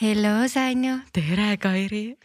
[0.00, 0.96] Hello, Sanju.
[1.14, 2.16] tere, Kairi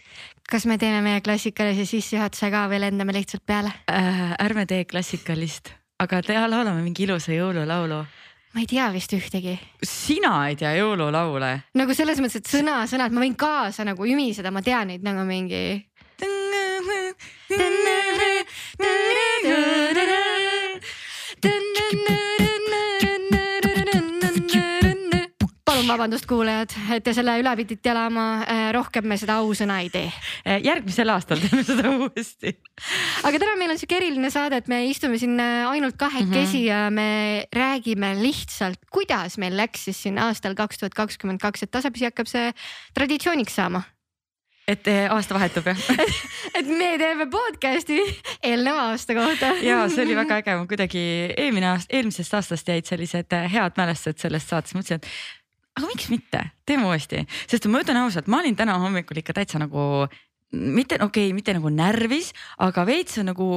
[0.50, 4.31] kas me teeme meie klassikalise sissejuhatuse ka või lendame lihtsalt peale äh,?
[4.42, 5.69] ärme tee klassikalist,
[6.01, 7.99] aga tea, laulame mingi ilusa jõululaulu.
[8.55, 9.53] ma ei tea vist ühtegi.
[9.85, 11.51] sina ei tea jõululaule?
[11.77, 15.61] nagu selles mõttes, et sõna-sõnalt ma võin kaasa nagu ümiseda, ma tean neid nagu mingi.
[25.89, 28.25] Vabandust, kuulajad, et te selle üle pidite elama.
[28.45, 30.07] Äh, rohkem me seda ausõna ei tee.
[30.45, 32.55] Äh, järgmisel aastal teeme seda uuesti.
[33.27, 36.63] aga täna meil on sihuke eriline saade, et me istume siin äh, ainult kahekesi mm
[36.63, 36.67] -hmm.
[36.67, 41.71] ja me räägime lihtsalt, kuidas meil läks siis siin aastal kaks tuhat kakskümmend kaks, et
[41.71, 42.52] tasapisi hakkab see
[42.94, 43.81] traditsiooniks saama
[44.69, 45.80] et aasta vahetub jah
[46.58, 47.97] et me teeme podcast'i
[48.44, 51.02] eelneva aasta kohta ja see oli väga äge, ma kuidagi
[51.38, 55.38] eelmine aasta, eelmisest aastast jäid sellised head mälestused sellest saatest, mõtlesin, et
[55.79, 59.61] aga miks mitte, teeme uuesti, sest ma ütlen ausalt, ma olin täna hommikul ikka täitsa
[59.61, 60.09] nagu
[60.52, 62.31] mitte okei okay,, mitte nagu närvis,
[62.66, 63.47] aga veits on nagu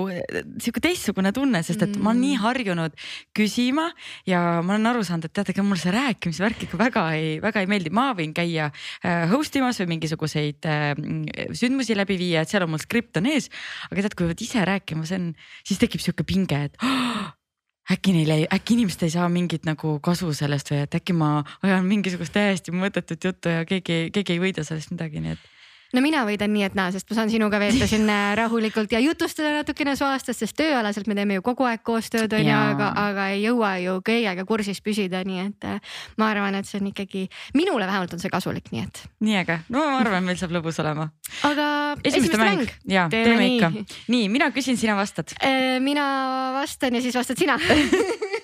[0.61, 2.43] sihuke teistsugune tunne, sest et ma olen nii mm.
[2.43, 2.99] harjunud
[3.37, 3.87] küsima
[4.29, 7.35] ja ma olen aru saanud, et teate, ega mulle see rääkimise värk ikka väga ei,
[7.45, 10.93] väga ei meeldi, ma võin käia äh, host imas või mingisuguseid äh,
[11.57, 13.49] sündmusi läbi viia, et seal on mul skript on ees.
[13.89, 15.31] aga tead, kui pead ise rääkima, see on,
[15.65, 17.33] siis tekib sihuke pinge, et oh,
[17.91, 21.87] äkki neile, äkki inimesed ei saa mingit nagu kasu sellest või et äkki ma ajan
[21.89, 25.52] mingisugust täiesti mõttetut juttu ja keegi, keegi ei võida sellest midagi, nii et
[25.93, 29.53] no mina võidan nii, et naa, sest ma saan sinuga veeta siin rahulikult ja jutustada
[29.59, 33.29] natukene su aastast, sest tööalaselt me teeme ju kogu aeg koostööd on ju, aga, aga
[33.35, 37.27] ei jõua ju kõigega kursis püsida, nii et äh, ma arvan, et see on ikkagi,
[37.59, 39.03] minule vähemalt on see kasulik, nii et.
[39.27, 41.11] nii äge, no ma arvan, meil saab lõbus olema.
[41.49, 41.67] aga
[42.05, 42.77] esimeste mäng, mäng..
[42.89, 43.99] ja teeme, teeme ikka.
[44.13, 45.35] nii, mina küsin, sina vastad.
[45.43, 46.07] Äh, mina
[46.57, 47.59] vastan ja siis vastad sina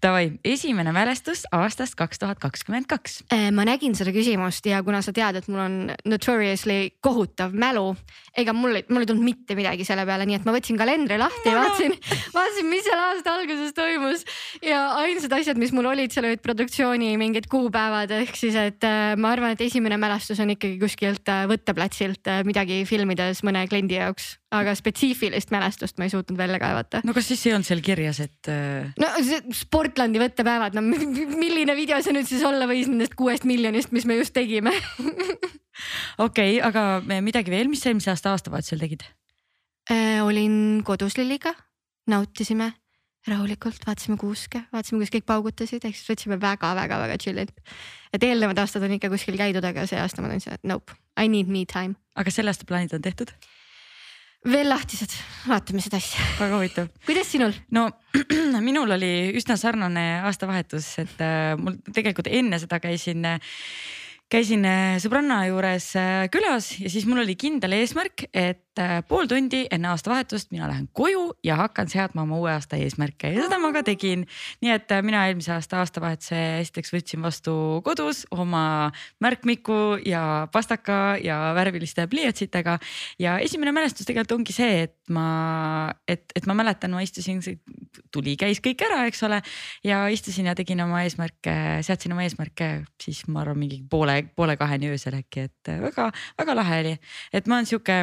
[0.00, 3.18] Davai, esimene mälestus aastast kaks tuhat kakskümmend kaks.
[3.34, 5.74] Äh, ma nägin seda küsimust ja kuna sa tead, et mul on
[6.08, 7.92] notoriously kohutav mälu,
[8.32, 11.52] ega mul, mul ei tulnud mitte midagi selle peale, nii et ma võtsin kalendri lahti
[11.52, 11.98] ja vaatasin,
[12.38, 14.24] vaatasin, mis seal aasta alguses toimus.
[14.64, 19.12] ja ainsad asjad, mis mul olid, seal olid produktsiooni mingid kuupäevad, ehk siis, et äh,
[19.20, 24.39] ma arvan, et esimene mälestus on ikkagi kuskilt äh, võtteplatsilt midagi filmides mõne kliendi jaoks
[24.50, 27.02] aga spetsiifilist mälestust ma ei suutnud välja kaevata.
[27.06, 28.50] no kas siis ei olnud seal kirjas, et?
[28.50, 33.46] Äh, no see Sportlandi võttepäevad, no milline video see nüüd siis olla võis nendest kuuest
[33.48, 34.74] miljonist, mis me just tegime
[36.26, 39.06] okei okay,, aga midagi veel, mis eelmise aasta aastavahetusel tegid
[39.90, 40.18] äh,?
[40.26, 41.54] olin kodus Lilliga,
[42.10, 42.72] nautisime
[43.28, 47.54] rahulikult, vaatasime kuuske, vaatasime, kuidas kõik paugutasid, ehk siis võtsime väga-väga-väga chill'ilt.
[48.16, 51.28] et eelnevad aastad on ikka kuskil käidud, aga see aasta ma tundsin, et nope, I
[51.28, 51.94] need me time.
[52.16, 53.30] aga selle aasta plaanid on tehtud?
[54.48, 55.12] Veel lahtised,
[55.48, 56.24] vaatame seda asja.
[56.38, 56.90] väga huvitav.
[57.06, 57.52] kuidas sinul?
[57.76, 57.88] no
[58.68, 63.56] minul oli üsna sarnane aastavahetus, et äh, mul tegelikult enne seda käisin äh,
[64.30, 64.64] käisin
[65.02, 68.69] sõbranna juures äh, külas ja siis mul oli kindel eesmärk, et
[69.08, 73.44] pool tundi enne aastavahetust mina lähen koju ja hakkan seadma oma uue aasta eesmärke ja
[73.46, 74.26] seda ma ka tegin.
[74.60, 77.54] nii et mina eelmise aasta aastavahetuse esiteks võtsin vastu
[77.86, 82.78] kodus oma märkmiku ja pastaka ja värviliste pliiatsitega.
[83.18, 87.40] ja esimene mälestus tegelikult ongi see, et ma, et, et ma mäletan, ma istusin,
[88.12, 89.42] tuli, käis kõik ära, eks ole.
[89.84, 94.56] ja istusin ja tegin oma eesmärke, seadsin oma eesmärke siis ma arvan mingi poole poole,
[94.56, 96.98] kaheni öösel äkki, et väga-väga lahe oli,
[97.32, 98.02] et ma olen sihuke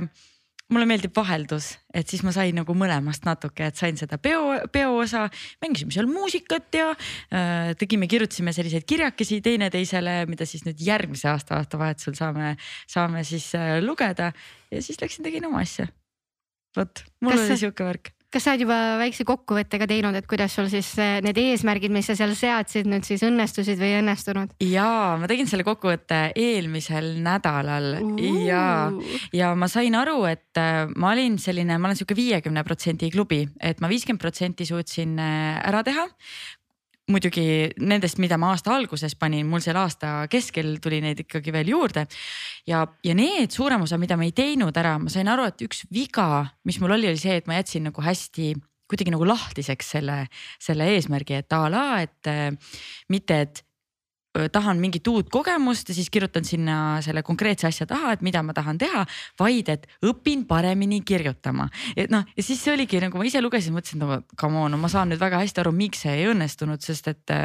[0.73, 4.97] mulle meeldib vaheldus, et siis ma sain nagu mõlemast natuke, et sain seda peo, peo
[4.99, 5.27] osa,
[5.63, 11.61] mängisime seal muusikat ja äh, tegime, kirjutasime selliseid kirjakesi teineteisele, mida siis nüüd järgmise aasta
[11.61, 12.55] aastavahetusel saame,
[12.89, 14.33] saame siis äh, lugeda
[14.71, 15.87] ja siis läksin tegin oma asja.
[16.77, 20.27] vot, mul Kas oli sihuke värk kas sa oled juba väikse kokkuvõtte ka teinud, et
[20.27, 24.01] kuidas sul siis eh, need eesmärgid, mis sa seal seadsid, nüüd siis õnnestusid või ei
[24.01, 24.55] õnnestunud?
[24.67, 24.89] ja
[25.19, 28.19] ma tegin selle kokkuvõtte eelmisel nädalal uh.
[28.43, 28.65] ja,
[29.35, 33.45] ja ma sain aru, et eh, ma olin selline, ma olen sihuke viiekümne protsendi klubi,
[33.63, 36.07] et ma viiskümmend protsenti suutsin eh, ära teha
[37.11, 37.45] muidugi
[37.79, 42.05] nendest, mida ma aasta alguses panin, mul seal aasta keskel tuli neid ikkagi veel juurde.
[42.67, 45.85] ja, ja need suurem osa, mida ma ei teinud ära, ma sain aru, et üks
[45.93, 48.55] viga, mis mul oli, oli see, et ma jätsin nagu hästi
[48.87, 50.17] kuidagi nagu lahtiseks selle,
[50.63, 52.29] selle eesmärgi, et a la, et
[53.11, 53.63] mitte, et
[54.53, 58.55] tahan mingit uut kogemust ja siis kirjutan sinna selle konkreetse asja taha, et mida ma
[58.57, 59.05] tahan teha,
[59.39, 61.69] vaid et õpin paremini kirjutama.
[61.95, 64.81] et noh, ja siis see oligi nagu ma ise lugesin, mõtlesin, no come on, no
[64.81, 67.35] ma saan nüüd väga hästi aru, miks see ei õnnestunud, sest et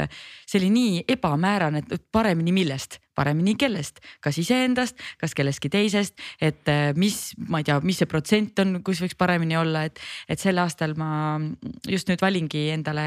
[0.52, 6.68] see oli nii ebamäärane, et paremini millest, paremini kellest, kas iseendast, kas kellestki teisest, et
[6.68, 10.00] äh, mis, ma ei tea, mis see protsent on, kus võiks paremini olla, et,
[10.32, 11.40] et sel aastal ma
[11.88, 13.04] just nüüd valingi endale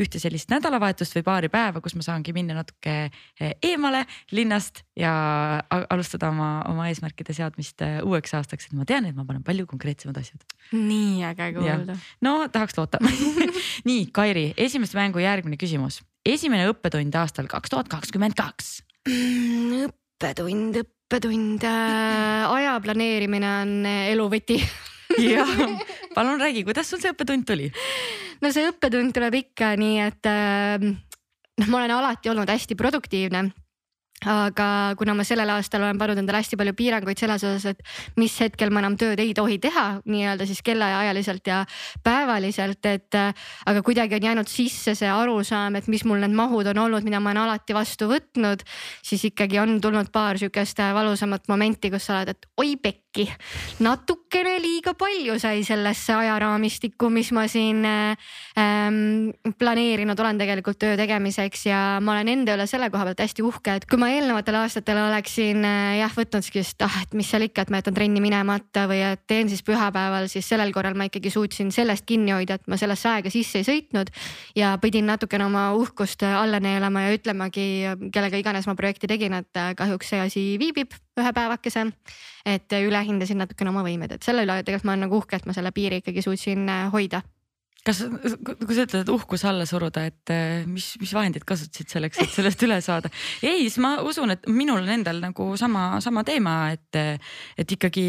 [0.00, 5.12] ühte sellist nädalavahetust või paari päeva, kus ma saangi minna natuke äh, eemale linnast ja
[5.68, 9.68] alustada oma, oma eesmärkide seadmist äh, uueks aastaks, et ma tean, et ma panen palju
[9.68, 10.44] konkreetsemad asjad.
[10.72, 11.96] nii äge kuulda.
[12.24, 13.00] no tahaks loota.
[13.88, 16.00] Nii, Kairi, esimest mängu järgmine küsimus.
[16.28, 18.78] Esimene õppetund aastal kaks tuhat kakskümmend kaks.
[19.08, 21.64] Mm, õppetund, õppetund.
[21.64, 24.58] Äh,, aja planeerimine on elu võti
[25.16, 25.54] jah,
[26.16, 27.70] palun räägi, kuidas sul see õppetund tuli?
[28.42, 33.48] no see õppetund tuleb ikka nii, et äh, noh, ma olen alati olnud hästi produktiivne
[34.26, 38.34] aga kuna ma sellel aastal olen pannud endale hästi palju piiranguid selles osas, et mis
[38.42, 41.60] hetkel ma enam tööd ei tohi teha nii-öelda siis kellaajaliselt ja
[42.04, 46.82] päevaliselt, et aga kuidagi on jäänud sisse see arusaam, et mis mul need mahud on
[46.86, 48.64] olnud, mida ma olen alati vastu võtnud,
[49.06, 53.07] siis ikkagi on tulnud paar sihukest valusamat momenti, kus sa oled, et oi pekki,
[53.84, 61.66] natukene liiga palju sai sellesse ajaraamistikku, mis ma siin ähm, planeerinud olen tegelikult töö tegemiseks
[61.70, 64.56] ja ma olen enda üle selle koha pealt hästi uhke, et kui ma ma eelnevatel
[64.62, 68.22] aastatel oleksin äh, jah võtnud siukest, ah, et mis seal ikka, et ma jätan trenni
[68.24, 72.56] minemata või et teen siis pühapäeval, siis sellel korral ma ikkagi suutsin sellest kinni hoida,
[72.56, 74.12] et ma sellesse aega sisse ei sõitnud.
[74.56, 77.66] ja pidin natukene oma uhkust alla neelama ja ütlemagi,
[78.14, 81.86] kellega iganes ma projekti tegin, et äh, kahjuks see asi viibib ühe päevakese.
[82.48, 85.52] et ülehindasin natukene oma võimeid, et selle üle tegelikult ma olen nagu uhke, et ma
[85.56, 87.22] selle piiri ikkagi suutsin äh, hoida
[87.88, 88.02] kas,
[88.66, 92.34] kui sa ütled, et uhkus alla suruda, et eh, mis, mis vahendid kasutasid selleks, et
[92.34, 93.10] sellest üle saada?
[93.42, 97.20] ei, siis ma usun, et minul on endal nagu sama, sama teema, et,
[97.58, 98.08] et ikkagi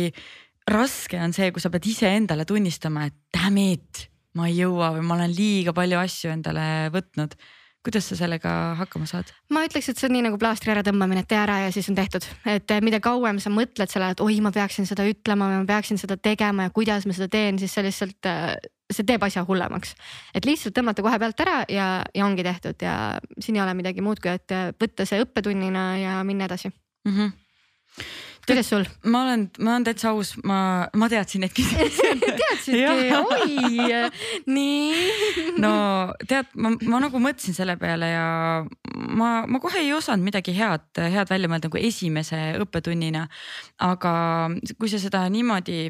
[0.70, 4.08] raske on see, kui sa pead iseendale tunnistama, et damn it,
[4.38, 7.38] ma ei jõua või ma olen liiga palju asju endale võtnud
[7.86, 9.31] kuidas sa sellega hakkama saad?
[9.54, 11.98] ma ütleks, et see on nii nagu plaastri äratõmbamine, et tee ära ja siis on
[11.98, 15.62] tehtud, et eh, mida kauem sa mõtled sellele, et oi, ma peaksin seda ütlema või
[15.64, 18.56] ma peaksin seda tegema ja kuidas ma seda teen, siis see lihtsalt eh,
[18.90, 19.94] see teeb asja hullemaks.
[20.36, 22.96] et lihtsalt tõmmata kohe pealt ära ja, ja ongi tehtud ja
[23.40, 27.14] siin ei ole midagi muud, kui et võtta see õppetunnina ja minna edasi mm.
[27.14, 27.31] -hmm.
[28.50, 28.86] Kuidas sul?
[29.12, 30.60] ma olen, ma olen täitsa aus, ma,
[30.98, 32.10] ma teadsin neid küsimusi
[32.42, 32.84] teadsidki,
[33.19, 34.01] oi,
[34.50, 35.56] nii.
[35.62, 35.74] no
[36.30, 38.28] tead, ma, ma nagu mõtlesin selle peale ja
[38.98, 43.28] ma, ma kohe ei osanud midagi head, head välja mõelda nagu esimese õppetunnina.
[43.86, 44.13] aga
[44.78, 45.81] kui sa seda niimoodi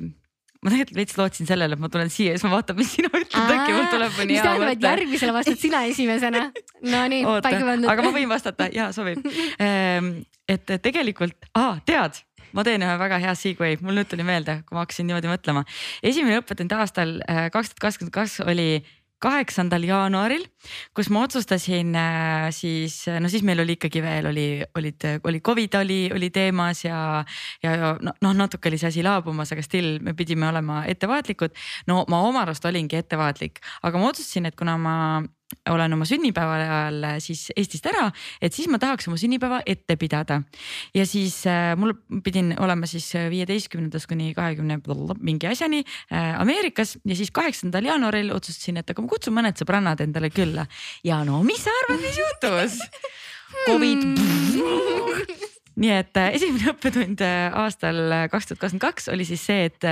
[0.59, 3.09] ma tegelikult veits lootsin sellele, et ma tulen siia ja siis ma vaatan, mis sina
[3.13, 4.33] ütled, äkki mul tuleb mõni hea mõte.
[4.33, 6.41] mis tähendab, et järgmisele vastad sina esimesena.
[6.83, 7.91] Nonii, paika pandud.
[7.93, 9.23] aga ma võin vastata ja sobib.
[9.59, 10.11] Ehm,
[10.49, 12.19] et tegelikult ah,, tead,
[12.53, 15.65] ma teen ühe väga hea segway, mul nüüd tuli meelde, kui ma hakkasin niimoodi mõtlema.
[16.03, 18.69] esimene õppetund aastal äh, kaks tuhat kakskümmend kaks oli
[19.19, 20.45] kaheksandal jaanuaril,
[20.95, 24.45] kus ma otsustasin äh, siis, no siis meil oli ikkagi veel oli,
[24.79, 26.99] olid, oli Covid oli, oli teemas ja,
[27.63, 31.57] ja noh no, natuke oli see asi laabumas, aga still me pidime olema ettevaatlikud.
[31.91, 34.95] no ma oma arust olingi ettevaatlik, aga ma otsustasin, et kuna ma
[35.69, 38.09] olen oma sünnipäeva ajal äh, siis Eestist ära,
[38.41, 40.41] et siis ma tahaks oma sünnipäeva ette pidada.
[40.93, 41.93] ja siis äh, mul
[42.23, 44.79] pidin olema siis äh, viieteistkümnendast kuni kahekümne
[45.19, 50.01] mingi asjani äh, Ameerikas ja siis kaheksandal jaanuaril otsustasin, et aga ma kutsun mõned sõbrannad
[50.05, 50.67] endale külla.
[51.03, 52.79] ja no mis sa arvad, mis juhtus?
[53.65, 54.03] Covid
[55.79, 59.87] nii et äh, esimene õppetund äh, aastal kaks tuhat kakskümmend kaks oli siis see, et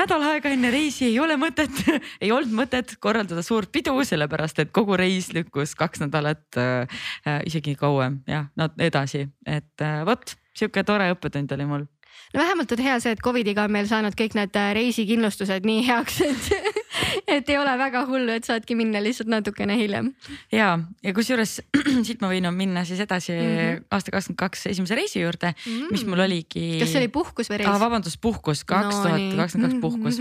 [0.00, 1.82] nädal aega enne reisi ei ole mõtet
[2.24, 7.00] ei olnud mõtet korraldada suurt pidu, sellepärast et kogu reis lükkus kaks nädalat äh,,
[7.48, 11.88] isegi kauem jah, no edasi, et äh, vot sihuke tore õppetund oli mul.
[12.34, 15.84] No vähemalt on hea see, et Covidiga on meil saanud kõik need äh, reisikindlustused nii
[15.86, 16.50] heaks, et
[17.34, 20.12] et ei ole väga hullu, et saadki minna lihtsalt natukene hiljem.
[20.54, 20.72] ja,
[21.04, 21.58] ja kusjuures
[22.06, 23.86] siit ma võin minna siis edasi mm -hmm.
[23.90, 25.90] aasta kakskümmend kaks esimese reisi juurde mm, -hmm.
[25.92, 26.66] mis mul oligi.
[26.80, 27.80] kas see oli puhkus või reis ah,?
[27.80, 30.20] vabandust, puhkus, kaks tuhat kakskümmend kaks puhkus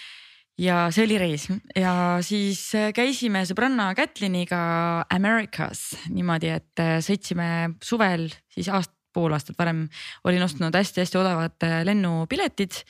[0.68, 7.74] ja see oli reis ja siis äh, käisime sõbranna Kätliniga Americas niimoodi, et äh, sõitsime
[7.82, 9.88] suvel siis aast-, pool aastat varem
[10.24, 12.80] olin ostnud hästi-hästi odavad lennupiletid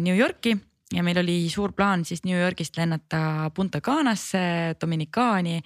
[0.00, 0.56] New Yorki
[0.92, 5.60] ja meil oli suur plaan siis New Yorgist lennata Punta Canasse, Dominikaani.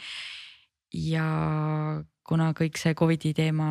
[0.95, 1.25] ja
[2.27, 3.69] kuna kõik see Covidi teema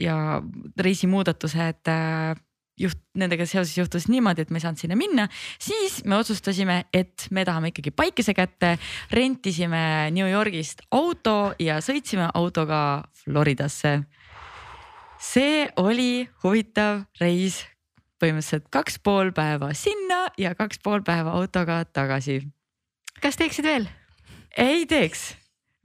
[0.00, 0.42] ja
[0.80, 2.36] reisimuudatused äh,
[2.80, 5.26] juht, nendega seoses juhtus niimoodi, et me ei saanud sinna minna,
[5.62, 8.76] siis me otsustasime, et me tahame ikkagi päikese kätte.
[9.10, 14.02] rentisime New Yorgist auto ja sõitsime autoga Floridasse.
[15.18, 17.64] see oli huvitav reis
[18.22, 22.42] põhimõtteliselt kaks pool päeva sinna ja kaks pool päeva autoga tagasi.
[23.22, 23.90] kas teeksid veel?
[24.56, 25.34] ei teeks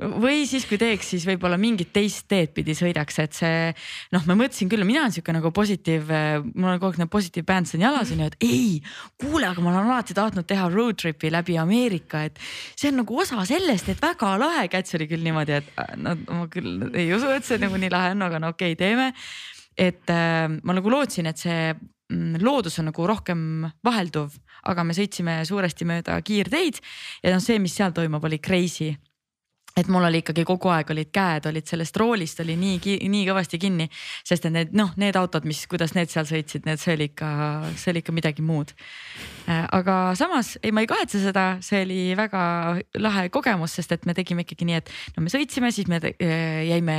[0.02, 3.70] või siis, kui teeks, siis võib-olla mingit teist teed pidi sõidaks, et see
[4.16, 6.10] noh, ma mõtlesin küll, mina olen sihuke nagu positiiv,
[6.56, 8.82] mul on kogu aeg need positiive bands on jalas onju, et ei,
[9.22, 12.42] kuule, aga ma olen alati tahtnud teha road trip'i läbi Ameerika, et
[12.74, 14.68] see on nagu osa sellest, et väga lahe.
[14.72, 17.94] Käts oli küll niimoodi, et äh, no ma küll ei usu, et see nagu nii
[17.94, 19.12] lahe on, aga no okei okay,, teeme.
[19.78, 21.74] et äh, ma nagu lootsin, et see
[22.42, 23.44] loodus on nagu rohkem
[23.86, 24.36] vahelduv,
[24.72, 26.82] aga me sõitsime suuresti mööda kiirteid
[27.24, 28.92] ja noh, see, mis seal toimub, oli crazy
[29.78, 33.60] et mul oli ikkagi kogu aeg olid käed olid sellest roolist oli nii, nii kõvasti
[33.62, 33.88] kinni,
[34.28, 37.30] sest et need noh, need autod, mis, kuidas need seal sõitsid, need, see oli ikka,
[37.80, 38.74] see oli ikka midagi muud.
[39.50, 42.42] Äh, aga samas ei, ma ei kahetse seda, see oli väga
[43.02, 46.62] lahe kogemus, sest et me tegime ikkagi nii, et no me sõitsime, siis me äh,
[46.68, 46.98] jäime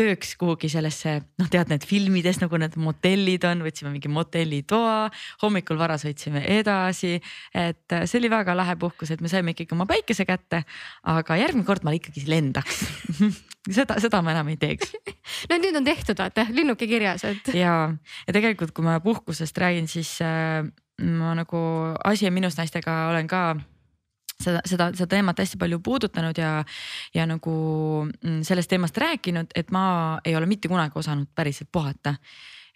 [0.00, 4.96] ööks kuhugi sellesse noh, tead need filmides nagu need motellid on, võtsime mingi motellitoa,
[5.44, 7.18] hommikul vara sõitsime edasi.
[7.52, 10.64] et äh, see oli väga lahe puhkus, et me saime ikkagi oma päikese kätte,
[11.12, 12.84] aga järgmine kord ma ikka ikkagi lendaks
[13.76, 14.96] seda, seda ma enam ei teeks
[15.50, 17.52] no nüüd on tehtud, vaata linnuke kirjas, et.
[17.56, 17.74] ja,
[18.26, 20.64] ja tegelikult, kui ma puhkusest räägin, siis äh,
[21.02, 21.58] ma nagu
[22.04, 23.42] Asi on minus naistega olen ka
[24.42, 26.64] seda, seda, seda teemat hästi palju puudutanud ja,
[27.14, 27.54] ja nagu
[28.08, 29.84] mm, sellest teemast rääkinud, et ma
[30.24, 32.16] ei ole mitte kunagi osanud päriselt puhata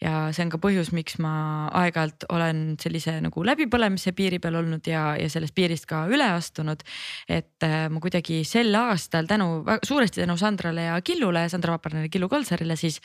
[0.03, 1.33] ja see on ka põhjus, miks ma
[1.81, 6.83] aeg-ajalt olen sellise nagu läbipõlemise piiri peal olnud ja, ja sellest piirist ka üle astunud.
[7.29, 12.29] et äh, ma kuidagi sel aastal tänu, suuresti tänu Sandrale ja Killule, Sandra Vaparnale, Killu
[12.29, 13.00] Koltsarile siis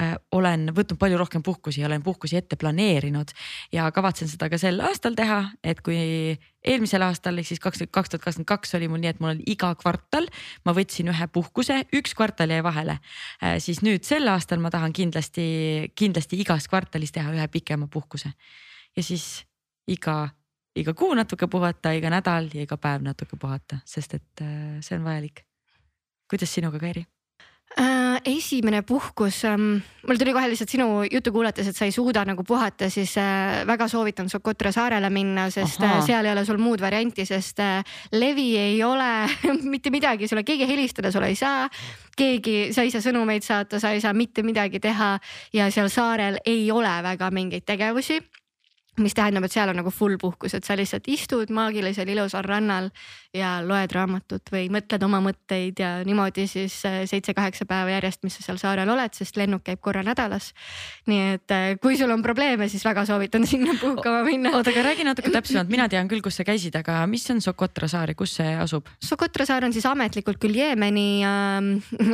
[0.00, 3.34] äh, olen võtnud palju rohkem puhkusi, olen puhkusi ette planeerinud
[3.74, 8.12] ja kavatsen seda ka sel aastal teha, et kui eelmisel aastal ehk siis kaks, kaks
[8.12, 10.28] tuhat kakskümmend kaks oli mul nii, et mul oli iga kvartal,
[10.66, 13.58] ma võtsin ühe puhkuse, üks kvartal jäi vahele äh,.
[13.62, 15.46] siis nüüd sel aastal ma tahan kindlasti,
[15.98, 18.32] kindlasti igas kvartalis teha ühe pikema puhkuse
[18.96, 19.44] ja siis
[19.90, 20.28] iga,
[20.76, 24.98] iga kuu natuke puhata, iga nädal ja iga päev natuke puhata, sest et äh, see
[24.98, 25.44] on vajalik.
[26.30, 27.06] kuidas sinuga, Kairi?
[27.78, 28.05] äh,?
[28.26, 32.44] Esimene puhkus ähm,, mul tuli kohe lihtsalt sinu juttu kuulates, et sa ei suuda nagu
[32.46, 36.06] puhata, siis äh, väga soovitan Socotra saarele minna, sest äh, Aha.
[36.06, 39.10] seal ei ole sul muud varianti, sest äh, levi ei ole
[39.72, 41.68] mitte midagi, sulle keegi helistada sulle ei saa.
[42.16, 45.18] keegi, sa ei saa sõnumeid saata, sa ei saa mitte midagi teha
[45.52, 48.20] ja seal saarel ei ole väga mingeid tegevusi
[49.02, 52.88] mis tähendab, et seal on nagu full puhkus, et sa lihtsalt istud maagilisel ilusal rannal
[53.36, 58.38] ja loed raamatut või mõtled oma mõtteid ja niimoodi siis äh, seitse-kaheksa päeva järjest, mis
[58.38, 60.52] sa seal saarel oled, sest lennuk käib korra nädalas.
[61.10, 64.54] nii et äh, kui sul on probleeme, siis väga soovitan sinna puhkama minna.
[64.56, 67.88] oota, aga räägi natuke täpsemalt, mina tean küll, kus sa käisid, aga mis on Socotra
[67.90, 68.88] saar ja kus see asub?
[69.04, 71.72] Socotra saar on siis ametlikult küll Jeemeni äh,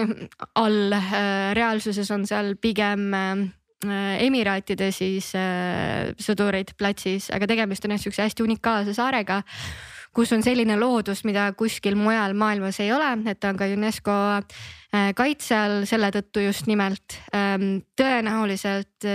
[0.62, 7.84] all äh,, reaalsuses on seal pigem äh, Äh, Emiraatide siis äh, sõdureid platsis, aga tegemist
[7.86, 9.40] on jah sihukese hästi unikaalse saarega,
[10.14, 14.18] kus on selline loodus, mida kuskil mujal maailmas ei ole, et ta on ka UNESCO
[14.38, 17.18] äh, kaitse all selle tõttu just nimelt.
[17.34, 19.08] Ähm, tõenäoliselt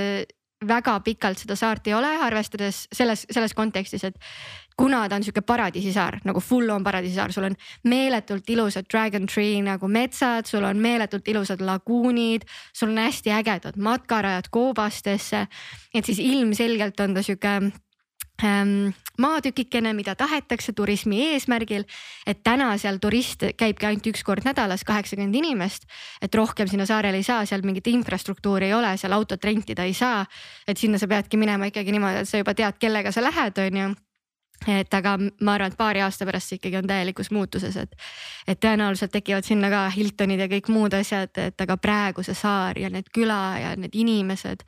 [0.65, 4.15] väga pikalt seda saart ei ole, arvestades selles, selles kontekstis, et
[4.77, 7.57] kuna ta on sihuke paradiisisaar nagu full on paradiisisaar, sul on
[7.89, 13.77] meeletult ilusad dragon tree nagu metsad, sul on meeletult ilusad laguunid, sul on hästi ägedad
[13.77, 15.47] matkarajad koobastesse.
[15.93, 17.71] et siis ilmselgelt on ta sihuke
[19.17, 21.83] maatükikene, mida tahetakse turismi eesmärgil.
[22.25, 25.87] et täna seal turist käibki ainult üks kord nädalas, kaheksakümmend inimest.
[26.21, 29.93] et rohkem sinna saarele ei saa, seal mingit infrastruktuuri ei ole, seal autot rentida ei
[29.93, 30.25] saa.
[30.67, 33.77] et sinna sa peadki minema ikkagi niimoodi, et sa juba tead, kellega sa lähed, on
[33.77, 33.95] ju
[34.67, 37.93] et aga ma arvan, et paari aasta pärast see ikkagi on täielikus muutuses, et,
[38.47, 42.79] et tõenäoliselt tekivad sinna ka Hiltonid ja kõik muud asjad, et aga praegu see saar
[42.79, 44.65] ja need küla ja need inimesed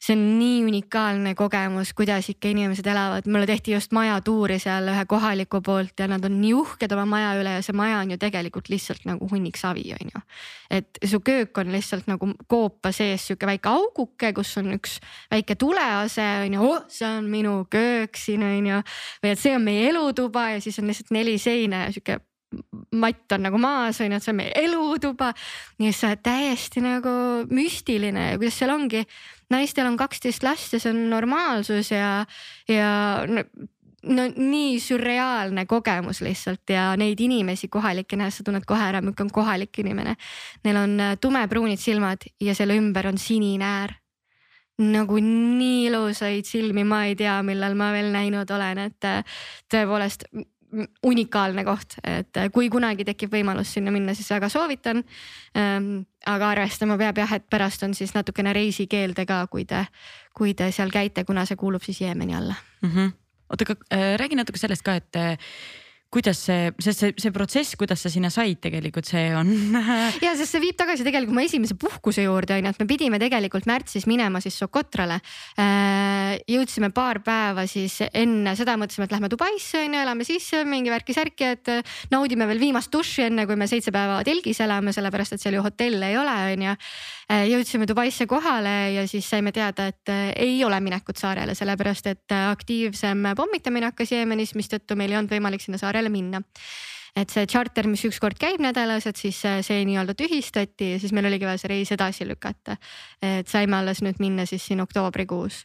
[0.00, 5.04] see on nii unikaalne kogemus, kuidas ikka inimesed elavad, mulle tehti just majatuuri seal ühe
[5.08, 8.20] kohaliku poolt ja nad on nii uhked oma maja üle ja see maja on ju
[8.20, 10.22] tegelikult lihtsalt nagu hunnik savi, on ju.
[10.70, 14.98] et su köök on lihtsalt nagu koopa sees sihuke väike auguke, kus on üks
[15.32, 18.80] väike tulease on ju, oh, see on minu köök siin on ju.
[19.24, 22.20] või et see on meie elutuba ja siis on lihtsalt neli seina ja sihuke
[22.96, 25.32] matt on nagu maas ju, et see on meie elutuba.
[25.78, 27.14] nii et see on täiesti nagu
[27.50, 29.02] müstiline ja kuidas seal ongi,
[29.50, 32.24] naistel on kaksteist last ja see on normaalsus ja,
[32.70, 32.90] ja
[33.28, 33.44] no,
[34.06, 39.26] no nii sürreaalne kogemus lihtsalt ja neid inimesi kohalikke nähes sa tunned kohe ära, milline
[39.26, 40.16] on kohalik inimene.
[40.64, 43.96] Neil on äh, tumepruunid silmad ja selle ümber on sinine äär
[44.76, 49.38] nagu nii ilusaid silmi ma ei tea, millal ma veel näinud olen, et äh,
[49.72, 50.28] tõepoolest
[51.06, 55.02] unikaalne koht, et kui kunagi tekib võimalus sinna minna, siis väga soovitan
[55.56, 56.04] ähm,.
[56.26, 59.84] aga arvestama peab jah, et pärast on siis natukene reisikeelde ka, kui te,
[60.34, 62.90] kui te seal käite, kuna see kuulub siis Jeemeni alla mm.
[62.90, 63.12] -hmm.
[63.50, 65.38] oota, aga äh, räägi natuke sellest ka, et äh,
[66.16, 69.50] kuidas see, sest see, see protsess, kuidas sa sinna said, tegelikult see on
[70.24, 73.20] ja sest see viib tagasi tegelikult mu esimese puhkuse juurde on ju, et me pidime
[73.20, 75.18] tegelikult märtsis minema siis Socotrale.
[75.60, 80.62] Äh, jõudsime paar päeva siis enne seda mõtlesime, et lähme Dubaisse on ju, elame sisse
[80.68, 81.72] mingi värki-särki, et
[82.14, 85.66] naudime veel viimast duši, enne kui me seitse päeva telgis elame, sellepärast et seal ju
[85.66, 86.74] hotelle ei ole, on ju.
[87.52, 93.32] jõudsime Dubaisse kohale ja siis saime teada, et ei ole minekut saarele, sellepärast et aktiivsem
[93.36, 96.42] pommitamine hakkas Jeemenis, mistõttu meil ei olnud võimalik sinna saarele minna
[97.16, 101.30] et see charter, mis ükskord käib nädalas, et siis see nii-öelda tühistati ja siis meil
[101.30, 102.76] oligi vaja see reis edasi lükata.
[103.22, 105.64] et saime alles nüüd minna siis siin oktoobrikuus.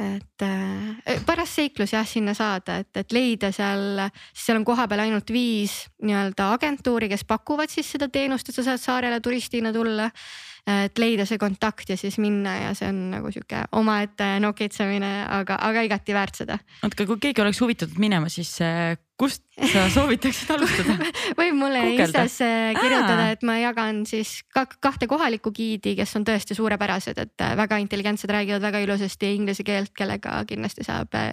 [0.00, 4.00] et äh, paras seiklus jah, sinna saada, et, et leida seal,
[4.32, 8.80] seal on kohapeal ainult viis nii-öelda agentuuri, kes pakuvad siis seda teenust, et sa saad
[8.80, 10.08] saarele turistina tulla
[10.66, 15.56] et leida see kontakt ja siis minna ja see on nagu sihuke omaette nokitsemine, aga,
[15.68, 16.58] aga igati väärt seda.
[16.82, 20.96] oota, kui keegi oleks huvitatud minema, siis äh, kust sa soovitaksid alustada
[21.38, 22.46] võib mulle Instasse
[22.78, 27.78] kirjutada, et ma jagan siis kahte kohalikku giidi, kes on tõesti suurepärased, et äh, väga
[27.82, 31.30] intelligentsed, räägivad väga ilusasti inglise keelt, kellega kindlasti saab äh,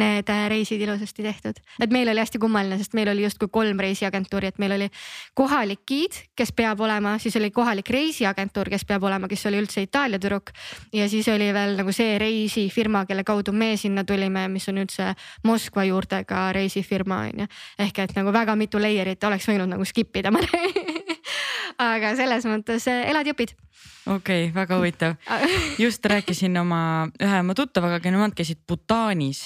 [0.00, 1.62] need äh, reisid ilusasti tehtud.
[1.80, 4.90] et meil oli hästi kummaline, sest meil oli justkui kolm reisiagentuuri, et meil oli
[5.38, 9.82] kohalik giid, kes peab olema, siis oli kohalik reisiagentuur, kes peab olema, kes oli üldse
[9.82, 10.52] Itaalia tüdruk.
[10.92, 15.14] ja siis oli veel nagu see reisifirma, kelle kaudu me sinna tulime, mis on üldse
[15.44, 17.50] Moskva juurtega reisifirma on ju.
[17.78, 20.32] ehk et nagu väga mitu layer'it oleks võinud nagu skip ida
[21.80, 23.54] aga selles mõttes eh, elad ja õpid.
[24.06, 25.16] okei okay,, väga huvitav.
[25.84, 29.44] just rääkisin oma ühe oma tuttavaga, nemad käisid Bhutanis.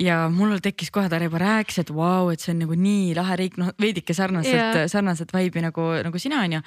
[0.00, 3.14] ja mul tekkis kohe, ta juba rääkis, et vau wow,, et see on nagu nii
[3.18, 6.66] lahe riik, noh veidike sarnaselt, sarnaselt vibe'i nagu, nagu sina on ju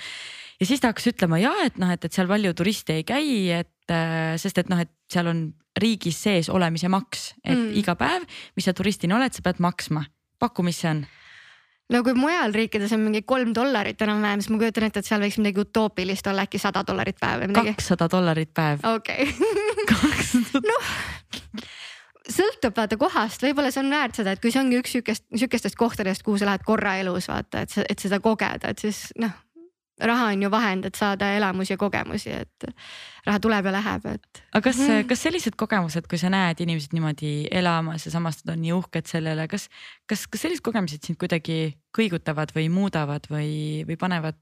[0.59, 3.49] ja siis ta hakkas ütlema ja et noh, et, et seal palju turiste ei käi,
[3.61, 5.45] et äh, sest et noh, et seal on
[5.79, 7.73] riigis sees olemise maks, et mm.
[7.81, 8.25] iga päev,
[8.57, 10.05] mis sa turistina oled, sa pead maksma.
[10.39, 11.03] paku, mis see on?
[11.93, 15.21] no kui mujal riikides on mingi kolm dollarit enam-vähem, siis ma kujutan ette, et seal
[15.23, 17.75] võiks midagi utoopilist olla, äkki sada dollarit päev või midagi.
[17.75, 18.85] kakssada dollarit päev.
[18.95, 19.29] okei
[20.69, 20.91] noh
[22.33, 25.75] sõltub vaata kohast, võib-olla see on väärt seda, et kui see ongi üks sihukest, sihukestest
[25.79, 29.33] kohtadest, kuhu sa lähed korra elus vaata, et, et seda kogeda, et siis noh
[30.03, 32.67] raha on ju vahend, et saada elamusi ja kogemusi, et
[33.27, 34.43] raha tuleb ja läheb, et.
[34.51, 38.55] aga kas mm., kas sellised kogemused, kui sa näed inimesed niimoodi elamas ja samas nad
[38.55, 39.69] on nii uhked sellele, kas,
[40.09, 44.39] kas, kas sellised kogemused sind kuidagi kõigutavad või muudavad või, või panevad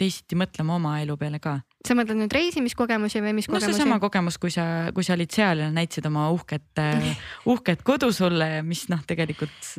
[0.00, 1.58] teisiti mõtlema oma elu peale ka?
[1.84, 3.76] sa mõtled nüüd reisimiskogemusi või mis no, kogemusi?
[3.76, 4.64] seesama kogemus, kui sa,
[4.94, 6.82] kui sa olid seal ja näitasid oma uhket
[7.52, 9.74] uhket kodu sulle mis noh, tegelikult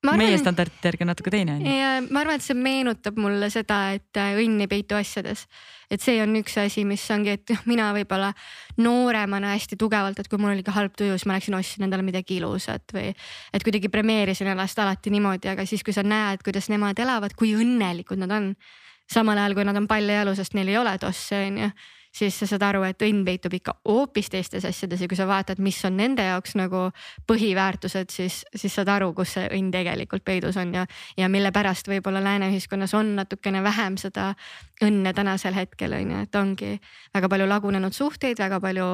[0.00, 1.72] Arvan, meie standardite järgi on natuke teine on ju.
[2.14, 5.44] ma arvan, et see meenutab mulle seda, et äh, õnn ei peitu asjades.
[5.92, 8.30] et see on üks asi, mis ongi, et noh, mina võib-olla
[8.80, 12.06] nooremana hästi tugevalt, et kui mul oli ka halb tuju, siis ma läksin ostsin endale
[12.06, 16.70] midagi ilusat või et kuidagi premeerisin ennast alati niimoodi, aga siis, kui sa näed, kuidas
[16.72, 18.54] nemad elavad, kui õnnelikud nad on.
[19.10, 21.70] samal ajal, kui nad on paljajalu, sest neil ei ole tosse on ju
[22.12, 25.60] siis sa saad aru, et õnn peitub ikka hoopis teistes asjades ja kui sa vaatad,
[25.62, 26.88] mis on nende jaoks nagu
[27.30, 30.86] põhiväärtused, siis, siis saad aru, kus see õnn tegelikult peidus on ja,
[31.18, 34.32] ja mille pärast võib-olla lääne ühiskonnas on natukene vähem seda
[34.82, 36.72] õnne tänasel hetkel on ju, et ongi
[37.14, 38.88] väga palju lagunenud suhteid, väga palju,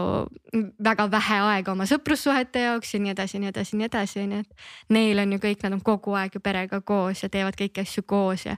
[0.85, 4.43] väga vähe aega oma sõprussuhete jaoks ja nii edasi, nii edasi, nii edasi on ju,
[4.45, 4.65] et.
[4.93, 8.05] Neil on ju kõik, nad on kogu aeg ju perega koos ja teevad kõiki asju
[8.07, 8.57] koos ja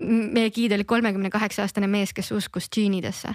[0.00, 3.34] meie giid oli kolmekümne kaheksa aastane mees, kes uskus džiinidesse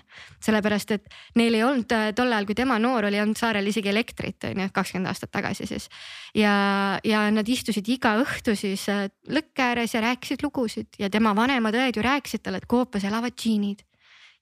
[0.55, 3.67] sellepärast et neil ei olnud äh, tol ajal, kui tema noor oli, ei olnud saarel
[3.69, 5.89] isegi elektrit on ju, kakskümmend aastat tagasi siis.
[6.35, 11.35] ja, ja nad istusid iga õhtu siis äh, lõkke ääres ja rääkisid lugusid ja tema
[11.35, 13.83] vanemad õed ju rääkisid talle, et Koopas elavad džiinid.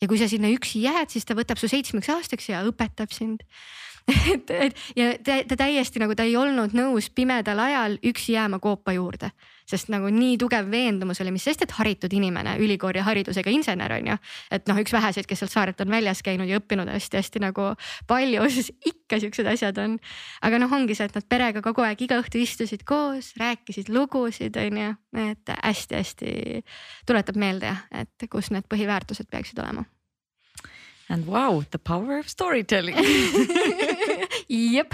[0.02, 3.44] ja kui sa sinna üksi jääd, siis ta võtab su seitsmeks aastaks ja õpetab sind
[4.34, 8.60] et, et ja ta, ta täiesti nagu ta ei olnud nõus pimedal ajal üksi jääma
[8.64, 9.32] koopa juurde,
[9.70, 14.12] sest nagu nii tugev veendumus oli, mis sest, et haritud inimene, ülikooli haridusega insener on
[14.14, 14.18] ju.
[14.52, 17.70] et noh, üks väheseid, kes sealt saarelt on väljas käinud ja õppinud hästi-hästi nagu
[18.08, 19.98] palju, siis ikka siuksed asjad on.
[20.42, 24.58] aga noh, ongi see, et nad perega kogu aeg iga õhtu istusid koos, rääkisid lugusid,
[24.60, 24.94] on ju,
[25.30, 26.64] et hästi-hästi
[27.08, 29.86] tuletab meelde et kus need põhiväärtused peaksid olema
[31.10, 32.96] And wow, the power of storytelling
[34.48, 34.94] jep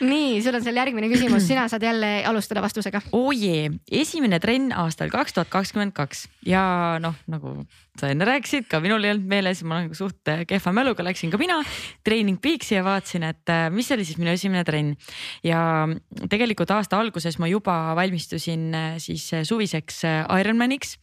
[0.00, 3.02] nii, sul on seal järgmine küsimus, sina saad jälle alustada vastusega.
[3.12, 6.62] oo oh jee, esimene trenn aastal kaks tuhat kakskümmend kaks ja
[7.02, 7.56] noh, nagu
[7.98, 11.40] sa enne rääkisid, ka minul ei olnud meeles, ma olen suht kehva mäluga, läksin ka
[11.40, 11.58] mina
[12.06, 14.94] Training Peaksi ja vaatasin, et äh, mis oli siis minu esimene trenn.
[15.44, 15.88] ja
[16.30, 20.04] tegelikult aasta alguses ma juba valmistusin äh, siis suviseks
[20.40, 20.96] Ironmaniks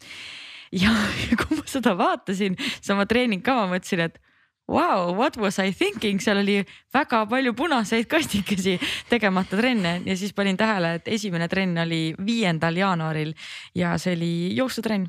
[0.72, 0.94] ja
[1.40, 4.22] kui ma seda vaatasin, siis oma treeningkava mõtlesin, et
[4.68, 6.60] wow, what was I thinking, seal oli
[6.94, 8.78] väga palju punaseid kastikesi
[9.10, 10.02] tegemata trenne.
[10.06, 13.34] Ja siis panin tähele, et esimene trenn oli viiendal jaanuaril
[13.76, 15.08] ja see oli jooksutrenn.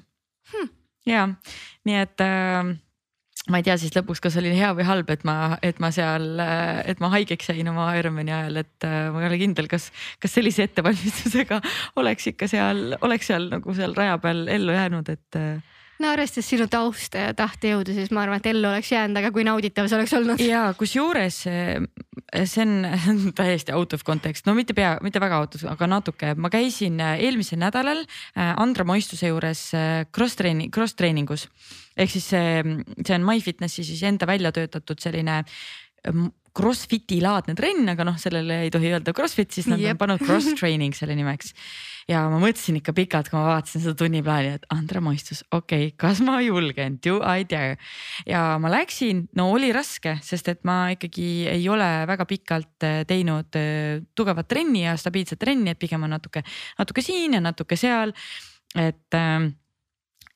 [0.49, 0.69] Hmm..
[1.05, 1.27] ja
[1.85, 2.71] nii et äh,
[3.53, 6.41] ma ei tea siis lõpuks, kas oli hea või halb, et ma, et ma seal,
[6.89, 9.91] et ma haigeks jäin oma Ironmani ajal, et äh, ma ei ole kindel, kas,
[10.23, 11.61] kas sellise ettevalmistusega
[12.01, 16.49] oleks ikka seal, oleks seal nagu seal raja peal ellu jäänud, et äh, no arvestades
[16.51, 19.99] sinu tausta ja tahtejõudu, siis ma arvan, et ellu oleks jäänud, aga kui nauditav see
[19.99, 20.43] oleks olnud.
[20.43, 22.75] ja kusjuures see on
[23.39, 27.01] täiesti out of context, no mitte pea, mitte väga out of, aga natuke, ma käisin
[27.05, 29.69] äh, eelmisel nädalal äh, Andra Moistuse juures
[30.15, 31.49] cross training, cross trainingus
[31.99, 32.63] ehk siis see,
[33.03, 35.43] see on MyFitnessi siis enda välja töötatud selline
[36.59, 39.95] Crossfiti laadne trenn, aga noh, sellele ei tohi öelda Crossfit, siis nad yep.
[39.95, 41.53] on pannud cross training selle nimeks.
[42.09, 45.97] ja ma mõtlesin ikka pikalt, kui ma vaatasin seda tunniplaani, et Andra Moistus, okei okay,,
[46.01, 47.77] kas ma julgen, do I dare.
[48.27, 53.03] ja ma läksin, no oli raske, sest et ma ikkagi ei ole väga pikalt äh,
[53.09, 56.43] teinud äh, tugevat trenni ja stabiilset trenni, et pigem on natuke,
[56.81, 58.17] natuke siin ja natuke seal.
[58.75, 59.53] et ähm,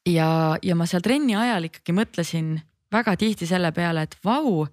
[0.09, 2.55] ja, ja ma seal trenni ajal ikkagi mõtlesin
[2.93, 4.67] väga tihti selle peale, et vau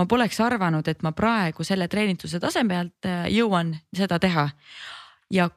[0.00, 4.48] ma poleks arvanud, et ma praegu selle treenituse taseme pealt äh, jõuan seda teha.
[5.30, 5.48] ja,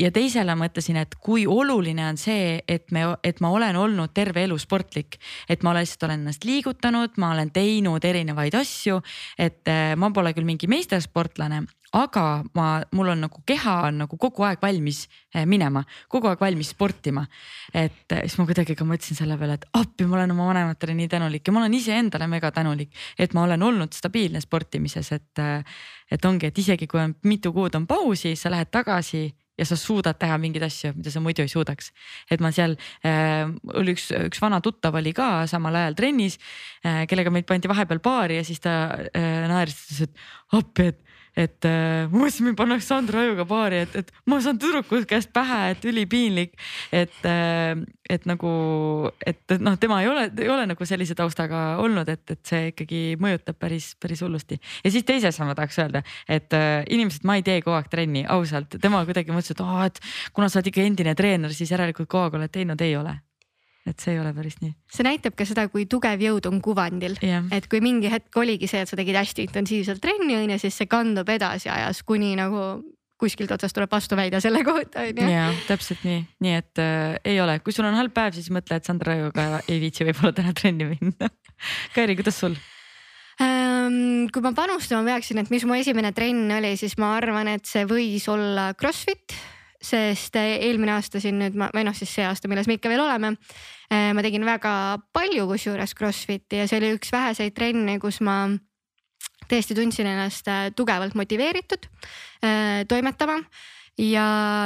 [0.00, 4.46] ja teisele mõtlesin, et kui oluline on see, et me, et ma olen olnud terve
[4.46, 9.02] elu sportlik, et ma lihtsalt olen ennast liigutanud, ma olen teinud erinevaid asju,
[9.38, 12.24] et äh, ma pole küll mingi meistersportlane, aga
[12.56, 16.72] ma, mul on nagu keha on nagu kogu aeg valmis eh, minema, kogu aeg valmis
[16.72, 17.26] sportima.
[17.74, 20.96] et eh, siis ma kuidagi ka mõtlesin selle peale, et appi, ma olen oma vanematele
[20.98, 25.32] nii tänulik ja ma olen iseendale mega tänulik, et ma olen olnud stabiilne sportimises, et.
[25.38, 25.76] Eh,
[26.12, 29.22] et ongi, et isegi kui on mitu kuud on pausi, sa lähed tagasi
[29.58, 31.92] ja sa suudad teha mingeid asju, mida sa muidu ei suudaks.
[32.30, 32.76] et ma seal
[33.06, 36.38] äh, oli üks, üks vana tuttav oli ka samal ajal trennis
[36.84, 38.76] äh,, kellega meid pandi vahepeal paari ja siis ta
[39.12, 40.24] äh, naeristas, et
[40.56, 44.60] appi, et et äh, ma mõtlesin, mind pannakse Sandra Ajuga paari, et, et ma saan
[44.60, 46.54] tüdruku käest pähe, et ülipiinlik.
[46.92, 47.76] et äh,,
[48.12, 48.50] et nagu,
[49.24, 53.02] et noh, tema ei ole, ei ole nagu sellise taustaga olnud, et, et see ikkagi
[53.22, 54.60] mõjutab päris, päris hullusti.
[54.84, 57.88] ja siis teise asja ma tahaks öelda, et äh, inimesed, ma ei tee kogu aeg
[57.92, 60.00] trenni, ausalt, tema kuidagi mõtles, et aa, et
[60.36, 63.16] kuna sa oled ikka endine treener, siis järelikult kogu aeg oled teinud, ei ole
[63.88, 64.72] et see ei ole päris nii.
[64.92, 68.70] see näitab ka seda, kui tugev jõud on kuvandil yeah., et kui mingi hetk oligi
[68.70, 72.34] see, et sa tegid hästi intensiivselt trenni on ju, siis see kandub edasi ajas, kuni
[72.38, 72.82] nagu
[73.22, 75.30] kuskilt otsast tuleb vastuväide selle kohta on ju.
[75.30, 78.78] ja täpselt nii, nii et äh, ei ole, kui sul on halb päev, siis mõtle,
[78.78, 81.30] et Sandra Rõiuga ei viitsi võib-olla täna trenni minna
[81.94, 82.56] Kairi, kuidas sul?
[83.42, 87.66] Ähm, kui ma panustama peaksin, et mis mu esimene trenn oli, siis ma arvan, et
[87.66, 89.34] see võis olla Crossfit
[89.82, 92.92] sest eh, eelmine aasta siin nüüd ma või noh, siis see aasta, milles me ikka
[92.92, 93.34] veel oleme.
[93.90, 94.74] Eh, ma tegin väga
[95.14, 98.46] palju kusjuures Crossfiti ja see oli üks väheseid trenne, kus ma
[99.50, 101.90] tõesti tundsin ennast eh, tugevalt motiveeritud
[102.90, 103.36] toimetama
[103.98, 104.24] ja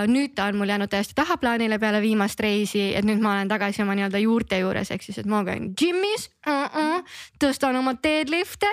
[0.09, 3.83] nüüd ta on mul jäänud täiesti tahaplaanile peale viimast reisi, et nüüd ma olen tagasi
[3.83, 8.71] oma nii-öelda juurte juures, ehk siis, et ma käin džimmis uh, -uh, tõstan oma deadlift'e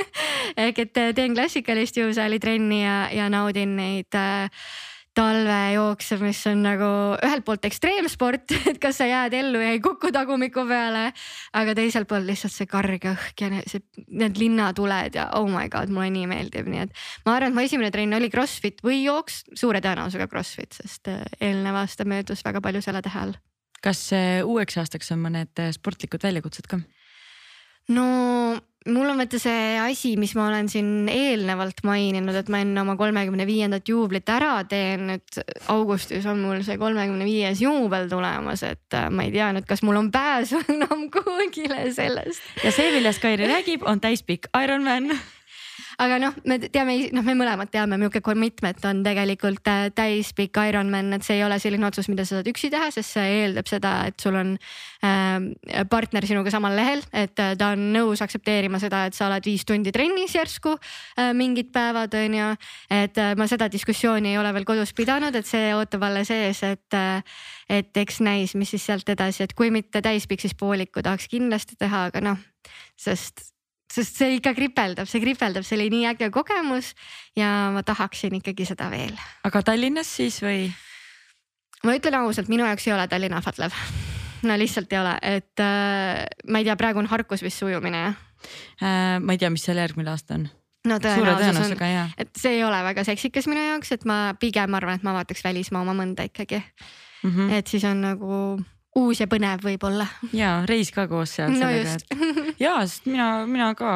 [0.66, 4.64] ehk et teen klassikalist jõusaalitrenni ja, ja naudin neid äh,
[5.16, 10.12] talvejookse, mis on nagu ühelt poolt ekstreemsport, et kas sa jääd ellu ja ei kuku
[10.14, 11.10] tagumiku peale.
[11.58, 15.68] aga teiselt poolt lihtsalt see karge õhk ja need, see, need linnatuled ja oh my
[15.72, 17.04] god, mulle nii meeldib, nii et.
[17.26, 21.24] ma arvan, et mu esimene trenn oli Crossfit või jooks, suure tõenäosusega Crossfit, sest äh,
[21.40, 23.38] eelnev aasta möödus väga palju selle tähe all.
[23.84, 24.08] kas
[24.48, 26.80] uueks aastaks on mõned äh, sportlikud väljakutsed ka?
[27.92, 28.08] no
[28.86, 32.96] mul on vaata see asi, mis ma olen siin eelnevalt maininud, et ma enne oma
[33.00, 35.42] kolmekümne viiendat juublit ära teen, nüüd
[35.72, 39.84] augustis on mul see kolmekümne viies juubel tulemas, et äh, ma ei tea nüüd, kas
[39.86, 42.42] mul on pääsu enam kuhugile sellest.
[42.64, 45.12] ja see, millest Kairi räägib, on täispikk Ironman
[46.02, 51.12] aga noh, me teame, noh, me mõlemad teame, milline commitment on tegelikult äh, täispikk Ironman,
[51.16, 53.92] et see ei ole selline otsus, mida sa saad üksi teha, sest see eeldab seda,
[54.10, 59.04] et sul on äh, partner sinuga samal lehel, et äh, ta on nõus aktsepteerima seda,
[59.08, 62.50] et sa oled viis tundi trennis järsku äh, mingid päevad on ju.
[62.90, 66.64] et äh, ma seda diskussiooni ei ole veel kodus pidanud, et see ootab alles ees,
[66.66, 67.22] et äh,
[67.72, 71.78] et eks näis, mis siis sealt edasi, et kui mitte täispikk, siis pooliku tahaks kindlasti
[71.80, 72.42] teha, aga noh,
[73.00, 73.51] sest
[73.92, 76.92] sest see ikka kripeldab, see kripeldab, see oli nii äge kogemus
[77.38, 79.14] ja ma tahaksin ikkagi seda veel.
[79.44, 80.70] aga Tallinnas siis või?
[81.84, 83.76] ma ütlen ausalt, minu jaoks ei ole Tallinn ahvatlev.
[84.48, 88.18] no lihtsalt ei ole, et äh, ma ei tea, praegu on Harkus vist sujumine jah
[88.80, 89.20] äh,?
[89.20, 90.48] ma ei tea, mis seal järgmine aasta on
[90.88, 94.98] no tõenäosus on, et see ei ole väga seksikas minu jaoks, et ma pigem arvan,
[94.98, 97.30] et ma vaataks välismaa oma mõnda ikkagi mm.
[97.30, 97.58] -hmm.
[97.58, 98.38] et siis on nagu
[98.98, 100.06] uus ja põnev võib-olla.
[100.36, 103.92] ja reis ka koos sealt no sellega, et ja sest mina, mina ka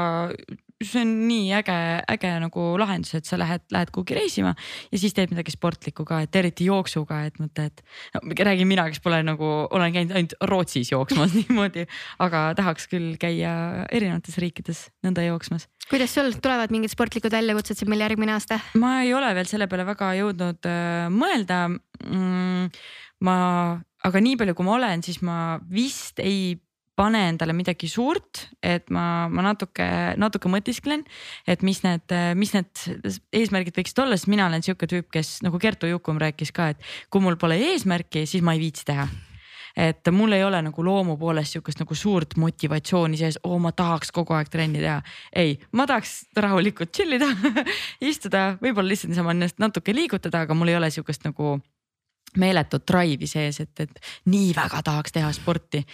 [0.84, 1.76] see on nii äge,
[2.12, 4.52] äge nagu lahendus, et sa lähed, lähed kuhugi reisima
[4.92, 7.80] ja siis teed midagi sportlikku ka, et eriti jooksuga, et mõtle, et
[8.16, 11.86] no, räägin mina, kes pole nagu, olen käinud ainult Rootsis jooksmas niimoodi,
[12.22, 15.68] aga tahaks küll käia erinevates riikides nõnda jooksmas.
[15.88, 18.60] kuidas sul tulevad mingid sportlikud väljakutsed siin meil järgmine aasta?
[18.76, 22.68] ma ei ole veel selle peale väga jõudnud äh, mõelda mm,.
[23.24, 23.36] ma,
[24.06, 26.54] aga nii palju, kui ma olen, siis ma vist ei
[26.96, 31.04] pane endale midagi suurt, et ma, ma natuke, natuke mõtisklen,
[31.48, 32.86] et mis need, mis need
[33.36, 36.92] eesmärgid võiksid olla, sest mina olen sihuke tüüp, kes nagu Kertu Jukum rääkis ka, et
[37.12, 39.08] kui mul pole eesmärki, siis ma ei viitsi teha
[39.76, 44.08] et mul ei ole nagu loomu poolest sihukest nagu suurt motivatsiooni sees, oo ma tahaks
[44.08, 45.02] kogu aeg trenni teha.
[45.36, 47.28] ei, ma tahaks rahulikult chill ida
[48.10, 51.58] istuda, võib-olla lihtsalt niisama ennast natuke liigutada, aga mul ei ole sihukest nagu
[52.36, 54.00] meeletut drive'i sees, et, et
[54.32, 55.84] nii väga tahaks teha sporti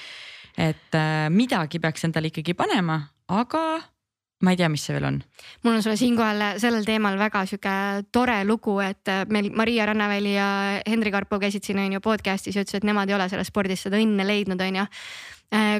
[0.59, 2.99] et äh, midagi peaks endale ikkagi panema,
[3.33, 3.65] aga
[4.43, 5.19] ma ei tea, mis see veel on.
[5.63, 7.75] mul on sulle siinkohal sellel teemal väga sihuke
[8.13, 10.49] tore lugu, et äh, meil Maria Rannaväli ja
[10.87, 13.87] Henri Karpo käisid siin on ju podcast'is ja ütlesid, et nemad ei ole selles spordis
[13.87, 14.89] seda õnne leidnud, on ju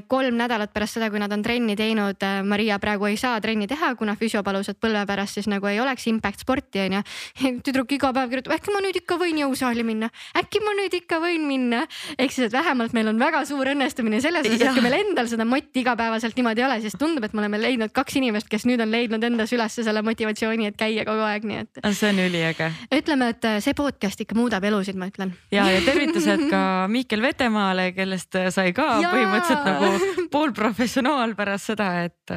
[0.09, 3.67] kolm nädalat pärast seda, kui nad on trenni teinud, äh, Maria praegu ei saa trenni
[3.71, 7.01] teha, kuna füsio palus, et põlve pärast siis nagu ei oleks impact sporti onju.
[7.65, 11.21] tüdruk iga päev kirjutab, äkki ma nüüd ikka võin jõusaali minna, äkki ma nüüd ikka
[11.23, 11.87] võin minna.
[12.19, 15.31] ehk siis, et vähemalt meil on väga suur õnnestumine selles osas, et kui meil endal
[15.31, 18.67] seda motti igapäevaselt niimoodi ei ole, siis tundub, et me oleme leidnud kaks inimest, kes
[18.69, 21.83] nüüd on leidnud endas üles selle motivatsiooni, et käia kogu aeg, nii et.
[21.97, 22.69] see on üliäge.
[22.93, 25.33] ütleme, et äh, see podcast ikka muudab elusid, ma ütlen.
[25.55, 29.13] ja, ja tervitused ka Mihkel Vetemaale, kellest sai ka ja!
[29.13, 29.93] põhimõtteliselt nagu
[30.35, 32.35] poolprofessionaal pärast seda, et,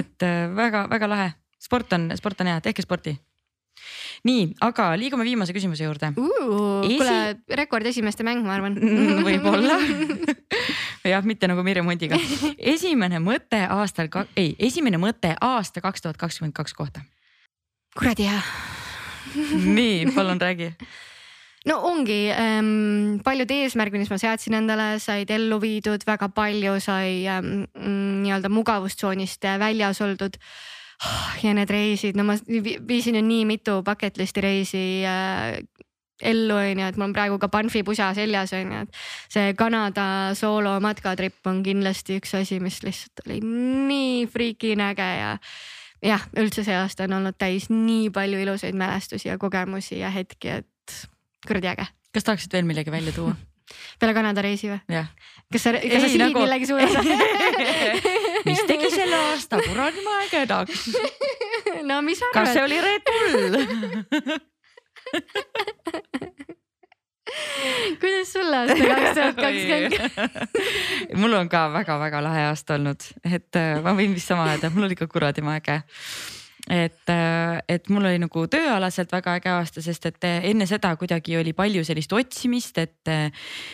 [0.00, 1.32] et väga-väga lahe.
[1.60, 3.16] sport on, sport on hea, tehke sporti
[4.26, 6.84] nii, aga liigume viimase küsimuse juurde uh,.
[6.86, 6.96] Esi...
[6.96, 7.16] kuule,
[7.60, 8.78] rekord esimeste mäng, ma arvan
[9.26, 9.78] võib-olla
[11.12, 12.18] jah, mitte nagu Mirjam Hundiga.
[12.58, 17.04] esimene mõte aastal, ei, esimene mõte aasta kaks tuhat kakskümmend kaks kohta.
[17.98, 18.42] kuradi hea
[19.76, 20.72] nii, palun räägi
[21.66, 27.26] no ongi ähm, paljud eesmärgid, mis ma seadsin endale, said ellu viidud, väga palju sai
[27.30, 27.66] ähm,
[28.22, 30.38] nii-öelda mugavustsoonist väljas oldud.
[31.44, 32.38] ja need reisid, no ma
[32.88, 35.58] viisin ju nii mitu bucket list'i reisi äh,
[36.22, 39.00] ellu on ju, et mul on praegu ka Banfi pusa seljas on ju, et
[39.32, 45.34] see Kanada soolo matkatripp on kindlasti üks asi, mis lihtsalt oli nii freaking äge ja
[46.04, 50.60] jah, üldse see aasta on olnud täis nii palju ilusaid mälestusi ja kogemusi ja hetki,
[50.60, 50.70] et
[51.48, 51.86] kuradi äge.
[52.14, 53.36] kas tahaksid veel millegi välja tuua?
[54.00, 54.80] peale Kanada reisi või?
[55.52, 56.42] kas sa, kas Ei, sa siin nagu...
[56.42, 56.92] millegi suunas
[58.48, 60.90] mis tegi selle aasta kuradi ma ägedaks?
[61.88, 62.36] no mis arvad?
[62.38, 63.44] kas see oli Red Bull
[68.00, 69.94] kuidas sul aasta kaks tuhat kakskümmend?
[71.20, 74.88] mul on ka väga-väga lahe aasta olnud, et äh, ma võin vist sama öelda, mul
[74.88, 75.82] oli ka kuradi äge
[76.70, 80.90] et, äh, et mul oli nagu tööalaselt väga äge aasta, sest et äh, enne seda
[80.98, 83.30] kuidagi oli palju sellist otsimist, et, äh,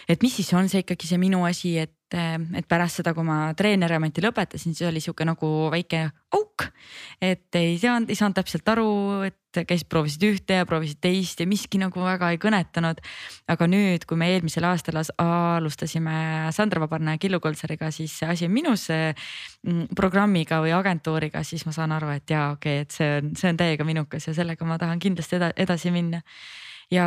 [0.08, 3.54] et mis siis on see ikkagi see minu asi, et, et pärast seda, kui ma
[3.56, 6.04] treeneriameti lõpetasin, siis oli sihuke nagu väike
[6.36, 6.68] auk.
[7.20, 8.90] et ei saanud, ei saanud täpselt aru,
[9.26, 9.38] et
[9.68, 13.02] käisid, proovisid ühte ja proovisid teist ja miski nagu väga ei kõnetanud.
[13.52, 18.48] aga nüüd, kui me eelmisel aastal alustasime Sandra Vabarna ja Killu Koltsariga, siis see asi
[18.48, 22.98] on minus mm, programmiga või agentuuriga, siis ma saan aru, et jaa, okei okay,, et
[22.98, 26.22] see on, see on täiega minukas ja sellega ma tahan kindlasti eda, edasi minna
[26.92, 27.06] ja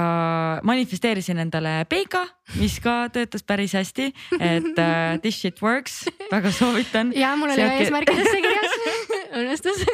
[0.64, 2.26] manifesteerisin endale Peika,
[2.60, 7.14] mis ka töötas päris hästi, et uh, this shit works, väga soovitan.
[7.24, 9.06] ja mul oli ka eesmärkidesse kirjas
[9.40, 9.86] õnnestus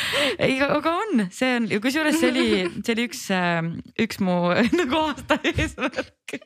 [0.44, 2.46] ei, aga on, see on, kusjuures see oli,
[2.82, 3.60] see oli üks, äh,
[4.02, 4.38] üks mu
[4.80, 6.36] nagu aasta eesmärk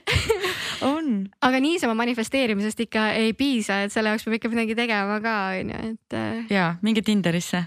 [0.92, 1.12] on.
[1.42, 5.74] aga niisama manifesteerimisest ikka ei piisa, et selle jaoks peab ikka midagi tegema ka on
[5.74, 6.16] ju, et.
[6.16, 7.64] Äh, ja minge Tinderisse.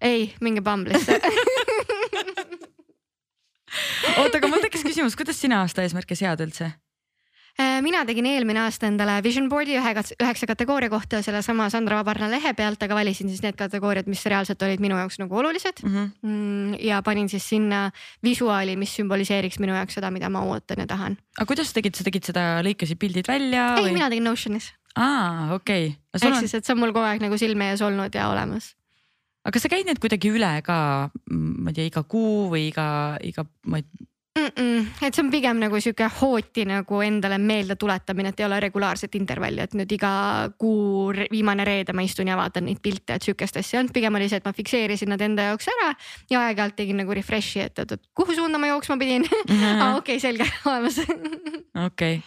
[0.00, 1.20] ei, minge Bumble'isse
[4.20, 6.72] oota, aga mul tekkis küsimus, kuidas sina aasta eesmärke sead üldse?
[7.58, 12.28] Äh, mina tegin eelmine aasta endale vision board'i ühe, üheksa kategooria kohta sellesama Sandra Vabarna
[12.30, 16.10] lehe pealt, aga valisin siis need kategooriad, mis reaalselt olid minu jaoks nagu olulised mhm.
[16.22, 16.30] mm.
[16.30, 16.78] -hmm.
[16.86, 17.88] ja panin siis sinna
[18.22, 21.18] visuaali, mis sümboliseeriks minu jaoks seda, mida ma ootan ja tahan.
[21.38, 23.74] aga kuidas sa tegid, sa tegid seda, lõikasid pildid välja?
[23.76, 24.72] ei või..., mina tegin Notionis.
[24.94, 25.96] aa, okei okay..
[26.14, 26.38] ehk on...
[26.44, 28.76] siis, et see on mul kogu aeg nagu silme ees olnud ja olemas
[29.44, 33.18] aga kas sa käid need kuidagi üle ka, ma ei tea, iga kuu või iga,
[33.24, 34.46] iga, ma ei mm.
[34.46, 38.60] -mm, et see on pigem nagu sihuke hooti nagu endale meelde tuletamine, et ei ole
[38.60, 40.12] regulaarset intervalli, et nüüd iga
[40.58, 44.14] kuu viimane reede ma istun ja vaatan neid pilte, et sihukest asja ei olnud, pigem
[44.14, 45.92] oli see, et ma fikseerisin nad enda jaoks ära
[46.30, 49.26] ja aeg-ajalt tegin nagu refresh'i, et, et, et kuhu suunda ma jooksma pidin.
[49.80, 50.98] Ah, okei selge, olemas.
[51.86, 52.20] Okei.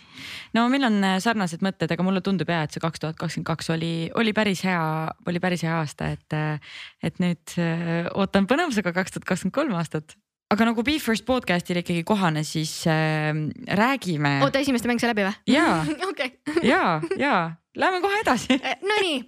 [0.53, 3.47] No meil on äh, sarnased mõtted, aga mulle tundub ja, et see kaks tuhat kakskümmend
[3.47, 4.83] kaks oli, oli päris hea,
[5.27, 9.75] oli päris hea aasta, et, äh, et nüüd äh, ootan põnevusega kaks tuhat kakskümmend kolm
[9.79, 10.15] aastat
[10.51, 13.31] aga nagu Be First podcast'il ikkagi kohane, siis äh,
[13.79, 14.39] räägime.
[14.43, 15.35] oota, esimeste mäng sai läbi või?
[15.53, 15.67] ja
[16.09, 16.35] okay.
[16.63, 17.35] ja, ja
[17.75, 19.21] lähme kohe edasi äh, Nonii,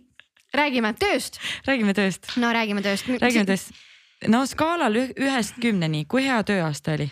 [0.55, 1.39] räägime tööst.
[1.67, 2.31] räägime tööst.
[2.41, 3.07] no räägime tööst.
[3.21, 3.71] räägime tööst.
[4.27, 7.09] no skaalal ühest kümneni, kui hea tööaasta oli?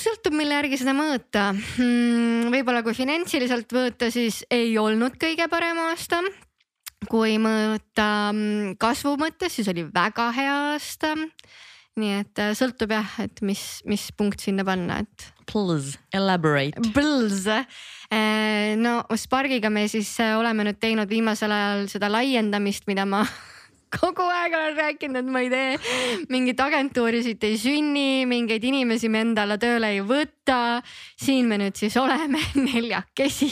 [0.00, 2.52] sõltub, mille järgi seda mõõta hmm,.
[2.54, 6.22] võib-olla kui finantsiliselt mõõta, siis ei olnud kõige parem aasta
[7.08, 11.14] kui mõõta mm, kasvu mõttes, siis oli väga hea aasta
[11.98, 15.30] nii et äh, sõltub jah, et mis, mis punkt sinna panna, et.
[15.50, 16.78] Please elaborate.
[16.94, 17.62] Please,
[18.12, 23.24] äh, no Sparkiga me siis äh, oleme nüüd teinud viimasel ajal seda laiendamist, mida ma
[23.96, 29.10] kogu aeg olen rääkinud, et ma ei tee mingit agentuuri siit ei sünni, mingeid inimesi
[29.10, 30.78] me endale tööle ei võta.
[31.18, 33.50] siin me nüüd siis oleme neljakesi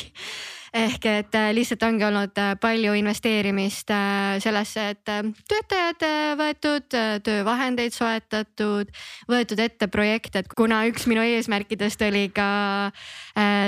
[0.75, 5.13] ehk et äh, lihtsalt ongi olnud äh, palju investeerimist äh, sellesse, et
[5.49, 6.05] töötajad
[6.39, 6.89] võetud,
[7.25, 8.91] töövahendeid soetatud,
[9.31, 12.49] võetud ette projekte, et kuna üks minu eesmärkidest oli ka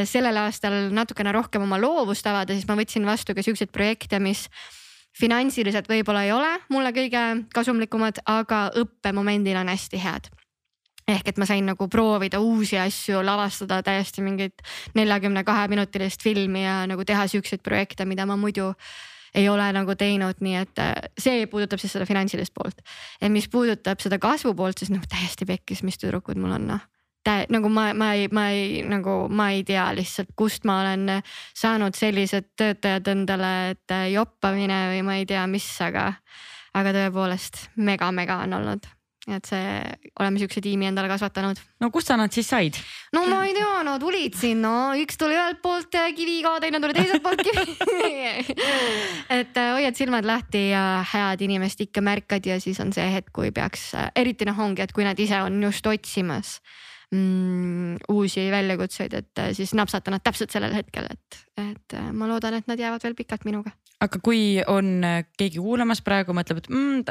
[0.08, 4.46] sellel aastal natukene rohkem oma loovust avada, siis ma võtsin vastu ka siukseid projekte, mis
[5.16, 10.30] finantsiliselt võib-olla ei ole mulle kõige kasumlikumad, aga õppemomendil on hästi head
[11.08, 14.62] ehk et ma sain nagu proovida uusi asju, lavastada täiesti mingit
[14.94, 18.72] neljakümne kahe minutilist filmi ja nagu teha siukseid projekte, mida ma muidu
[19.34, 22.80] ei ole nagu teinud, nii et äh, see puudutab siis seda finantsilist poolt.
[23.20, 26.86] ja mis puudutab seda kasvu poolt, siis noh täiesti pekkis, mis tüdrukud mul on noh.
[27.24, 31.20] Tä-, nagu ma, ma ei, ma ei nagu ma ei tea lihtsalt, kust ma olen
[31.54, 36.10] saanud sellised töötajad endale, et äh, joppamine või ma ei tea, mis, aga,
[36.74, 38.90] aga tõepoolest mega-mega on olnud
[39.28, 39.80] et see,
[40.22, 41.59] oleme siukse tiimi endale kasvatanud.
[41.80, 42.78] no kust sa nad siis said?
[43.12, 46.80] no ma ei tea, no tulid siin, no üks tuli ühelt poolt äh, kiviga, teine
[46.80, 47.76] tuli teiselt poolt kivi
[49.40, 53.33] et äh, hoiad silmad lahti ja head inimest ikka märkad ja siis on see hetk,
[53.37, 56.59] kui peaks, äh, eriti noh, ongi, et kui nad ise on just otsimas
[57.12, 62.70] mm, uusi väljakutseid, et siis napsata nad täpselt sellel hetkel, et, et ma loodan, et
[62.70, 65.02] nad jäävad veel pikalt minuga aga kui on
[65.38, 67.02] keegi kuulamas praegu, mõtleb, et mm,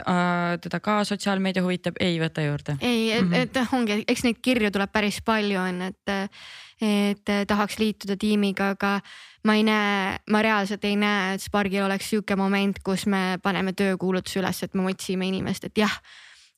[0.64, 2.78] teda ka sotsiaalmeedia huvitab, ei võta juurde.
[2.82, 3.42] ei, et, mm -hmm.
[3.44, 6.32] et ongi, eks neid kirju tuleb päris palju on, et,
[6.82, 9.00] et tahaks liituda tiimiga, aga
[9.44, 13.74] ma ei näe, ma reaalselt ei näe, et Spargil oleks sihuke moment, kus me paneme
[13.74, 16.02] töökuulutuse üles, et me otsime inimest, et jah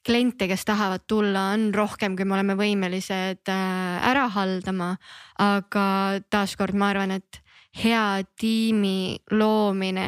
[0.05, 4.95] kliente, kes tahavad tulla, on rohkem, kui me oleme võimelised äh, ära haldama.
[5.41, 5.85] aga
[6.29, 7.41] taaskord ma arvan, et
[7.81, 10.07] hea tiimi loomine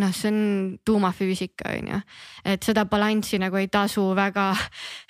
[0.00, 0.40] noh, see on
[0.84, 2.00] tuumafüüsika on ju,
[2.52, 4.50] et seda balanssi nagu ei tasu väga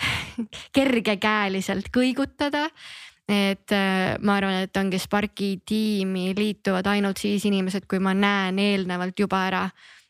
[0.77, 2.69] kergekäeliselt kõigutada.
[3.29, 8.59] et äh, ma arvan, et ongi Sparki tiimi liituvad ainult siis inimesed, kui ma näen
[8.63, 9.65] eelnevalt juba ära,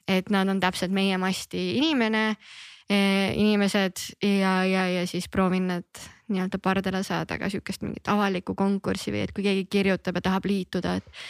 [0.06, 2.36] et nad on täpselt meie masti inimene
[2.90, 9.14] inimesed ja, ja, ja siis proovin nad nii-öelda pardale saada ka sihukest mingit avalikku konkurssi
[9.14, 11.22] või et kui keegi kirjutab ja tahab liituda, et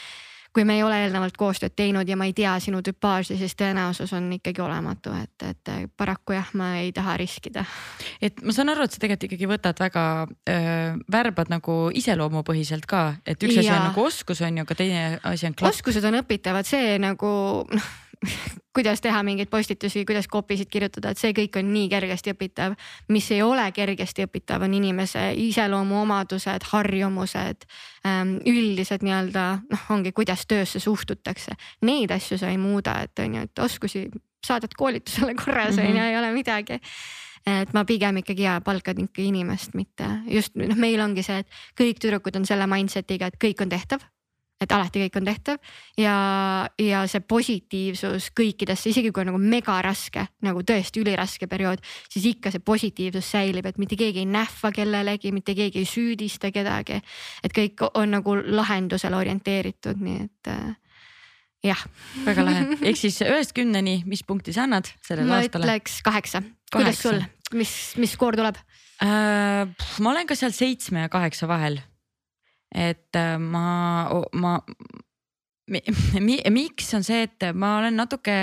[0.57, 4.15] kui me ei ole eelnevalt koostööd teinud ja ma ei tea sinu tüpaaži, siis tõenäosus
[4.17, 7.67] on ikkagi olematu, et, et paraku jah, ma ei taha riskida.
[8.25, 10.07] et ma saan aru, et sa tegelikult ikkagi võtad väga
[10.49, 13.67] äh,, värbad nagu iseloomupõhiselt ka, et üks ja.
[13.67, 15.77] asi on nagu oskus on ju, aga teine asi on klapp.
[15.77, 17.29] oskused on õpitavad, see nagu
[17.69, 17.93] noh
[18.77, 22.77] kuidas teha mingeid postitusi, kuidas kopisid kirjutada, et see kõik on nii kergesti õpitav.
[23.09, 27.69] mis ei ole kergesti õpitav, on inimese iseloomuomadused, harjumused,
[28.07, 31.57] ähm, üldised nii-öelda noh, ongi, kuidas töösse suhtutakse.
[31.83, 34.09] Neid asju sa ei muuda, et on ju, et oskusi
[34.47, 35.97] saadad koolitusele korras on mm -hmm.
[35.97, 36.81] ju, ei ole midagi
[37.47, 41.49] et ma pigem ikkagi ja palkan ikka inimest, mitte just noh, meil ongi see, et
[41.79, 44.03] kõik tüdrukud on selle mindset'iga, et kõik on tehtav
[44.63, 45.59] et alati kõik on tehtav
[46.01, 46.17] ja,
[46.81, 52.31] ja see positiivsus kõikidesse, isegi kui on nagu mega raske, nagu tõesti üliraske periood, siis
[52.33, 57.03] ikka see positiivsus säilib, et mitte keegi ei nähva kellelegi, mitte keegi ei süüdista kedagi.
[57.45, 60.77] et kõik on nagu lahendusele orienteeritud, nii et äh,
[61.67, 61.83] jah.
[62.25, 65.67] väga lahe, ehk siis ühest kümneni, mis punkti sa annad sellele ma aastale?
[65.67, 66.43] ma ütleks kaheksa,
[66.73, 67.21] kuidas sul,
[67.53, 68.57] mis, mis skoor tuleb
[69.05, 69.69] äh,?
[70.01, 71.83] ma olen ka seal seitsme ja kaheksa vahel
[72.75, 74.57] et äh, ma, ma
[75.71, 75.83] mi,
[76.21, 78.37] mi, miks on see, et ma olen natuke,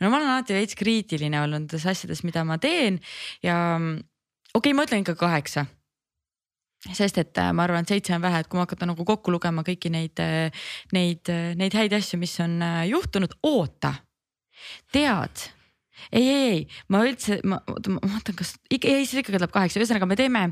[0.00, 3.00] no ma olen alati veits kriitiline olnud nendes asjades, mida ma teen
[3.44, 5.66] ja okei okay,, ma ütlen ikka kaheksa.
[6.92, 9.32] sest et äh, ma arvan, et seitse on vähe, et kui ma hakata nagu kokku
[9.34, 10.22] lugema kõiki neid,
[10.94, 13.94] neid, neid häid asju, mis on juhtunud, oota,
[14.94, 15.50] tead
[16.12, 16.60] ei, ei, ei,
[16.92, 20.18] ma üldse, ma, oota, ma vaatan, kas ikka, ei, siis ikkagi tuleb kaheksa, ühesõnaga me
[20.18, 20.42] teeme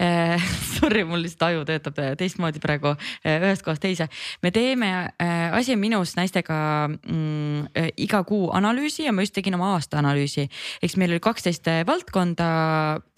[0.00, 0.48] äh,.
[0.74, 4.08] Sorry, mul lihtsalt aju töötab äh, teistmoodi praegu äh, ühest kohast teise.
[4.42, 4.90] me teeme
[5.22, 6.56] äh, Asi on minus naistega
[6.88, 10.48] mm, äh, iga kuu analüüsi ja ma just tegin oma aasta analüüsi.
[10.82, 12.48] eks meil oli kaksteist äh, valdkonda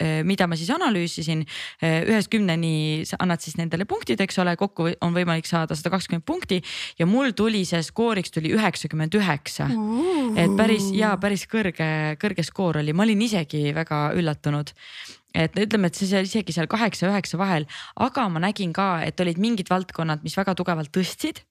[0.01, 1.45] äh,, mida ma siis analüüsisin
[1.81, 2.03] äh,.
[2.07, 6.61] ühest kümneni annad siis nendele punktid, eks ole, kokku on võimalik saada sada kakskümmend punkti
[6.99, 9.69] ja mul tuli see skooriks tuli üheksakümmend üheksa.
[10.37, 14.73] et päris ja päris kõrge kõrge, kõrge skoor oli, ma olin isegi väga üllatunud
[15.37, 17.67] et ütleme, et see seal isegi seal kaheksa-üheksa vahel,
[18.01, 21.43] aga ma nägin ka, et olid mingid valdkonnad, mis väga tugevalt tõstsid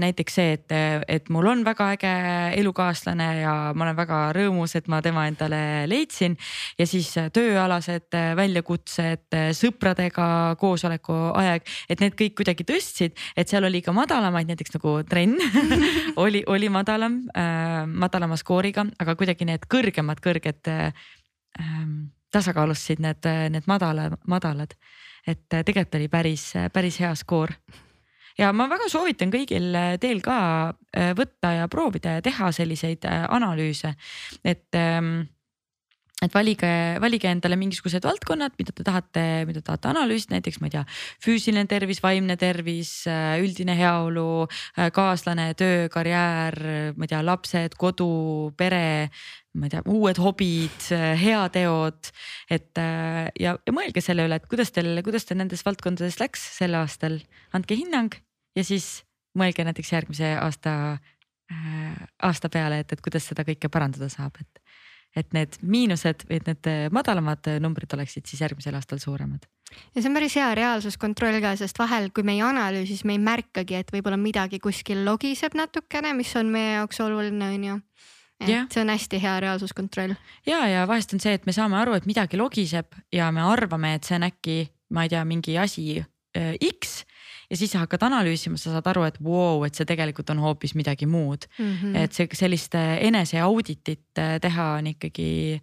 [0.00, 0.72] näiteks see, et,
[1.08, 2.12] et mul on väga äge
[2.60, 6.36] elukaaslane ja ma olen väga rõõmus, et ma tema endale leidsin.
[6.78, 10.28] ja siis tööalased väljakutsed, sõpradega
[10.60, 15.36] koosoleku aeg, et need kõik kuidagi tõstsid, et seal oli ka madalamaid, näiteks nagu trenn
[16.24, 20.92] oli, oli madalam äh,, madalama skooriga, aga kuidagi need kõrgemad, kõrged äh,
[22.32, 24.74] tasakaalustasid need, need madala, madalad.
[25.26, 27.52] et tegelikult oli päris, päris hea skoor
[28.38, 30.38] ja ma väga soovitan kõigil äh, teil ka
[30.70, 33.94] äh, võtta ja proovida ja teha selliseid äh, analüüse,
[34.46, 35.26] et ähm,
[36.18, 36.68] et valige,
[36.98, 40.82] valige endale mingisugused valdkonnad, mida te tahate, mida tahate analüüsida, näiteks ma ei tea,
[41.22, 42.90] füüsiline tervis, vaimne tervis,
[43.38, 44.48] üldine heaolu,
[44.96, 46.58] kaaslane, töö, karjäär,
[46.98, 48.10] ma ei tea, lapsed, kodu,
[48.58, 49.12] pere,
[49.54, 50.90] ma ei tea, uued hobid,
[51.22, 52.10] heateod.
[52.50, 52.82] et
[53.38, 57.22] ja, ja mõelge selle üle, et kuidas teil, kuidas teil nendes valdkondades läks sel aastal,
[57.54, 58.18] andke hinnang
[58.58, 58.88] ja siis
[59.38, 64.64] mõelge näiteks järgmise aasta äh,, aasta peale, et, et kuidas seda kõike parandada saab, et
[65.16, 69.46] et need miinused või et need madalamad numbrid oleksid siis järgmisel aastal suuremad.
[69.94, 73.16] ja see on päris hea reaalsuskontroll ka, sest vahel, kui me ei analüüsi, siis me
[73.16, 77.78] ei märkagi, et võib-olla midagi kuskil logiseb natukene, mis on meie jaoks oluline, on ju
[78.38, 78.66] et yeah.
[78.70, 80.14] see on hästi hea reaalsuskontroll.
[80.46, 83.96] ja, ja vahest on see, et me saame aru, et midagi logiseb ja me arvame,
[83.98, 84.60] et see on äkki,
[84.94, 87.02] ma ei tea, mingi asi äh, X
[87.50, 90.42] ja siis sa hakkad analüüsima, sa saad aru, et vau wow,, et see tegelikult on
[90.44, 91.74] hoopis midagi muud mm.
[91.74, 91.96] -hmm.
[91.96, 95.60] et see sellist eneseauditit äh, teha on ikkagi,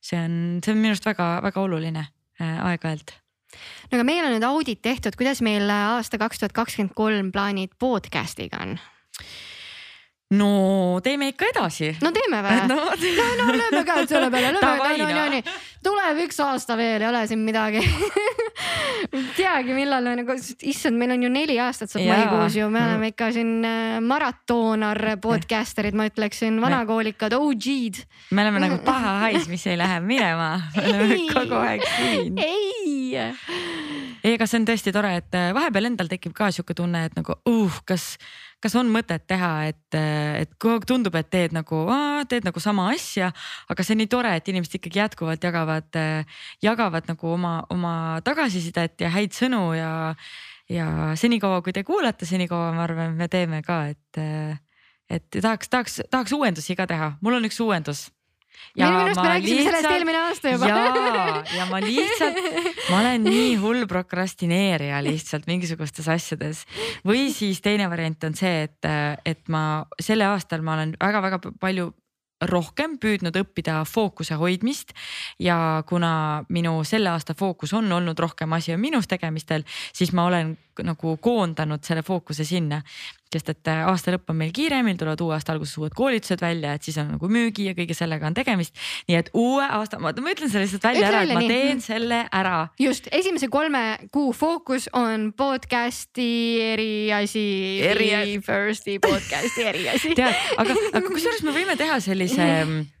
[0.00, 2.06] see on, see on minu arust väga-väga oluline
[2.40, 3.16] äh, aeg-ajalt
[3.90, 7.76] no aga meil on nüüd audit tehtud, kuidas meil aasta kaks tuhat kakskümmend kolm plaanid
[7.78, 8.78] podcast'iga on?
[10.34, 11.92] No teeme ikka edasi.
[12.02, 12.62] no teeme või?
[12.72, 15.56] no, no, no lööme käed selle peale, lööme, no, no, no,
[15.86, 17.82] tuleb üks aasta veel, ei ole siin midagi
[19.38, 20.34] teagi, millal me nagu,
[20.66, 24.98] issand, meil on ju neli aastat saab maikuus ju, me oleme ikka siin äh, maratoonar
[25.22, 28.02] podcaster'id, ma ütleksin, vanakoolikad, OG-d.
[28.34, 32.42] me oleme nagu paha hais, mis ei lähe minema, me oleme kogu aeg siin.
[32.42, 33.14] ei.
[33.14, 37.14] ei, aga see on tõesti tore, et äh, vahepeal endal tekib ka sihuke tunne, et
[37.14, 38.16] nagu uh, kas
[38.66, 39.98] kas on mõtet teha, et,
[40.42, 41.84] et kogu aeg tundub, et teed nagu,
[42.30, 43.30] teed nagu sama asja,
[43.70, 46.00] aga see on nii tore, et inimesed ikkagi jätkuvalt jagavad,
[46.64, 47.94] jagavad nagu oma, oma
[48.26, 49.92] tagasisidet ja häid sõnu ja,
[50.72, 50.88] ja
[51.18, 54.20] senikaua, kui te kuulate, senikaua ma arvan, me teeme ka, et,
[55.06, 58.08] et tahaks, tahaks, tahaks uuendusi ka teha, mul on üks uuendus
[58.76, 60.70] ja minu arust me rääkisime lihtsalt, sellest eelmine aasta juba.
[60.70, 62.40] ja, ja ma lihtsalt,
[62.90, 66.64] ma olen nii hull prokrastineerija lihtsalt mingisugustes asjades.
[67.06, 68.90] või siis teine variant on see, et,
[69.24, 69.62] et ma
[70.00, 71.92] selle aastal ma olen väga-väga palju
[72.44, 74.92] rohkem püüdnud õppida fookuse hoidmist
[75.40, 79.64] ja kuna minu selle aasta fookus on olnud rohkem asi on minus tegemistel,
[79.96, 82.82] siis ma olen nagu koondanud selle fookuse sinna
[83.32, 86.42] sest et äh, aasta lõpp on meil kiire, meil tulevad uue aasta alguses uued koolitused
[86.42, 88.76] välja, et siis on nagu müügi ja kõige sellega on tegemist.
[89.08, 91.50] nii et uue aasta, ma ütlen selle lihtsalt välja Ütle ära, et ma nii.
[91.50, 92.56] teen selle ära.
[92.80, 93.82] just, esimese kolme
[94.14, 96.30] kuu fookus on podcast'i
[96.72, 97.46] eriasi.
[97.90, 98.40] eriasi.
[98.46, 102.76] First'i podcast'i eriasi tead, aga, aga kusjuures me võime teha sellise äh,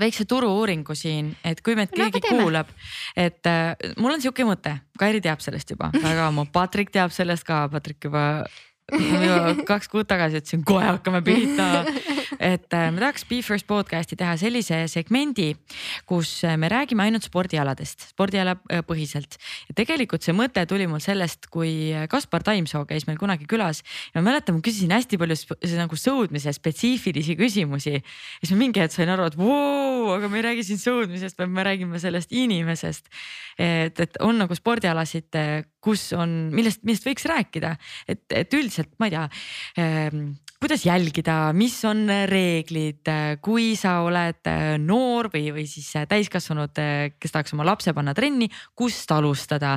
[0.00, 2.70] väikse turu-uuringu siin, et kui meid keegi no, kuulab,
[3.18, 7.46] et äh, mul on sihuke mõte, Kairi teab sellest juba väga ammu, Patrik teab sellest
[7.48, 8.24] ka, Patrik juba
[9.68, 11.84] kaks kuud tagasi ütlesin, kohe hakkame pihta.
[12.40, 15.50] et äh, me tahaks Be First podcast'i teha sellise segmendi,
[16.08, 19.36] kus äh, me räägime ainult spordialadest, spordiala äh, põhiselt.
[19.68, 23.82] ja tegelikult see mõte tuli mul sellest, kui Kaspar Taimsoo käis meil kunagi külas
[24.14, 27.98] ja ma mäletan, ma küsisin hästi palju nagu sõudmise spetsiifilisi küsimusi.
[28.00, 31.36] ja siis ma mingi hetk sain aru, et voo, aga me ei räägi siin sõudmisest,
[31.36, 33.12] vaid me räägime sellest inimesest.
[33.58, 35.28] et, et on nagu spordialasid
[35.84, 37.76] kus on, millest, millest võiks rääkida,
[38.08, 39.24] et, et üldiselt ma ei tea
[39.84, 40.24] ähm,
[40.58, 43.06] kuidas jälgida, mis on reeglid,
[43.44, 44.48] kui sa oled
[44.82, 46.80] noor või, või siis täiskasvanud,
[47.14, 49.76] kes tahaks oma lapse panna trenni, kust alustada.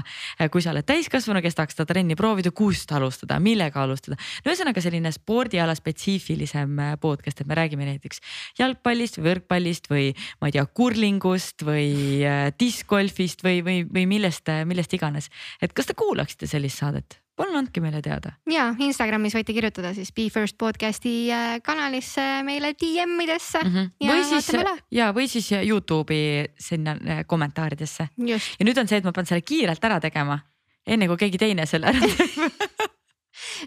[0.51, 4.17] kui sa oled täiskasvanu, kes tahaks seda trenni proovida, kust alustada, millega alustada.
[4.17, 8.21] no ühesõnaga selline spordiala spetsiifilisem podcast, et me räägime näiteks
[8.57, 12.25] jalgpallist võrkpallist või ma ei tea, kurlingust või
[12.57, 15.29] diskgolfist või, või, või millest, millest iganes.
[15.61, 17.21] et kas te kuulaksite sellist saadet?
[17.41, 18.35] Palun andke meile teada.
[18.51, 23.73] ja Instagramis võite kirjutada siis Be First podcast'i äh, kanalisse meile DM idesse mm.
[23.75, 24.11] -hmm.
[24.11, 24.51] või siis
[24.91, 28.09] ja, või siis Youtube'i sinna äh, kommentaaridesse.
[28.17, 30.39] ja nüüd on see, et ma pean selle kiirelt ära tegema,
[30.85, 32.69] enne kui keegi teine selle ära teeb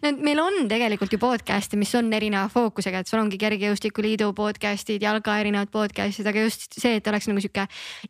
[0.03, 5.37] meil on tegelikult ju podcast'e, mis on erineva fookusega, et sul ongi Kergejõustikuliidu podcast'id, jalga
[5.41, 7.67] erinevad podcast'id, aga just see, et oleks nagu sihuke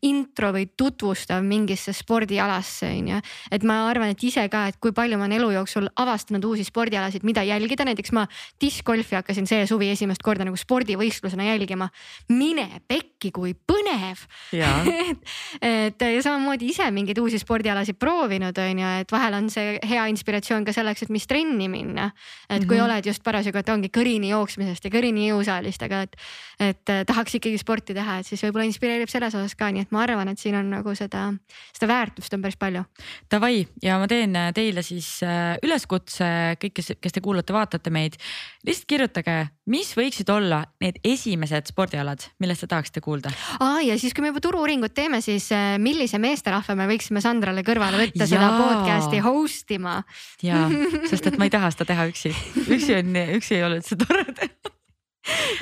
[0.07, 3.20] intro või tutvustav mingisse spordialasse on ju.
[3.53, 6.64] et ma arvan, et ise ka, et kui palju ma olen elu jooksul avastanud uusi
[6.64, 8.26] spordialasid, mida jälgida, näiteks ma
[8.61, 11.91] diskgolfi hakkasin see suvi esimest korda nagu spordivõistlusena jälgima.
[12.28, 14.24] mine pekki, kui põnev
[14.55, 15.20] et,
[15.61, 20.07] et ja samamoodi ise mingeid uusi spordialasid proovinud on ju, et vahel on see hea
[20.12, 22.10] inspiratsioon ka selleks, et mis trenni minna.
[22.48, 22.84] et kui mm -hmm.
[22.84, 26.16] oled just parasjagu, et ongi kõrini jooksmisest ja kõrini jõusaalist, aga et,
[26.60, 29.92] et äh, tahaks ikkagi sporti teha, et siis võib-olla inspireerib selles osas ka, nii et
[29.92, 31.32] ma arvan, et siin on nagu seda,
[31.72, 32.84] seda väärtust on päris palju.
[33.30, 38.18] Davai ja ma teen äh, teile siis äh, üleskutse, kõik, kes, kes te kuulate-vaatate meid,
[38.66, 43.32] lihtsalt kirjutage, mis võiksid olla need esimesed spordialad, millest te tahaksite kuulda.
[43.64, 45.48] aa ja siis, kui me juba turu-uuringut teeme, siis
[45.82, 50.02] millise meesterahva me võiksime Sandrale kõrvale võtta seda podcast'i host ima.
[50.44, 50.66] ja,
[51.10, 52.34] sest et ma ei taha seda teha üksi,
[52.68, 54.74] üksi on, üksi ei ole üldse tore teha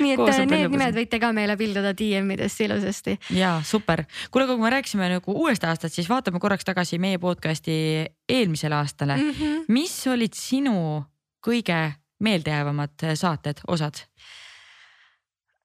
[0.03, 3.15] nii et Koos need nimed võite ka meile pilduda DM-idesse ilusasti.
[3.37, 7.21] ja super, kuule, aga kui me rääkisime nagu uuest aastast, siis vaatame korraks tagasi meie
[7.21, 7.77] podcast'i
[8.29, 9.31] eelmisele aastale mm.
[9.31, 9.65] -hmm.
[9.71, 11.05] mis olid sinu
[11.43, 11.79] kõige
[12.23, 14.03] meeldejäävamad saated, osad?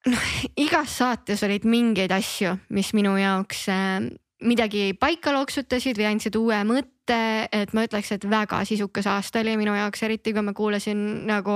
[0.07, 0.27] noh,
[0.59, 4.09] igas saates olid mingeid asju, mis minu jaoks äh,
[4.45, 9.55] midagi paika loksutasid või andsid uue mõtte et, ma ütleks, et väga sisukas aasta oli
[9.59, 11.55] minu jaoks, eriti kui ma kuulasin nagu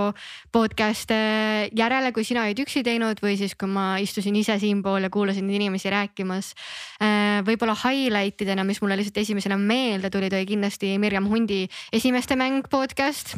[0.54, 1.20] podcast'e
[1.78, 5.50] järele, kui sina olid üksi teinud või siis, kui ma istusin ise siinpool ja kuulasin
[5.50, 6.54] inimesi rääkimas.
[7.00, 12.38] Äh, võib-olla highlight idena, mis mulle lihtsalt esimesena meelde tulid, oli kindlasti Mirjam Hundi esimeste
[12.40, 13.36] mäng podcast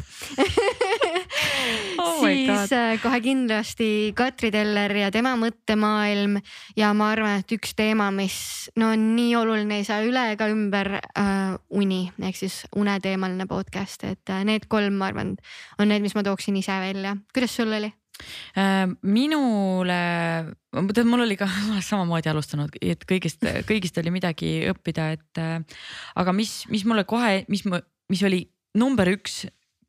[2.02, 6.38] oh siis äh, kohe kindlasti Katri Teller ja tema mõttemaailm
[6.78, 8.38] ja ma arvan, et üks teema, mis
[8.80, 14.32] no nii oluline ei saa üle ega ümber äh,, uni ehk siis uneteemaline podcast, et
[14.32, 15.36] äh, need kolm, ma arvan,
[15.80, 17.16] on need, mis ma tooksin ise välja.
[17.34, 17.92] kuidas sul oli?
[18.56, 20.00] Äh, minule,
[20.72, 21.48] tead, mul oli ka
[21.90, 25.80] samamoodi alustanud, et kõigist, kõigist oli midagi õppida, et äh,
[26.16, 29.44] aga mis, mis mulle kohe, mis, mis oli number üks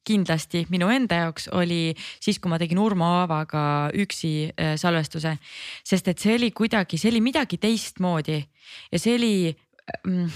[0.07, 1.91] kindlasti minu enda jaoks oli
[2.23, 3.63] siis, kui ma tegin Urmo Aavaga
[3.95, 4.49] üksi
[4.79, 5.35] salvestuse,
[5.83, 8.39] sest et see oli kuidagi, see oli midagi teistmoodi.
[8.91, 9.33] Ja see oli
[10.07, 10.29] mm,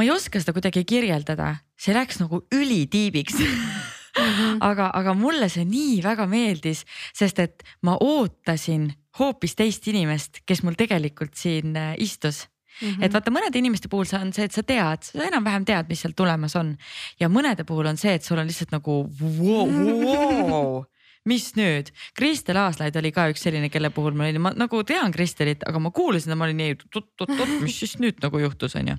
[0.00, 3.36] ma ei oska seda kuidagi kirjeldada, see läks nagu ülitiibiks.
[3.36, 4.56] Mm -hmm.
[4.70, 6.84] aga, aga mulle see nii väga meeldis,
[7.14, 12.46] sest et ma ootasin hoopis teist inimest, kes mul tegelikult siin äh, istus
[12.80, 13.04] Mm -hmm.
[13.04, 16.00] et vaata, mõnede inimeste puhul see on see, et sa tead, sa enam-vähem tead, mis
[16.00, 16.76] seal tulemas on.
[17.20, 20.84] Ja mõnede puhul on see, et sul on lihtsalt nagu wow, wow,
[21.24, 25.12] mis nüüd, Kristel Aaslaid oli ka üks selline, kelle puhul ma olin, ma nagu tean
[25.12, 28.88] Kristelit, aga ma kuulasin ja ma olin nii, oot-oot-oot, mis siis nüüd nagu juhtus, on
[28.88, 28.96] ju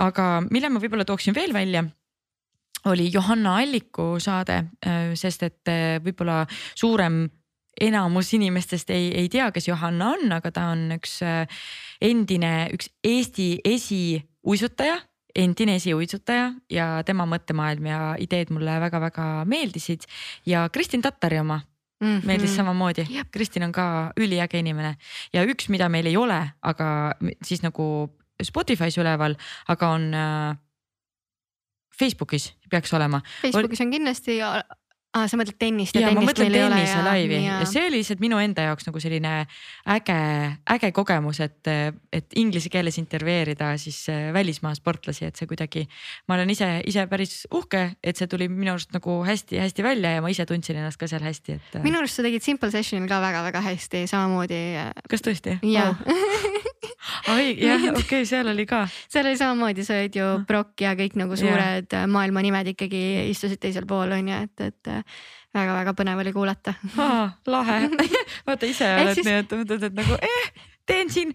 [0.00, 1.84] aga mille ma võib-olla tooksin veel välja
[2.90, 6.44] oli Johanna Alliku saade, äh, sest et äh, võib-olla
[6.76, 7.24] suurem
[7.80, 11.44] enamus inimestest ei, ei tea, kes Johanna on, aga ta on üks äh,
[12.02, 14.98] endine, üks Eesti esiuisutaja,
[15.34, 20.06] endine esiuisutaja ja tema mõttemaailm ja ideed mulle väga-väga meeldisid
[20.46, 22.26] ja Kristin Tatari oma mm -hmm.
[22.26, 23.06] meeldis samamoodi.
[23.30, 24.96] Kristin on ka üliäge inimene
[25.32, 28.10] ja üks, mida meil ei ole, aga siis nagu
[28.42, 29.34] Spotify's üleval,
[29.68, 30.56] aga on äh,
[31.98, 33.20] Facebookis peaks olema.
[33.42, 34.38] Facebookis on kindlasti
[35.14, 36.78] ah,, sa mõtled tennist ja, ja tennist meil ei ole.
[36.78, 37.58] tennise laivi ja.
[37.62, 39.32] ja see oli lihtsalt minu enda jaoks nagu selline
[39.94, 40.18] äge,
[40.74, 41.70] äge kogemus, et,
[42.14, 45.86] et inglise keeles intervjueerida siis äh, välismaa sportlasi, et see kuidagi.
[46.28, 50.24] ma olen ise, ise päris uhke, et see tuli minu arust nagu hästi-hästi välja ja
[50.24, 51.80] ma ise tundsin ennast ka seal hästi, et.
[51.86, 54.62] minu arust sa tegid Simple Sessionil ka väga-väga hästi, samamoodi.
[55.10, 55.58] kas tõesti?
[55.62, 56.72] jaa wow.
[57.32, 58.84] ai jah, okei okay,, seal oli ka.
[59.08, 62.10] seal oli samamoodi, sa olid ju Brock ja kõik nagu suured yeah.
[62.10, 64.94] maailma nimed ikkagi istusid teisel pool on ju, et, et
[65.54, 67.34] väga-väga põnev oli kuulata ah,.
[67.46, 67.80] lahe
[68.46, 69.26] vaata ise oled siis...
[69.28, 71.32] nii, et mõtled, et nagu eh teen siin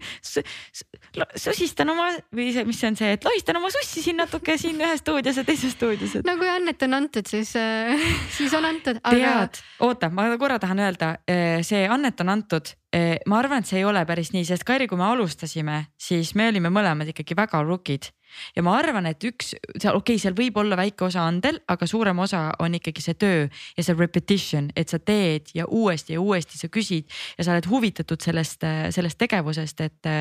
[1.36, 4.80] susistan oma või see, mis see on see, et lohistan oma sussi siin natuke siin
[4.80, 6.26] ühes stuudios ja teises stuudios et....
[6.26, 8.04] no kui annet on antud, siis äh,,
[8.36, 9.16] siis on antud aga....
[9.16, 12.74] tead, oota, ma korra tahan öelda, äh, see annet on antud.
[12.94, 16.32] Äh, ma arvan, et see ei ole päris nii, sest Kairi, kui me alustasime, siis
[16.38, 18.10] me olime mõlemad ikkagi väga rookid
[18.56, 21.88] ja ma arvan, et üks seal, okei okay,, seal võib olla väike osa andel, aga
[21.90, 26.20] suurem osa on ikkagi see töö ja see repetition, et sa teed ja uuesti ja
[26.22, 27.08] uuesti sa küsid
[27.38, 30.12] ja sa oled huvitatud sellest, sellest tegevusest, et,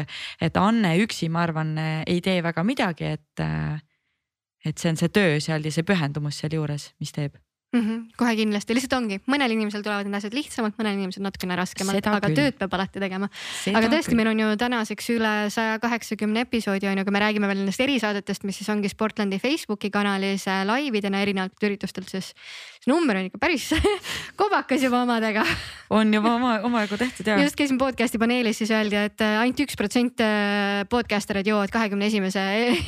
[0.42, 1.76] et Anne üksi, ma arvan,
[2.08, 3.46] ei tee väga midagi, et,
[4.66, 7.38] et see on see töö seal ja see pühendumus sealjuures, mis teeb
[7.74, 7.82] mm.
[7.82, 12.08] -hmm, kohe kindlasti, lihtsalt ongi, mõnel inimesel tulevad need asjad lihtsamalt, mõnel inimesel natukene raskemalt,
[12.12, 12.38] aga küll.
[12.40, 13.30] tööd peab alati tegema.
[13.74, 17.52] aga tõesti, meil on ju tänaseks üle saja kaheksakümne episoodi on ju, aga me räägime
[17.52, 22.34] veel nendest erisaadetest, mis siis ongi Sportlandi Facebooki kanalis äh, laividena erinevatelt üritustelt, siis
[22.80, 23.70] see number on ikka päris
[24.40, 25.46] kobakas juba omadega.
[25.90, 27.40] on juba oma, omajagu tehtud ja.
[27.44, 32.10] just käisin podcast'i paneelis, siis öeldi, et äh, ainult üks protsent äh, podcaster'id jõuavad kahekümne
[32.10, 32.46] esimese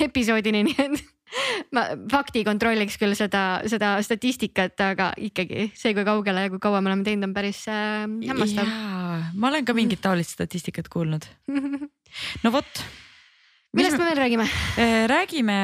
[0.09, 1.20] episoodini, nii et
[1.75, 6.82] ma fakti kontrolliks küll seda, seda statistikat, aga ikkagi see, kui kaugele ja kui kaua
[6.82, 8.73] me oleme teinud, on päris äh, hämmastav.
[9.34, 11.27] ma olen ka mingit taolist statistikat kuulnud.
[12.43, 12.84] no vot.
[13.77, 14.47] millest me veel räägime?
[14.82, 15.57] Äh, räägime,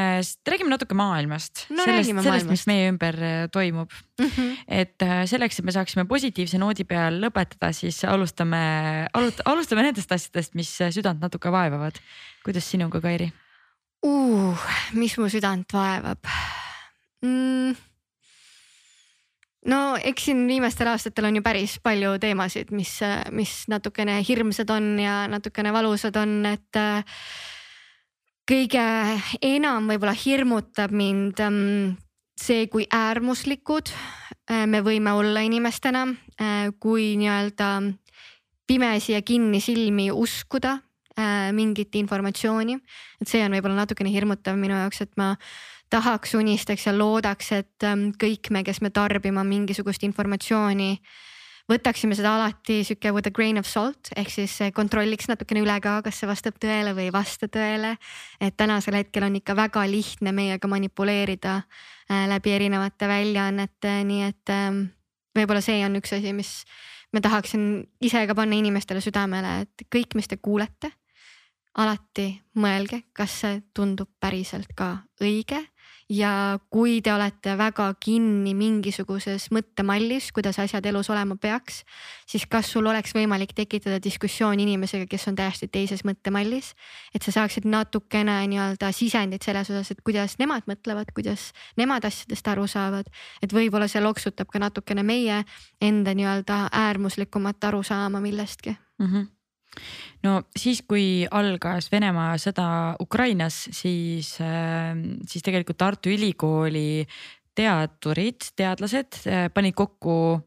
[0.47, 4.29] räägime natuke maailmast no,, sellest, sellest, mis meie ümber äh, toimub mm.
[4.29, 4.61] -hmm.
[4.67, 9.07] et äh, selleks, et me saaksime positiivse noodi peal lõpetada, siis alustame,
[9.45, 11.99] alustame nendest asjadest, mis südant natuke vaevavad.
[12.45, 13.31] kuidas sinuga, Kairi?
[14.05, 14.65] Uh,.
[14.93, 16.29] mis mu südant vaevab
[17.25, 17.75] mm.?
[19.67, 22.93] no eks siin viimastel aastatel on ju päris palju teemasid, mis,
[23.35, 27.19] mis natukene hirmsad on ja natukene valusad on, et äh,
[28.47, 28.83] kõige
[29.43, 31.97] enam võib-olla hirmutab mind ähm,
[32.39, 36.05] see, kui äärmuslikud äh, me võime olla inimestena,
[36.39, 37.71] äh, kui nii-öelda
[38.67, 40.77] pimesi ja kinni silmi uskuda
[41.51, 42.77] mingit informatsiooni.
[43.21, 45.33] et see on võib-olla natukene hirmutav minu jaoks, et ma
[45.89, 50.97] tahaks, unistaks ja loodaks, et ähm, kõik me, kes me tarbime mingisugust informatsiooni,
[51.67, 55.97] võtaksime seda alati sihuke with a grain of salt ehk siis kontrolliks natukene üle ka,
[56.05, 57.97] kas see vastab tõele või ei vasta tõele.
[58.39, 64.53] et tänasel hetkel on ikka väga lihtne meiega manipuleerida äh, läbi erinevate väljaannete, nii et
[64.55, 64.85] ähm,
[65.35, 66.63] võib-olla see on üks asi, mis
[67.13, 70.91] ma tahaksin ise ka panna inimestele südamele, et kõik, mis te kuulete
[71.77, 75.61] alati mõelge, kas see tundub päriselt ka õige
[76.09, 81.81] ja kui te olete väga kinni mingisuguses mõttemallis, kuidas asjad elus olema peaks,
[82.27, 86.73] siis kas sul oleks võimalik tekitada diskussioon inimesega, kes on täiesti teises mõttemallis.
[87.13, 92.47] et sa saaksid natukene nii-öelda sisendit selles osas, et kuidas nemad mõtlevad, kuidas nemad asjadest
[92.47, 93.05] aru saavad.
[93.41, 95.43] et võib-olla see loksutab ka natukene meie
[95.81, 99.05] enda nii-öelda äärmuslikumat arusaama millestki mm.
[99.05, 99.36] -hmm
[100.25, 102.67] no siis, kui algas Venemaa sõda
[103.03, 107.05] Ukrainas, siis, ähm, siis tegelikult Tartu Ülikooli
[107.57, 110.37] teadurid, teadlased äh, panid kokku,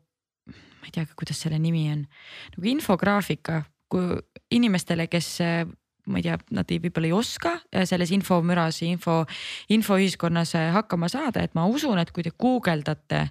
[0.50, 2.06] ma ei teagi, kuidas selle nimi on,
[2.56, 3.62] nagu infograafika
[4.54, 5.64] inimestele, kes äh,
[6.10, 9.20] ma ei tea, nad ei, võib-olla ei oska äh, selles infomüras, info,
[9.74, 13.26] infoühiskonnas hakkama saada, et ma usun, et kui te guugeldate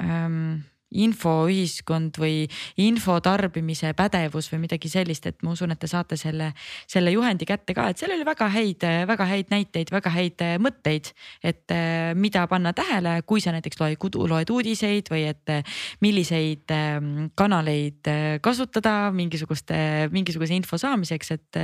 [0.00, 0.60] ähm,
[0.94, 2.44] infoühiskond või
[2.78, 6.52] info tarbimise pädevus või midagi sellist, et ma usun, et te saate selle,
[6.86, 11.10] selle juhendi kätte ka, et seal oli väga häid, väga häid näiteid, väga häid mõtteid,
[11.42, 16.70] et eh, mida panna tähele, kui sa näiteks loed, loed uudiseid või et eh, milliseid
[16.74, 18.06] ehm, kanaleid
[18.44, 19.76] kasutada mingisuguste,
[20.14, 21.60] mingisuguse info saamiseks, et,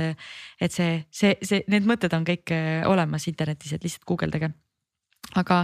[0.59, 2.51] et see, see, see, need mõtted on kõik
[2.89, 4.51] olemas internetis, et lihtsalt guugeldage.
[5.39, 5.63] aga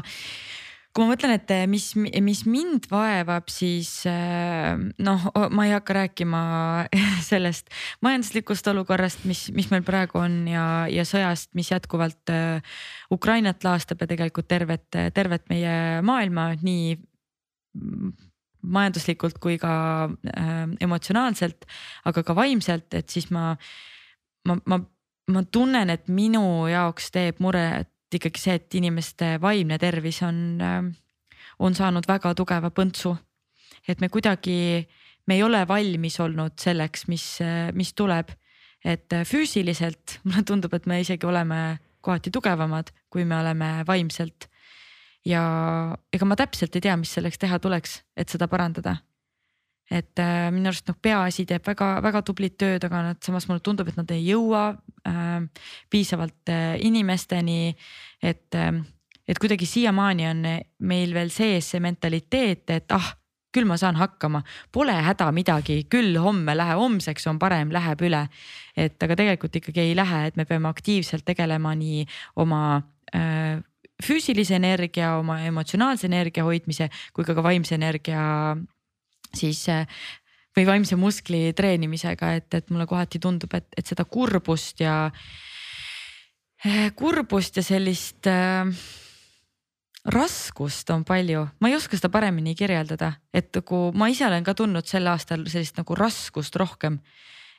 [0.94, 4.74] kui ma mõtlen, et eh, mis, mis mind vaevab, siis eh,
[5.06, 6.42] noh, ma ei hakka rääkima
[7.32, 7.70] sellest
[8.06, 12.80] majanduslikust olukorrast, mis, mis meil praegu on ja, ja sõjast, mis jätkuvalt eh,
[13.14, 16.98] Ukrainat laastab ja tegelikult tervet, tervet meie maailma nii
[18.60, 19.74] majanduslikult kui ka
[20.10, 21.68] äh, emotsionaalselt,
[22.10, 23.54] aga ka vaimselt, et siis ma,
[24.48, 24.82] ma, ma,
[25.32, 30.92] ma tunnen, et minu jaoks teeb muret ikkagi see, et inimeste vaimne tervis on, ähm,
[31.60, 33.18] on saanud väga tugeva põntsu.
[33.88, 34.88] et me kuidagi,
[35.28, 37.40] me ei ole valmis olnud selleks, mis,
[37.74, 38.30] mis tuleb.
[38.84, 44.48] et füüsiliselt mulle tundub, et me isegi oleme kohati tugevamad, kui me oleme vaimselt.
[45.26, 45.44] ja
[46.14, 48.98] ega ma täpselt ei tea, mis selleks teha tuleks, et seda parandada
[49.90, 53.90] et äh, minu arust noh, peaasi teeb väga-väga tublit tööd, aga nad samas mulle tundub,
[53.90, 54.64] et nad ei jõua
[55.10, 57.76] äh, piisavalt äh, inimesteni.
[58.22, 58.82] et äh,,
[59.30, 60.46] et kuidagi siiamaani on
[60.90, 63.12] meil veel sees see mentaliteet, et ah,
[63.54, 64.42] küll ma saan hakkama,
[64.74, 68.28] pole häda midagi, küll homme lähe, homseks on parem, läheb üle.
[68.78, 72.06] et aga tegelikult ikkagi ei lähe, et me peame aktiivselt tegelema nii
[72.42, 72.82] oma
[73.16, 73.62] äh,
[74.04, 78.22] füüsilise energia, oma emotsionaalse energia hoidmise kui ka ka vaimse energia
[79.36, 79.86] siis äh,
[80.58, 84.96] või vaimse muskli treenimisega, et, et mulle kohati tundub, et, et seda kurbust ja
[86.66, 88.68] äh, kurbust ja sellist äh,
[90.10, 94.56] raskust on palju, ma ei oska seda paremini kirjeldada, et nagu ma ise olen ka
[94.58, 97.00] tundnud sel aastal sellist nagu raskust rohkem.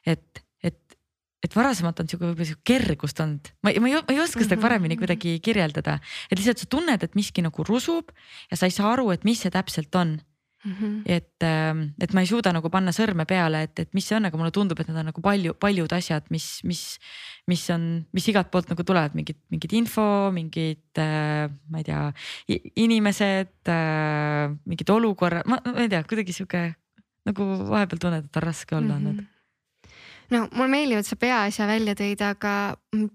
[0.07, 0.97] et, et,
[1.45, 4.65] et varasemalt on sihuke võib-olla sihuke kergust olnud, ma, ma, ma ei oska seda mhm.
[4.65, 5.99] paremini kuidagi kirjeldada,
[6.31, 8.13] et lihtsalt sa tunned, et miski nagu rusub
[8.51, 10.19] ja sa ei saa aru, et mis see täpselt on
[10.65, 11.03] Mm -hmm.
[11.07, 14.25] et, ähm, et ma ei suuda nagu panna sõrme peale, et, et mis see on,
[14.29, 16.99] aga mulle tundub, et need on nagu palju, paljud asjad, mis, mis,
[17.47, 22.13] mis on, mis igalt poolt nagu tulevad, mingid, mingid info, mingid äh,, ma ei tea,
[22.77, 26.75] inimesed äh,, mingid olukorrad, ma, ei tea, kuidagi sihuke
[27.25, 29.19] nagu vahepeal tunned, et on raske olla olnud mm.
[29.21, 29.40] -hmm
[30.31, 32.53] no mulle meeldivad sa peaasja välja tõid, aga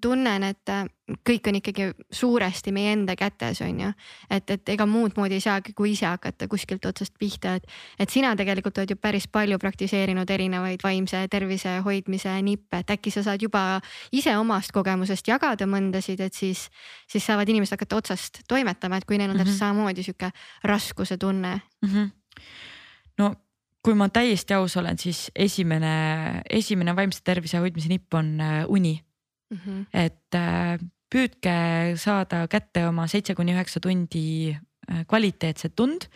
[0.02, 0.86] tunnen, et äh,
[1.28, 3.92] kõik on ikkagi suuresti meie enda kätes, on ju.
[4.30, 7.68] et, et ega muud moodi ei saagi, kui ise hakata kuskilt otsast pihta, et,
[8.00, 13.14] et sina tegelikult oled ju päris palju praktiseerinud erinevaid vaimse tervise hoidmise nippe, et äkki
[13.14, 13.80] sa saad juba
[14.12, 16.68] ise omast kogemusest jagada mõndasid, et siis,
[17.12, 19.76] siis saavad inimesed hakata otsast toimetama, et kui neil on täpselt mm -hmm.
[19.76, 20.32] samamoodi sihuke
[20.64, 21.90] raskuse tunne mm.
[21.90, 22.10] -hmm.
[23.86, 25.94] Kui ma täiesti aus olen, siis esimene,
[26.50, 29.58] esimene vaimse tervise hoidmise nipp on äh, uni mm.
[29.58, 29.86] -hmm.
[29.94, 30.80] et äh,
[31.14, 36.10] püüdke saada kätte oma seitse kuni üheksa tundi äh, kvaliteetset und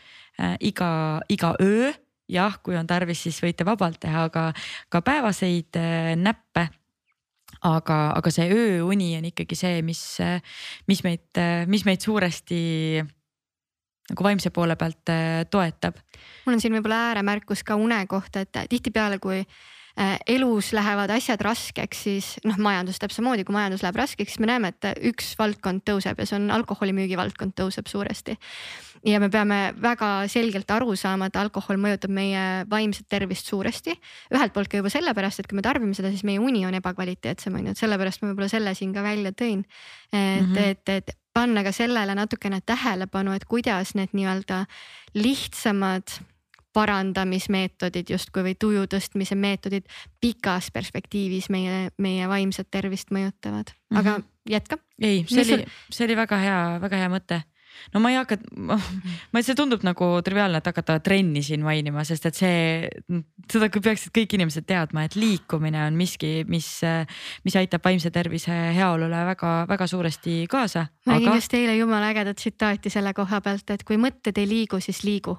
[0.60, 1.92] iga, iga öö.
[2.30, 4.54] jah, kui on tarvis, siis võite vabalt teha, aga
[4.90, 5.76] ka päevaseid
[6.16, 6.70] näppe
[7.62, 10.18] aga, aga see ööuni on ikkagi see, mis,
[10.88, 13.04] mis meid, mis meid suuresti
[14.14, 16.00] nagu vaimse poole pealt äh, toetab.
[16.46, 21.42] mul on siin võib-olla ääremärkus ka une kohta, et tihtipeale, kui äh, elus lähevad asjad
[21.44, 25.34] raskeks, siis noh, majandus täpselt samamoodi, kui majandus läheb raskeks, siis me näeme, et üks
[25.40, 28.38] valdkond tõuseb ja see on alkoholimüügi valdkond tõuseb suuresti.
[29.06, 33.96] ja me peame väga selgelt aru saama, et alkohol mõjutab meie vaimset tervist suuresti.
[34.34, 37.56] ühelt poolt ka juba sellepärast, et kui me tarbime seda, siis meie uni on ebakvaliteetsem
[37.56, 39.66] on ju, et sellepärast ma võib-olla selle siin ka välja tõin.
[40.12, 40.58] et mm, -hmm.
[40.72, 44.66] et, et panna ka sellele natukene tähelepanu, et kuidas need nii-öelda
[45.16, 46.20] lihtsamad
[46.76, 49.88] parandamismeetodid justkui või tuju tõstmise meetodid
[50.22, 54.28] pikas perspektiivis meie, meie vaimset tervist mõjutavad, aga mm -hmm.
[54.54, 54.78] jätka.
[55.02, 57.42] ei, see oli, see oli väga hea, väga hea mõte
[57.94, 58.38] no ma ei hakka,
[58.70, 62.62] ma, see tundub nagu triviaalne, et hakata trenni siin mainima, sest et see,
[63.52, 66.70] seda peaksid kõik inimesed teadma, et liikumine on miski, mis,
[67.46, 70.88] mis aitab vaimse tervise heaolule väga-väga suuresti kaasa.
[71.06, 71.42] ma nägin aga...
[71.42, 75.38] just eile jumala ägedat tsitaati selle koha pealt, et kui mõtted ei liigu, siis liigu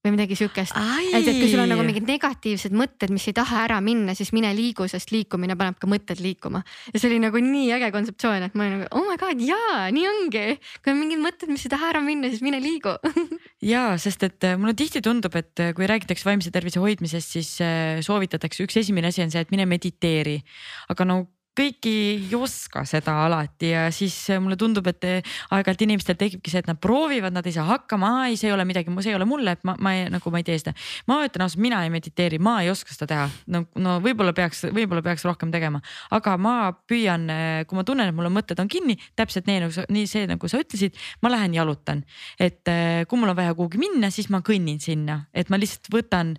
[0.00, 0.76] või midagi sihukest.
[1.12, 4.32] et, et kui sul on nagu mingid negatiivsed mõtted, mis ei taha ära minna, siis
[4.32, 6.62] mine liigu, sest liikumine paneb ka mõtted liikuma.
[6.92, 9.90] ja see oli nagu nii äge kontseptsioon, et ma olin nagu oh my god, jaa,
[9.92, 10.44] nii ongi.
[10.80, 12.96] kui on mingid mõtted, mis ei taha ära minna, siis mine liigu
[13.72, 17.52] ja sest, et äh, mulle tihti tundub, et äh, kui räägitakse vaimse tervise hoidmisest, siis
[17.64, 20.40] äh, soovitatakse, üks esimene asi on see, et mine mediteeri.
[20.88, 21.20] aga no
[21.60, 26.68] kõiki ei oska seda alati ja siis mulle tundub, et aeg-ajalt inimestel tekibki see, et
[26.70, 29.56] nad proovivad, nad ei saa hakkama, ei, see ei ole midagi, see ei ole mulle,
[29.58, 30.74] et ma, ma ei, nagu ma ei tee seda.
[31.10, 33.26] ma ütlen ausalt, mina ei mediteeri, ma ei oska seda teha.
[33.54, 35.82] no, no võib-olla peaks, võib-olla peaks rohkem tegema,
[36.16, 36.54] aga ma
[36.90, 37.26] püüan,
[37.68, 40.28] kui ma tunnen, et mul on mõtted on kinni, täpselt nii nagu sa, nii see,
[40.30, 42.04] nagu sa ütlesid, ma lähen jalutan.
[42.40, 42.64] et
[43.08, 46.36] kui mul on vaja kuhugi minna, siis ma kõnnin sinna, et ma lihtsalt võtan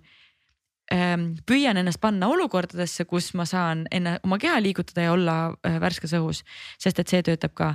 [1.48, 5.36] püüan ennast panna olukordadesse, kus ma saan enne oma keha liigutada ja olla
[5.66, 6.42] äh, värskes õhus,
[6.80, 7.74] sest et see töötab ka.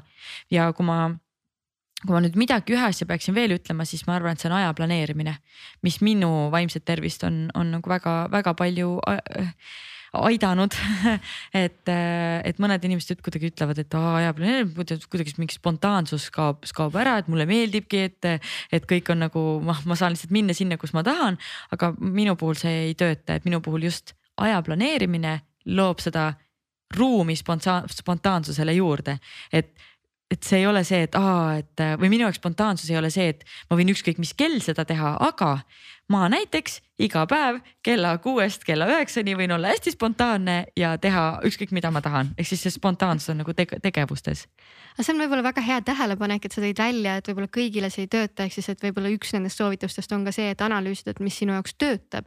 [0.54, 1.00] ja kui ma,
[2.04, 4.58] kui ma nüüd midagi ühe asja peaksin veel ütlema, siis ma arvan, et see on
[4.60, 5.38] aja planeerimine,
[5.84, 9.54] mis minu vaimset tervist on, on nagu väga-väga palju äh,
[10.14, 10.76] aidanud
[11.64, 14.36] et, et mõned inimesed kuidagi ütlevad, et aa jaa,
[15.12, 18.30] kuidagi mingi spontaansus kaob, kaob ära, et mulle meeldibki, et,
[18.74, 21.40] et kõik on nagu ma, ma saan lihtsalt minna sinna, kus ma tahan.
[21.76, 25.40] aga minu puhul see ei tööta, et minu puhul just aja planeerimine
[25.78, 26.32] loob seda
[26.96, 29.20] ruumi spontaansusele juurde,
[29.52, 29.76] et
[30.28, 33.30] et see ei ole see, et aa, et või minu jaoks spontaansus ei ole see,
[33.32, 35.54] et ma võin ükskõik mis kell seda teha, aga
[36.08, 41.74] ma näiteks iga päev kella kuuest kella üheksani võin olla hästi spontaanne ja teha ükskõik,
[41.76, 44.48] mida ma tahan, ehk siis see spontaansus on nagu tege tegevustes.
[44.96, 48.08] aga see on võib-olla väga hea tähelepanek, et sa tõid välja, et võib-olla kõigile see
[48.08, 51.22] ei tööta, ehk siis, et võib-olla üks nendest soovitustest on ka see, et analüüsida, et
[51.22, 52.26] mis sinu jaoks töötab.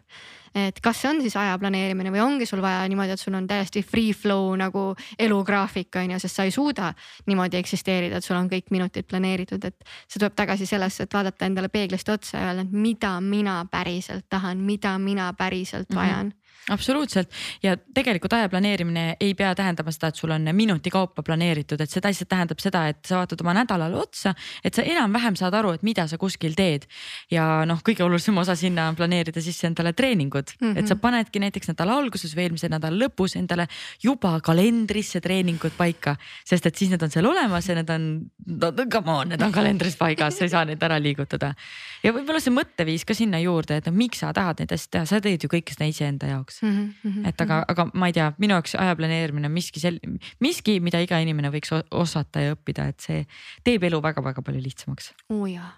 [0.54, 3.46] et kas see on siis aja planeerimine või ongi sul vaja niimoodi, et sul on
[3.46, 6.92] täiesti free flow nagu elugraafik on ju, sest sa ei suuda
[7.26, 11.46] niimoodi eksisteerida, et sul on kõik minutid planeeritud, et see tuleb tagasi sellesse, et vaadata
[11.46, 15.98] endale peeglist otsa ja öelda, mida mina päriselt tahan, mida mina päriselt Mhm.
[15.98, 16.32] vajan
[16.68, 17.30] absoluutselt
[17.62, 21.90] ja tegelikult aja planeerimine ei pea tähendama seda, et sul on minuti kaupa planeeritud, et
[21.90, 24.34] see lihtsalt tähendab seda, et sa vaatad oma nädalale otsa,
[24.64, 26.86] et sa enam-vähem saad aru, et mida sa kuskil teed.
[27.30, 30.78] ja noh, kõige olulisem osa sinna on planeerida sisse endale treeningud mm, -hmm.
[30.78, 33.66] et sa panedki näiteks nädala alguses või eelmise nädala lõpus endale
[34.02, 38.72] juba kalendrisse treeningud paika, sest et siis need on seal olemas ja need on, no
[38.92, 41.54] come on, need on kalendris paigas, sa ei saa neid ära liigutada.
[42.02, 45.06] ja võib-olla see mõtteviis ka sinna juurde, et no miks sa tahad neid asju teha,
[45.06, 46.94] sa teed ju kõike seda iseenda jaoks mm.
[47.02, 47.28] -hmm.
[47.28, 50.00] et aga, aga ma ei tea, minu jaoks aja planeerimine on miski sel-,
[50.40, 53.26] miski, mida iga inimene võiks osata ja õppida, et see
[53.64, 55.12] teeb elu väga-väga palju lihtsamaks.
[55.30, 55.70] oo jaa.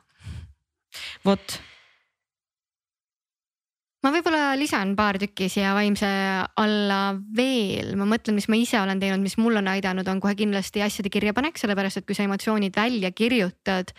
[1.24, 1.60] vot,
[4.02, 6.08] ma võib-olla lisan paar tükki siia vaimse
[6.58, 7.00] alla
[7.36, 10.82] veel, ma mõtlen, mis ma ise olen teinud, mis mul on aidanud, on kohe kindlasti
[10.82, 13.94] asjade kirjapanek, sellepärast et kui sa emotsioonid välja kirjutad.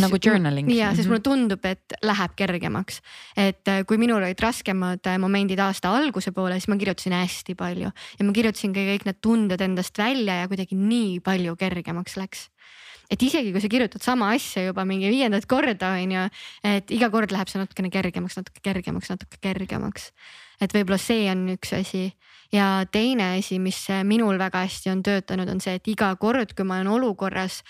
[0.00, 0.70] Nagu journaling.
[0.72, 1.12] ja, sest Mhm.
[1.12, 3.00] mulle tundub, et läheb kergemaks,
[3.36, 7.54] et äh, kui minul olid raskemad äh, momendid aasta alguse poole, siis ma kirjutasin hästi
[7.54, 12.16] palju ja ma kirjutasin ka kõik need tunded endast välja ja kuidagi nii palju kergemaks
[12.16, 12.48] läks
[13.10, 16.22] et isegi kui sa kirjutad sama asja juba mingi viiendat korda, on ju,
[16.64, 20.12] et iga kord läheb see natukene kergemaks, natuke kergemaks, natuke kergemaks.
[20.60, 22.14] et võib-olla see on üks asi
[22.54, 26.66] ja teine asi, mis minul väga hästi on töötanud, on see, et iga kord, kui
[26.66, 27.62] ma olen olukorras,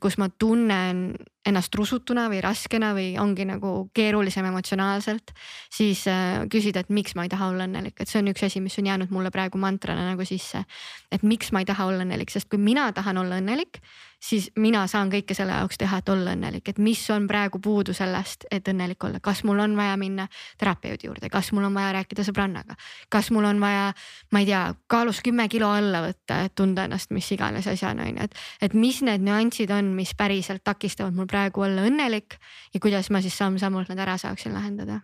[0.00, 1.10] kus ma tunnen
[1.46, 5.32] ennast rusutuna või raskena või ongi nagu keerulisem emotsionaalselt,
[5.72, 8.60] siis äh, küsida, et miks ma ei taha olla õnnelik, et see on üks asi,
[8.62, 10.62] mis on jäänud mulle praegu mantrana nagu sisse.
[11.10, 13.80] et miks ma ei taha olla õnnelik, sest kui mina tahan olla õnnelik,
[14.20, 17.94] siis mina saan kõike selle jaoks teha, et olla õnnelik, et mis on praegu puudu
[17.96, 20.26] sellest, et õnnelik olla, kas mul on vaja minna
[20.60, 22.76] terapeudi juurde, kas mul on vaja rääkida sõbrannaga,
[23.08, 23.90] kas mul on vaja,
[24.32, 24.62] ma ei tea,
[24.92, 28.76] kaalus kümme kilo alla võtta, et tunda ennast mis iganes asjana on ju, et, et
[28.76, 32.36] mis need nüansid on, mis päriselt takistavad mul praegu olla õnnelik
[32.74, 35.00] ja kuidas ma siis samm-sammult need ära saaksin lahendada.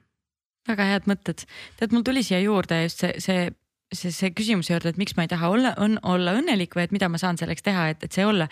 [0.69, 1.47] väga head mõtted,
[1.79, 3.47] tead, mul tuli siia juurde just see, see
[3.95, 6.95] see, see küsimuse juurde, et miks ma ei taha olla, on olla õnnelik või et
[6.95, 8.49] mida ma saan selleks teha, et, et see olla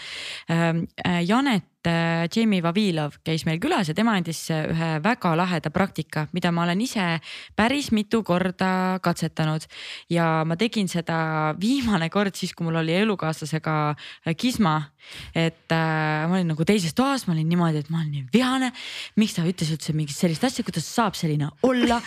[0.53, 0.87] ähm,.
[1.25, 1.67] Janet
[2.35, 6.81] Jamie Vavilov käis meil külas ja tema andis ühe väga laheda praktika, mida ma olen
[6.81, 7.19] ise
[7.57, 9.67] päris mitu korda katsetanud.
[10.11, 14.91] ja ma tegin seda viimane kord siis, kui mul oli elukaaslasega äh, kisma.
[15.35, 18.73] et äh, ma olin nagu teises toas, ma olin niimoodi, et ma olen nii vihane.
[19.17, 22.01] miks ta ütles üldse mingit sellist asja, kuidas saab selline olla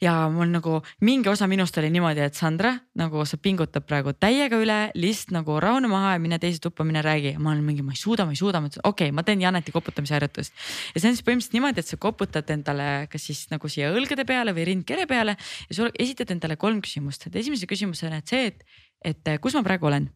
[0.00, 4.58] ja mul nagu mingi osa minust oli niimoodi, et Sandra nagu sa pingutad praegu täiega
[4.60, 7.36] üle, lihtsalt nagu rahune maha ja mine teise tuppa, mine räägi.
[7.38, 9.42] ma olen mingi, ma ei suuda, ma ei suuda, ma ütlesin okei okay,, ma teen
[9.42, 10.54] Janeti koputamise harjutust.
[10.94, 14.26] ja see on siis põhimõtteliselt niimoodi, et sa koputad endale kas siis nagu siia õlgade
[14.28, 18.52] peale või rindkere peale ja sa esitad endale kolm küsimust, et esimese küsimusena, et see,
[18.52, 18.64] et,
[19.12, 20.08] et kus ma praegu olen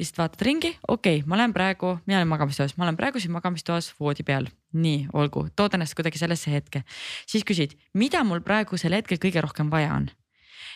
[0.00, 3.34] lihtsalt vaatad ringi, okei okay,, ma olen praegu, mina olen magamistoas, ma olen praegu siin
[3.34, 4.48] magamistoas voodi peal.
[4.72, 6.84] nii, olgu, tood ennast kuidagi sellesse hetke.
[7.26, 10.08] siis küsid, mida mul praegusel hetkel kõige rohkem vaja on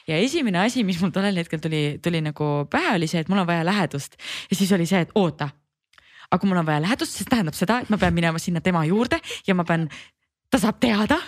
[0.08, 3.42] ja esimene asi, mis mul tollel hetkel tuli, tuli nagu pähe, oli see, et mul
[3.44, 4.18] on vaja lähedust
[4.50, 5.48] ja siis oli see, et oota.
[6.34, 9.20] Aga mul on vaja lähedust, siis tähendab seda, et ma pean minema sinna tema juurde
[9.46, 9.88] ja ma pean
[10.54, 11.18] ta saab teada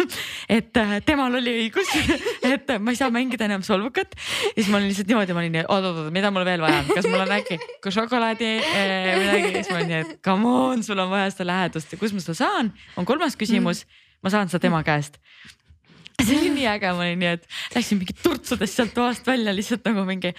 [0.56, 1.90] et äh, temal oli õigus,
[2.54, 4.16] et ma ei saa mängida enam solvukat.
[4.16, 7.08] ja siis ma olin lihtsalt niimoodi, ma olin oot-oot-oot, mida mul veel vaja on, kas
[7.10, 11.02] mul on äkki ka šokolaadi eh, midagi, siis ma olin nii, et come on, sul
[11.02, 11.92] on vaja seda lähedust.
[11.92, 13.84] Ja kus ma seda saan, on kolmas küsimus,
[14.24, 15.20] ma saan seda tema käest
[16.24, 19.86] see oli nii äge, ma olin nii, et läksin mingi turtsudes sealt toast välja lihtsalt
[19.88, 20.32] nagu mingi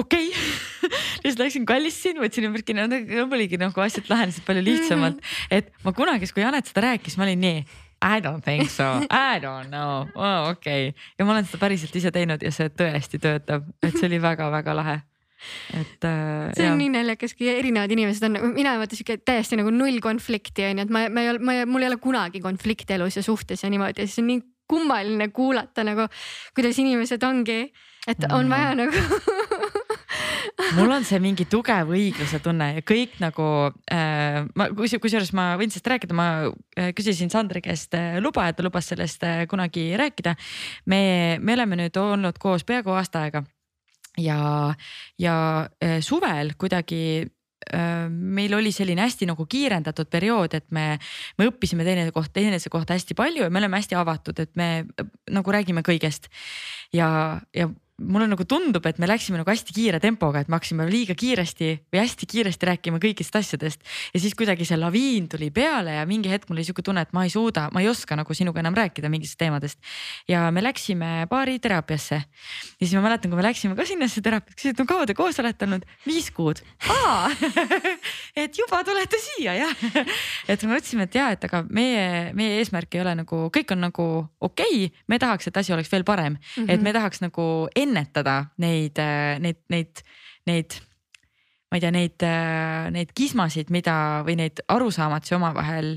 [0.00, 0.92] okei okay.
[1.24, 5.20] lihtsalt läksin kallistasin, võtsin ümber kinni, oligi nagu asjad lahenesid palju lihtsamalt,
[5.54, 7.60] et ma kunagi, kui Janet seda rääkis, ma olin nii
[7.98, 11.06] I don't think so, I don't know oh,, okei okay.
[11.18, 14.74] ja ma olen seda päriselt ise teinud ja see tõesti töötab, et see oli väga-väga
[14.78, 15.00] lahe
[15.74, 16.50] et äh,.
[16.54, 16.78] see on jah.
[16.78, 20.86] nii naljakas, kui erinevad inimesed on, mina vaata sihuke täiesti nagu null konflikti on ju,
[20.86, 23.70] et ma, ma ei ole, ma, mul ei ole kunagi konflikti elus ja suhtes ja
[23.70, 26.08] niimoodi ja siis on nii kummaline kuulata nagu,
[26.56, 27.62] kuidas inimesed ongi,
[28.08, 28.52] et on mm.
[28.52, 29.02] vaja nagu
[30.76, 33.46] mul on see mingi tugev õigluse tunne ja kõik nagu
[33.92, 38.58] äh,, ma kusjuures ma võin sellest rääkida, ma äh, küsisin Sandri käest äh, luba, et
[38.58, 40.34] ta lubas sellest äh, kunagi rääkida.
[40.86, 41.00] me,
[41.40, 43.44] me oleme nüüd olnud koos peaaegu aasta aega
[44.18, 44.38] ja,
[45.18, 45.34] ja
[46.04, 47.28] suvel kuidagi
[48.08, 50.86] meil oli selline hästi nagu kiirendatud periood, et me,
[51.38, 54.70] me õppisime teineteise kohta, teineteise kohta hästi palju ja me oleme hästi avatud, et me
[55.30, 56.30] nagu räägime kõigest.
[56.92, 57.68] ja, ja
[57.98, 61.70] mulle nagu tundub, et me läksime nagu hästi kiire tempoga, et me hakkasime liiga kiiresti
[61.90, 63.82] või hästi kiiresti rääkima kõigist asjadest.
[64.14, 67.12] ja siis kuidagi see laviin tuli peale ja mingi hetk mul oli sihuke tunne, et
[67.16, 69.78] ma ei suuda, ma ei oska nagu sinuga enam rääkida mingitest teemadest.
[70.28, 72.14] ja me läksime baariteraapiasse.
[72.14, 75.18] ja siis ma mäletan, kui me läksime ka sinnasse teraapiasse, küsisin, et no kaua te
[75.18, 75.86] koos olete olnud?
[76.06, 76.62] viis kuud.
[78.42, 79.86] et juba tulete siia jah
[80.52, 83.82] et me mõtlesime, et ja, et aga meie, meie eesmärk ei ole nagu, kõik on
[83.88, 86.70] nagu okei okay,, me tahaks, et asi oleks veel parem mm, -hmm.
[86.70, 89.00] et me tahaks nagu ennetada neid,
[89.40, 90.04] neid, neid,
[90.48, 90.78] neid
[91.68, 92.24] ma ei tea, neid,
[92.94, 95.90] neid kismasid, mida või neid arusaamatusi omavahel,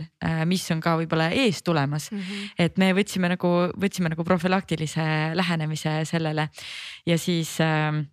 [0.49, 2.09] mis on ka võib-olla ees tulemas.
[2.11, 2.19] Mm.
[2.19, 2.49] -hmm.
[2.65, 5.05] et me võtsime nagu, võtsime nagu profülaktilise
[5.39, 6.49] lähenemise sellele.
[7.07, 8.03] Ja siis äh,.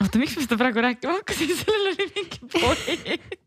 [0.00, 3.38] oota, miks ma seda praegu rääkima hakkasin, sellel oli mingi point.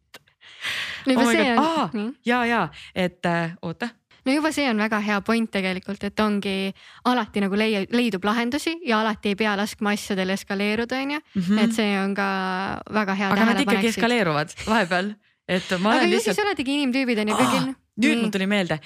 [1.06, 2.62] No juba oh see on ja, ja
[2.96, 3.90] et äh, oota
[4.26, 6.74] no juba see on väga hea point tegelikult, et ongi
[7.12, 11.22] alati nagu leia, leidub lahendusi ja alati ei pea laskma asjadel eskaleeruda, onju.
[11.36, 11.60] Mhm.
[11.66, 12.28] et see on ka
[12.94, 13.32] väga hea.
[13.32, 15.14] aga nad ikkagi eskaleeruvad vahepeal,
[15.48, 17.70] et ma aga olen ju lihtsalt siis oletegi inimtüübid onju kõigil.
[18.02, 18.80] nüüd mul tuli meelde,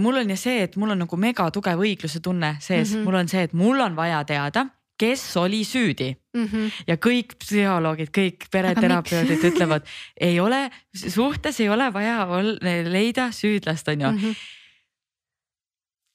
[0.00, 2.96] mul on ju see, et mul on nagu mega tugev õigluse tunne sees mm.
[2.96, 3.04] -hmm.
[3.04, 4.66] mul on see, et mul on vaja teada,
[4.98, 6.44] kes oli süüdi mm.
[6.44, 6.70] -hmm.
[6.86, 9.86] ja kõik psühholoogid, kõik pereterapeudid ütlevad,
[10.20, 12.26] ei ole, suhtes ei ole vaja
[12.88, 14.57] leida süüdlast, on ju Mm -hmm.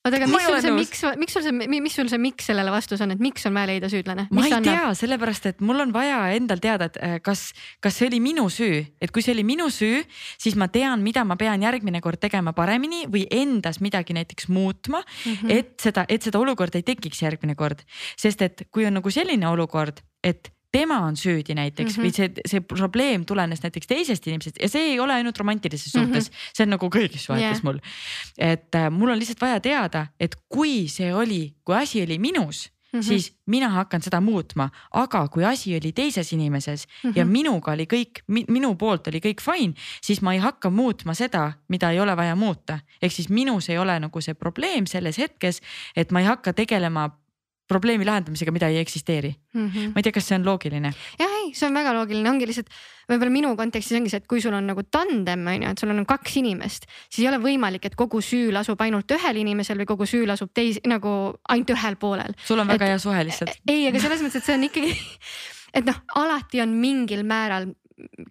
[0.04, 3.02] Oota, aga mis sul see miks, miks sul see, mis sul see miks sellele vastus
[3.04, 4.28] on, et miks on vaja leida süüdlane?
[4.36, 7.46] ma ei tea, sellepärast et mul on vaja endal teada, et äh, kas,
[7.84, 10.04] kas see oli minu süü, et kui see oli minu süü,
[10.42, 15.02] siis ma tean, mida ma pean järgmine kord tegema paremini või endas midagi näiteks muutma
[15.04, 15.38] mm.
[15.42, 15.56] -hmm.
[15.60, 17.84] et seda, et seda olukorda ei tekiks järgmine kord.
[18.18, 22.10] sest et kui on nagu selline olukord, et tema on süüdi näiteks mm Mhm.
[22.10, 22.10] -hmm.
[22.10, 26.30] või see, see probleem tulenes näiteks teisest inimesest ja see ei ole ainult romantilises suhtes
[26.30, 26.52] mm, -hmm.
[26.54, 27.64] see on nagu kõigis suhetes yeah.
[27.64, 27.80] mul.
[28.38, 32.72] et äh, mul on lihtsalt vaja teada, et kui see oli, kui asi oli minus
[32.94, 33.04] mm, -hmm.
[33.04, 37.14] siis mina hakkan seda muutma, aga kui asi oli teises inimeses mm -hmm.
[37.16, 41.54] ja minuga oli kõik, minu poolt oli kõik fine, siis ma ei hakka muutma seda,
[41.68, 42.80] mida ei ole vaja muuta.
[43.02, 45.62] ehk siis minus ei ole nagu see probleem selles hetkes,
[45.96, 47.10] et ma ei hakka tegelema
[47.74, 49.34] probleemi lahendamisega, mida ei eksisteeri.
[49.54, 49.68] mm.
[49.70, 49.94] -hmm.
[49.94, 50.94] ma ei tea, kas see on loogiline.
[51.20, 52.70] jah, ei, see on väga loogiline, ongi lihtsalt
[53.10, 55.92] võib-olla minu kontekstis ongi see, et kui sul on nagu tandem on ju, et sul
[55.94, 59.90] on kaks inimest, siis ei ole võimalik, et kogu süü lasub ainult ühel inimesel või
[59.90, 62.36] kogu süü lasub teis- nagu ainult ühel poolel.
[62.46, 63.56] sul on väga Et- hea suhe lihtsalt.
[63.74, 64.98] ei, aga selles mõttes, et see on ikkagi,
[65.78, 67.74] et noh, alati on mingil määral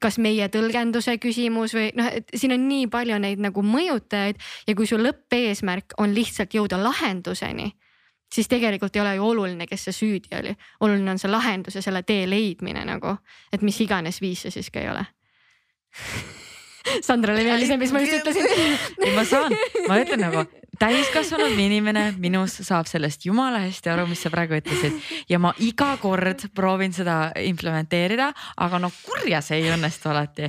[0.03, 4.75] kas meie tõlgenduse küsimus või noh, et siin on nii palju neid nagu mõjutajaid ja
[4.79, 7.71] kui su lõppeesmärk on lihtsalt jõuda lahenduseni,
[8.33, 11.83] siis tegelikult ei ole ju oluline, kes see süüdi oli, oluline on see lahendus ja
[11.85, 13.17] selle tee leidmine nagu,
[13.53, 15.05] et mis iganes viis see siis ka ei ole.
[17.07, 18.49] Sandrale meeldis see, mis ma just ütlesin.
[19.05, 19.55] ei, ma saan,
[19.89, 20.47] ma ütlen nagu
[20.83, 24.97] täiskasvanud inimene minus saab sellest jumala hästi aru, mis sa praegu ütlesid
[25.31, 28.33] ja ma iga kord proovin seda implementeerida,
[28.65, 30.49] aga no kurja see ei õnnestu alati.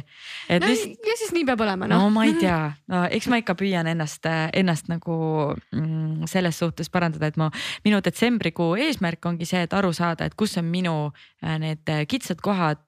[0.50, 2.14] no lihtsalt ja siis nii peab olema no noh.
[2.14, 2.58] ma ei tea,
[2.90, 5.18] no eks ma ikka püüan ennast, ennast nagu
[5.54, 7.52] mm, selles suhtes parandada, et ma,
[7.86, 10.96] minu detsembrikuu eesmärk ongi see, et aru saada, et kus on minu
[11.44, 12.84] äh, need äh, kitsad kohad,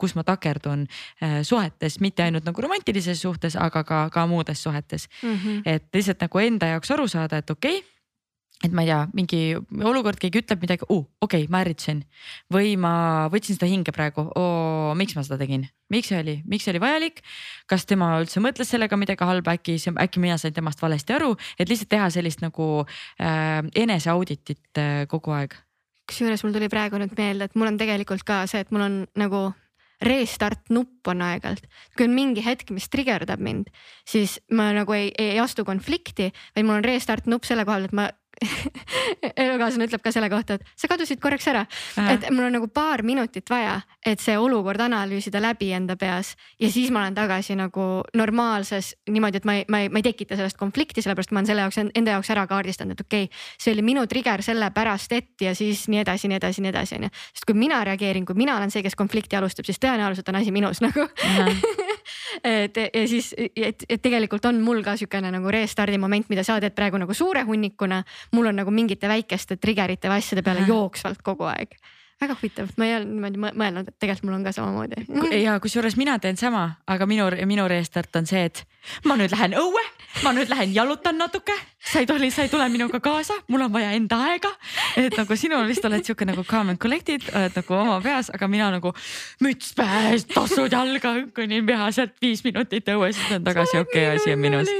[0.00, 0.86] kus ma takerdun
[1.22, 5.08] äh, suhetes, mitte ainult nagu romantilises suhtes, aga ka, ka muudes suhetes.
[5.22, 5.62] Mhm.
[5.66, 7.92] et lihtsalt nagu enda jaoks aru saada, et okei okay,
[8.62, 9.40] et ma ei tea, mingi
[9.90, 12.02] olukord, keegi ütleb midagi uh,, okei okay,, ma ärritasin.
[12.52, 12.92] Või ma
[13.32, 14.28] võtsin seda hinge praegu,
[14.98, 17.22] miks ma seda tegin, miks see oli, miks see oli vajalik.
[17.70, 21.68] kas tema üldse mõtles sellega midagi halba, äkki, äkki mina sain temast valesti aru, et
[21.70, 25.58] lihtsalt teha sellist nagu äh, eneseauditit äh, kogu aeg.
[26.06, 29.02] kusjuures mul tuli praegu nüüd meelde, et mul on tegelikult ka see, et mul on
[29.18, 29.48] nagu
[30.02, 33.70] restart nupp on aeg-ajalt, kui on mingi hetk, mis trigerdab mind,
[34.08, 37.88] siis ma nagu ei, ei astu konflikti, vaid mul on restart nupp selle koha peal,
[37.90, 38.08] et ma
[39.44, 41.64] elukaaslane ütleb ka selle kohta, et sa kadusid korraks ära,
[42.10, 46.34] et mul on nagu paar minutit vaja, et see olukord analüüsida läbi enda peas.
[46.60, 47.86] Ja siis ma olen tagasi nagu
[48.18, 51.50] normaalses niimoodi, et ma ei, ma ei, ma ei tekita sellest konflikti, sellepärast ma olen
[51.50, 55.46] selle jaoks enda jaoks ära kaardistanud, et okei okay,, see oli minu trigger sellepärast, et
[55.48, 57.12] ja siis nii edasi, nii edasi, nii edasi onju.
[57.32, 60.54] sest kui mina reageerin, kui mina olen see, kes konflikti alustab, siis tõenäoliselt on asi
[60.54, 61.08] minus nagu
[62.66, 66.60] et ja siis, et, et tegelikult on mul ka siukene nagu restardi moment, mida sa
[66.60, 68.02] teed praegu nagu suure hunnikuna.
[68.32, 71.76] mul on nagu mingite väikeste trigger'ite või asjade peale jooksvalt kogu aeg.
[72.22, 75.06] Väga huvitav, ma ei ole niimoodi mõ- mõelnud, et tegelikult mul on ka samamoodi.
[75.46, 78.62] ja kusjuures mina teen sama, aga minu, minu restart on see, et
[79.06, 79.82] ma nüüd lähen õue,
[80.22, 83.72] ma nüüd lähen jalutan natuke, sa ei tohi, sa ei tule minuga kaasa, mul on
[83.74, 84.50] vaja enda aega.
[85.00, 88.48] et nagu sina vist oled sihuke nagu calm and collected, oled nagu oma peas, aga
[88.50, 88.94] mina nagu
[89.44, 94.36] müts pähes, tossud jalga, kõnnin peaselt viis minutit õues, siis olen tagasi, okei okay,, asi
[94.36, 94.70] on minus.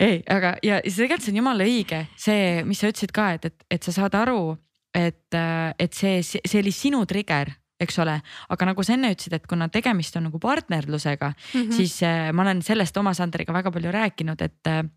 [0.00, 3.66] ei, aga ja tegelikult see on jumala õige, see, mis sa ütlesid ka, et, et,
[3.78, 4.56] et sa saad aru
[4.94, 5.34] et,
[5.78, 8.14] et see, see oli sinu trigger eks ole,
[8.54, 11.76] aga nagu sa enne ütlesid, et kuna tegemist on nagu partnerlusega mm, -hmm.
[11.76, 14.90] siis äh, ma olen sellest oma Sandriga väga palju rääkinud, et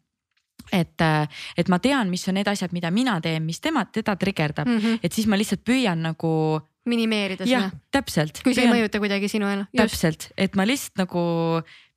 [0.72, 1.02] et,
[1.58, 4.78] et ma tean, mis on need asjad, mida mina teen, mis tema, teda trigerdab mm,
[4.78, 5.00] -hmm.
[5.04, 7.72] et siis ma lihtsalt püüan nagu minimeerida seda.
[7.94, 8.42] täpselt.
[8.44, 9.66] kui see ei mõjuta kuidagi sinu elu.
[9.76, 11.24] täpselt, et ma lihtsalt nagu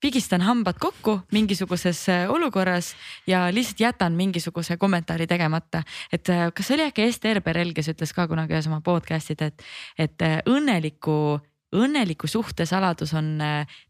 [0.01, 2.95] pigistan hambad kokku mingisuguses äh, olukorras
[3.27, 5.83] ja lihtsalt jätan mingisuguse kommentaari tegemata.
[6.13, 9.69] et äh, kas oli äkki Ester Perel, kes ütles ka kunagi ühes oma podcast'id, et,
[9.99, 11.39] et äh, õnneliku
[11.75, 13.35] õnneliku suhte saladus on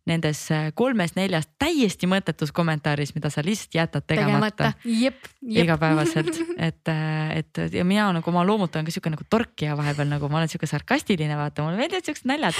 [0.09, 0.41] nendes
[0.79, 5.31] kolmes-neljas täiesti mõttetus kommentaaris, mida sa lihtsalt jätad tegemata, tegemata..
[5.62, 6.93] igapäevaselt, et,
[7.39, 10.51] et ja mina nagu oma loomult olen ka sihuke nagu torkija vahepeal nagu ma olen
[10.51, 12.59] sihuke sarkastiline, vaata mulle meeldivad siuksed naljad.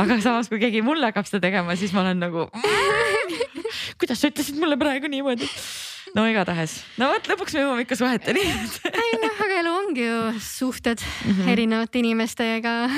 [0.00, 2.46] aga samas, kui keegi mulle hakkab seda tegema, siis ma olen nagu
[3.98, 5.48] kuidas sa ütlesid mulle praegu niimoodi?
[6.14, 8.44] No igatahes, no vot lõpuks me jõuame ikka suheteni.
[8.44, 9.40] Ei noh,
[9.94, 11.48] ongi ju suhted mm -hmm.
[11.48, 12.88] erinevate inimestega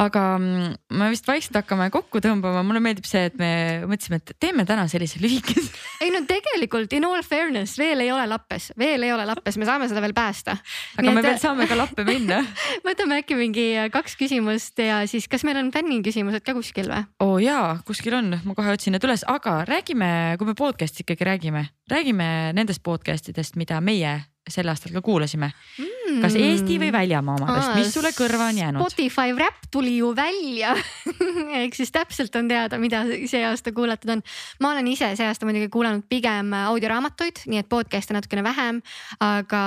[0.00, 3.50] aga mm, me vist vaikselt hakkame kokku tõmbama, mulle meeldib see, et me
[3.88, 5.70] mõtlesime, et teeme täna sellise lühikese.
[6.04, 9.68] ei no tegelikult in all fairness veel ei ole lappes, veel ei ole lappes, me
[9.68, 10.56] saame seda veel päästa.
[10.96, 11.28] aga Nii me et...
[11.28, 12.40] veel saame ka lappe minna
[12.88, 17.04] võtame äkki mingi kaks küsimust ja siis, kas meil on fänniküsimused ka kuskil või?
[17.20, 21.04] oo oh, jaa, kuskil on, ma kohe otsin need üles, aga räägime, kui me podcast'i
[21.04, 24.20] ikkagi räägime, räägime nendest podcast idest, mida meie
[24.52, 25.50] sel aastal ka kuulasime.
[25.78, 26.20] Mm..
[26.24, 28.82] kas Eesti või väljamaa omadest, mis sulle kõrva on jäänud?
[28.84, 30.74] Spotify Wrap tuli ju välja.
[31.60, 34.24] Ehk siis täpselt on teada, mida see aasta kuulatud on.
[34.60, 38.82] ma olen ise see aasta muidugi kuulanud pigem audioraamatuid, nii et podcast'e natukene vähem,
[39.24, 39.62] aga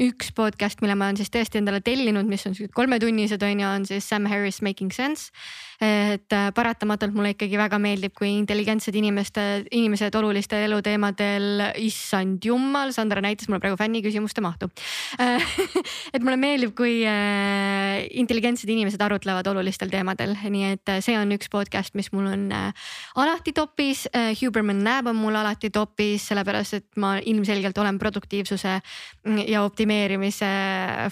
[0.00, 3.66] üks podcast, mille ma olen siis tõesti endale tellinud, mis on siuksed kolmetunnised on ju,
[3.66, 5.34] on siis Sam Harris Making Sense
[5.80, 12.92] et äh, paratamatult mulle ikkagi väga meeldib, kui intelligentsed inimeste, inimesed olulistel eluteemadel, issand jumal,
[12.92, 14.68] Sandra näitas mulle praegu fänniküsimuste mahtu
[16.14, 21.32] et mulle meeldib, kui äh, intelligentsed inimesed arutlevad olulistel teemadel, nii et äh, see on
[21.32, 22.44] üks podcast, mis mul on
[23.16, 24.04] alati topis.
[24.40, 28.76] Huberman Lab on mul alati topis, sellepärast et ma ilmselgelt olen produktiivsuse
[29.48, 30.50] ja optimeerimise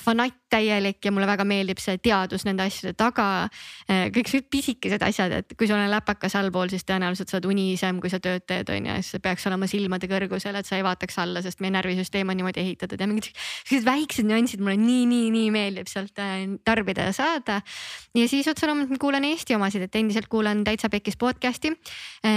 [0.02, 3.48] fanatt täielik ja mulle väga meeldib see teadus nende asjade taga.
[3.88, 8.00] kõik see pisikesed asjad, et kui sul on läpakas allpool, siis tõenäoliselt sa oled unisem,
[8.02, 10.84] kui sa tööd teed, on ju, siis see peaks olema silmade kõrgusel, et sa ei
[10.86, 15.04] vaataks alla, sest meie närvisüsteem on niimoodi ehitatud ja mingid sellised väiksed nüansid mulle nii,
[15.10, 17.60] nii, nii meeldib sealt äh, tarbida ja saada.
[18.16, 21.72] ja siis otse loomulikult kuulan Eesti omasid, et endiselt kuulan Täitsa Pekkis podcast'i
[22.24, 22.32] e,.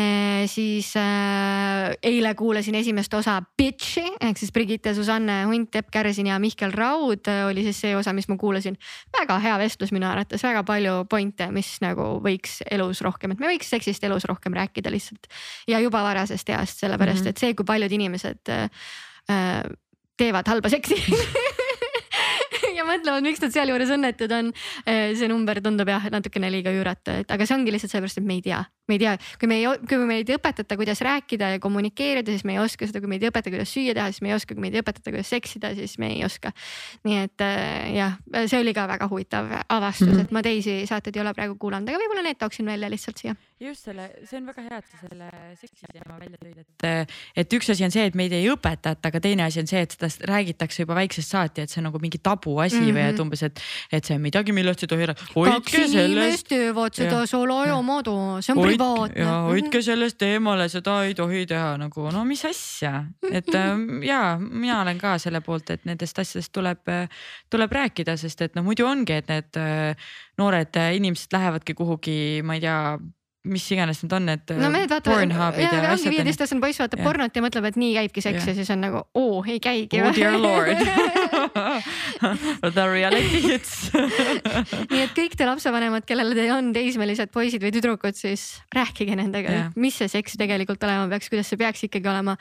[0.51, 6.39] siis äh, eile kuulasin esimest osa Bitch'i ehk siis Brigitte, Susanne Hunt, Epp Kärsin ja
[6.39, 8.77] Mihkel Raud äh, oli siis see osa, mis ma kuulasin.
[9.17, 13.53] väga hea vestlus minu arvates, väga palju pointe, mis nagu võiks elus rohkem, et me
[13.53, 15.29] võiks seksist elus rohkem rääkida lihtsalt
[15.71, 17.29] ja juba varasest east, sellepärast mm -hmm.
[17.29, 19.63] et see, kui paljud inimesed äh,
[20.17, 20.97] teevad halba seksi
[22.77, 24.51] ja mõtlevad, miks nad sealjuures õnnetud on.
[24.85, 28.27] Äh, see number tundub jah natukene liiga üüratu, et aga see ongi lihtsalt sellepärast, et
[28.27, 31.53] me ei tea, me ei tea, kui me ei, kui meid ei õpetata, kuidas rääkida
[31.55, 34.23] ja kommunikeerida, siis me ei oska seda, kui meid ei õpeta, kuidas süüa teha, siis
[34.25, 36.51] me ei oska, kui meid ei õpetata, kuidas seksida, siis me ei oska.
[37.07, 40.27] nii et äh, jah, see oli ka väga huvitav avastus mm, -hmm.
[40.27, 43.35] et ma teisi saateid ei ole praegu kuulanud, aga võib-olla need tooksin välja lihtsalt siia.
[43.59, 45.29] just selle, see on väga hea, et sa selle
[45.61, 49.21] seksi teema välja tõid, et, et üks asi on see, et meid ei õpetata, aga
[49.21, 52.17] teine asi on see, et seda räägitakse juba väiksest saati, et see on nagu mingi
[52.17, 52.97] tabuasi mm -hmm.
[52.97, 53.21] või et mhm.
[53.21, 53.61] umbes, et,
[53.91, 55.51] et see on midagi, millest ei tohi rääkida.
[55.51, 58.80] kaks inimest teevad seda salajaamadu, see on privaatne.
[59.15, 64.37] Ja hoidke sellest eemale, seda ei tohi teha nagu no mis asja, et ähm, ja
[64.41, 66.91] mina olen ka selle poolt, et nendest asjadest tuleb,
[67.51, 70.11] tuleb rääkida, sest et noh, muidu ongi, et need äh,
[70.41, 72.79] noored inimesed lähevadki kuhugi, ma ei tea
[73.43, 77.05] mis iganes need on, need no, mehed vaatavad, ja ongi viieteistaastane poiss vaatab ja.
[77.07, 80.01] pornot ja mõtleb, et nii käibki seks ja, ja siis on nagu oo, ei käigi.
[80.05, 80.77] Oh dear lord.
[82.75, 83.89] The reality hits.
[84.91, 89.71] Nii et kõik te lapsevanemad, kellel te on teismelised poisid või tüdrukud, siis rääkige nendega,
[89.81, 92.37] mis see seks tegelikult olema peaks, kuidas see peaks ikkagi olema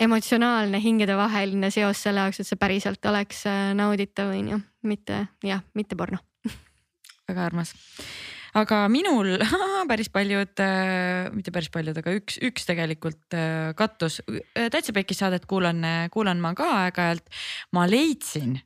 [0.00, 5.62] emotsionaalne hingedevaheline seos selle jaoks, et see päriselt oleks äh, nauditav, on ju, mitte jah,
[5.78, 6.22] mitte porno.
[7.30, 7.76] Väga armas
[8.58, 9.36] aga minul
[9.90, 14.20] päris paljud, äh, mitte päris paljud, aga üks, üks tegelikult äh, kattus.
[14.28, 15.84] Äh, täitsa Pekis saadet kuulan,
[16.14, 17.30] kuulan ma ka aeg-ajalt.
[17.76, 18.58] ma leidsin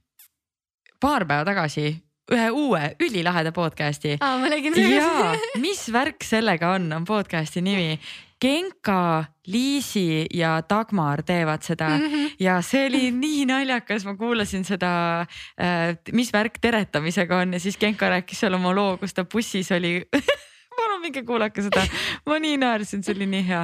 [1.00, 1.90] paar päeva tagasi
[2.32, 4.16] ühe uue ülilaheda podcast'i.
[4.20, 4.94] aa, ma nägin seda.
[4.96, 7.98] ja, mis värk sellega on, on podcast'i nimi
[8.44, 12.32] Genka, Liisi ja Dagmar teevad seda mm -hmm.
[12.40, 15.20] ja see oli nii naljakas, ma kuulasin seda
[15.60, 19.72] äh,, mis värk teretamisega on ja siis Genka rääkis seal oma loo, kus ta bussis
[19.72, 20.02] oli
[20.78, 21.84] palun minge kuulake seda,
[22.28, 23.62] ma nii naersin, see oli nii hea,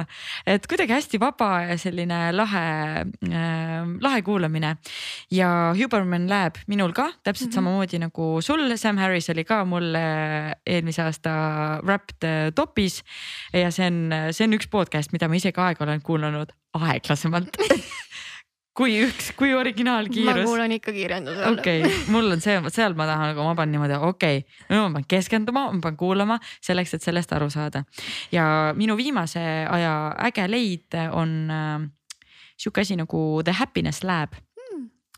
[0.55, 2.65] et kuidagi hästi vaba ja selline lahe
[3.03, 4.75] äh,, lahe kuulamine.
[5.31, 7.55] ja Huberman Lab minul ka täpselt mm -hmm.
[7.55, 9.95] samamoodi nagu sul, Sam Harris oli ka mul
[10.65, 11.31] eelmise aasta
[11.83, 13.03] Wrapped topis.
[13.53, 17.57] ja see on, see on üks podcast, mida ma ise ka aeg olen kuulanud aeglasemalt
[18.81, 20.41] kui üks, kui originaalkiirus.
[20.41, 21.57] ma kuulan ikka kiirenduse all.
[21.59, 24.83] okei okay,, mul on see, seal ma tahan, aga ma pean niimoodi, okei okay,, nüüd
[24.83, 27.83] ma pean keskenduma, ma pean kuulama selleks, et sellest aru saada.
[28.33, 28.45] ja
[28.77, 29.95] minu viimase aja
[30.29, 31.89] äge leid on äh,
[32.57, 34.39] sihuke asi nagu The Happiness Lab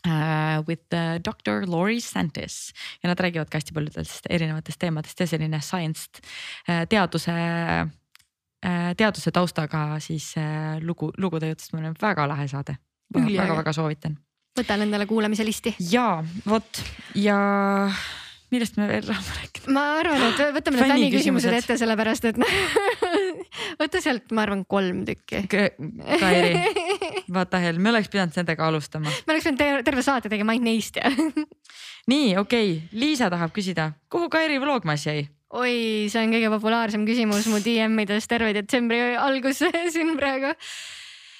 [0.03, 5.27] Uh, with uh, doktor Laurie Santis ja nad räägivad ka hästi paljudest erinevatest teemadest ja
[5.31, 6.09] selline science
[6.67, 7.31] uh, teaduse
[8.99, 10.33] teaduse taustaga siis
[10.83, 12.75] lugu, lugude jutlustamine on väga lahe saade
[13.13, 14.17] väga-väga soovitan.
[14.59, 15.75] võtan endale kuulamise listi.
[15.91, 16.83] ja vot
[17.15, 17.37] ja
[18.53, 19.71] millest me veel tahame rääkida?
[19.73, 22.39] ma arvan, et võtame need fänniküsimused ette, sellepärast et
[23.81, 25.43] võta sealt, ma arvan, kolm tükki.
[25.49, 26.51] Kairi,
[27.33, 29.11] vaata hell, me oleks pidanud nendega alustama.
[29.27, 31.09] me oleks pidanud terve saate tegema ainult neist ja
[32.11, 35.25] nii, okei okay., Liisa tahab küsida, kuhu Kairi vlogmas jäi?
[35.53, 39.61] oi, see on kõige populaarsem küsimus mu DM-ides terve detsembri algus
[39.93, 40.53] siin praegu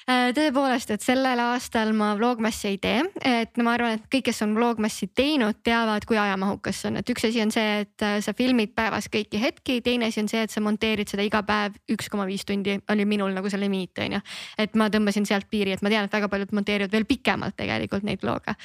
[0.06, 4.52] tõepoolest, et sellel aastal ma Vlogmassi ei tee, et ma arvan, et kõik, kes on
[4.56, 8.34] Vlogmassi teinud, teavad, kui ajamahukas see on, et üks asi on see, et äh, sa
[8.36, 12.10] filmid päevas kõiki hetki, teine asi on see, et sa monteerid seda iga päev üks
[12.12, 12.76] koma viis tundi.
[12.92, 14.20] Oli minul nagu see limiit on ju.
[14.58, 18.04] et ma tõmbasin sealt piiri, et ma tean, et väga paljud monteerivad veel pikemalt tegelikult
[18.04, 18.56] neid vlog'e.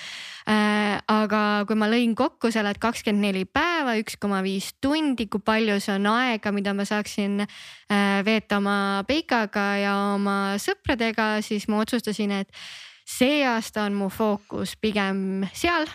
[0.49, 0.99] Äh,.
[1.07, 5.41] aga kui ma lõin kokku selle, et kakskümmend neli päeva, üks koma viis tundi, kui
[5.45, 11.67] palju see on aega, mida ma saaksin äh, veeta oma Peikaga ja oma sõpradega siis
[11.71, 12.61] ma otsustasin, et
[13.09, 15.89] see aasta on mu fookus pigem seal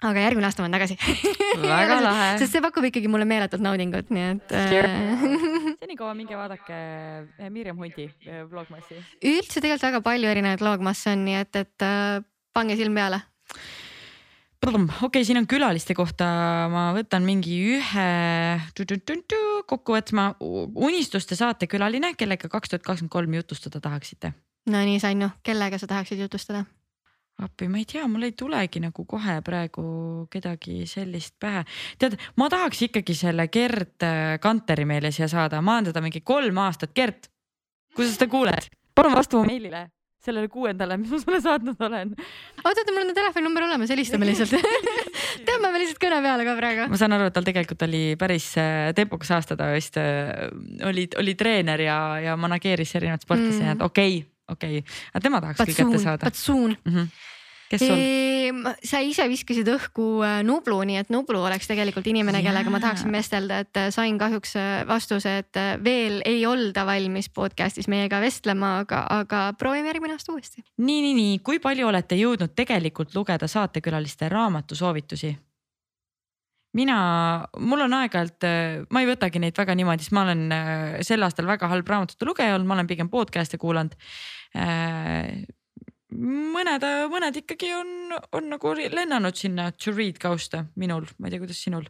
[0.00, 0.96] aga järgmine aasta ma olen tagasi
[1.60, 2.28] väga lahe.
[2.40, 5.26] sest see pakub ikkagi mulle meeletut naudingut, nii et äh,
[5.82, 9.00] senikaua minge vaadake äh, Mirjam Hundi äh, vlogmassi.
[9.20, 11.88] üldse tegelikult väga palju erinevaid vlogmasse on, nii et, et
[12.56, 13.20] pange silm peale
[14.66, 16.26] okei okay,, siin on külaliste kohta,
[16.72, 18.08] ma võtan mingi ühe
[19.66, 20.34] kokku võtma.
[20.40, 24.32] unistuste saatekülaline, kellega kaks tuhat kakskümmend kolm jutustada tahaksite?
[24.68, 26.64] no nii, Sannu, kellega sa tahaksid jutustada?
[27.40, 29.84] appi, ma ei tea, mul ei tulegi nagu kohe praegu
[30.30, 31.64] kedagi sellist pähe.
[31.98, 36.20] tead, ma tahaks ikkagi selle Gerd äh, Kanteri meile siia saada, ma olen teda mingi
[36.20, 37.30] kolm aastat, Gerd,
[37.96, 39.88] kui sa seda kuuled, palun vasta mu meilile
[40.24, 42.12] sellele kuuendale, mis ma sulle saatnud olen.
[42.16, 44.52] oota, oota, mul on telefoninumber olemas, helistame lihtsalt
[45.48, 46.88] tõmbame lihtsalt kõne peale ka praegu.
[46.92, 50.50] ma saan aru, et tal tegelikult oli päris äh, tempokas aasta, ta vist äh,
[50.88, 51.98] oli, oli treener ja,
[52.28, 55.82] ja manageeris erinevaid sportlasi mm., nii et okei okay,, okei okay., aga tema tahaks küll
[55.82, 56.24] kätte saada.
[56.28, 56.96] Patsuun mm.
[56.96, 57.28] -hmm
[57.70, 58.02] kes sul?
[58.84, 63.12] sa ise viskasid õhku äh, Nublu, nii et Nublu oleks tegelikult inimene, kellega ma tahaksin
[63.14, 68.78] vestelda, et äh, sain kahjuks äh, vastuse, et veel ei olda valmis podcast'is meiega vestlema,
[68.84, 70.64] aga, aga proovime järgmine aasta uuesti.
[70.78, 75.36] nii, nii, nii, kui palju olete jõudnud tegelikult lugeda saatekülaliste raamatusoovitusi?
[76.78, 76.96] mina,
[77.58, 78.44] mul on aeg-ajalt,
[78.94, 80.44] ma ei võtagi neid väga niimoodi, sest ma olen
[81.02, 83.96] sel aastal väga halb raamatute lugeja olnud, ma olen pigem podcast'e kuulanud
[86.16, 91.42] mõned, mõned ikkagi on, on nagu lennanud sinna to read kausta minul, ma ei tea,
[91.42, 91.86] kuidas sinul?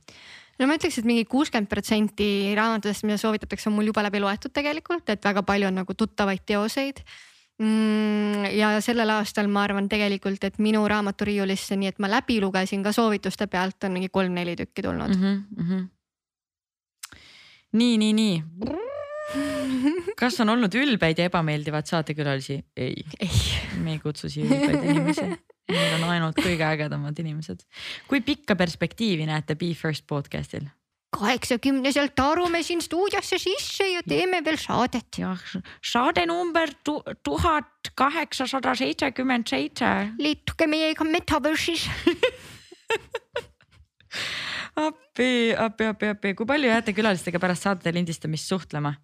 [0.60, 4.52] no ma ütleks, et mingi kuuskümmend protsenti raamatutest, mida soovitatakse, on mul juba läbi loetud
[4.56, 7.00] tegelikult, et väga palju on nagu tuttavaid teoseid
[7.62, 8.50] mm,.
[8.58, 12.92] ja sellel aastal ma arvan tegelikult, et minu raamaturiiulisse, nii et ma läbi lugesin ka
[12.96, 15.24] soovituste pealt on mingi kolm-neli tükki tulnud mm.
[15.24, 15.88] -hmm, mm -hmm.
[17.72, 18.89] nii, nii, nii
[20.20, 22.58] kas on olnud ülbeid ja ebameeldivaid saatekülalisi?
[22.76, 23.30] ei, ei.,
[23.78, 25.28] me ei kutsu siia ülbeid inimesi.
[25.70, 27.64] meil on ainult kõige ägedamad inimesed.
[28.10, 30.68] kui pikka perspektiivi näete Be First podcast'il?
[31.10, 35.18] kaheksakümneselt tarume siin stuudiosse sisse ja teeme veel saadet.
[35.18, 35.42] jah,
[35.82, 36.70] saade number
[37.22, 39.90] tuhat kaheksasada seitsekümmend seitse.
[40.18, 41.88] liituge meiega Metaverse'is
[44.76, 48.94] appi, appi, appi, appi, kui palju jääte külalistega pärast saadete lindistamist suhtlema?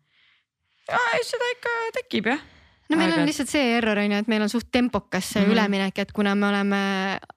[1.26, 2.44] Seda ikka tekib jah
[2.88, 3.20] no meil Aega.
[3.20, 5.52] on lihtsalt see error on ju, et meil on suht tempokas see mm -hmm.
[5.52, 6.80] üleminek, et kuna me oleme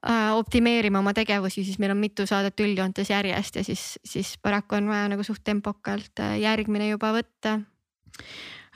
[0.10, 4.76] äh, optimeerime oma tegevusi, siis meil on mitu saadet üldjoontes järjest ja siis, siis paraku
[4.76, 7.60] on vaja nagu suht tempokalt äh, järgmine juba võtta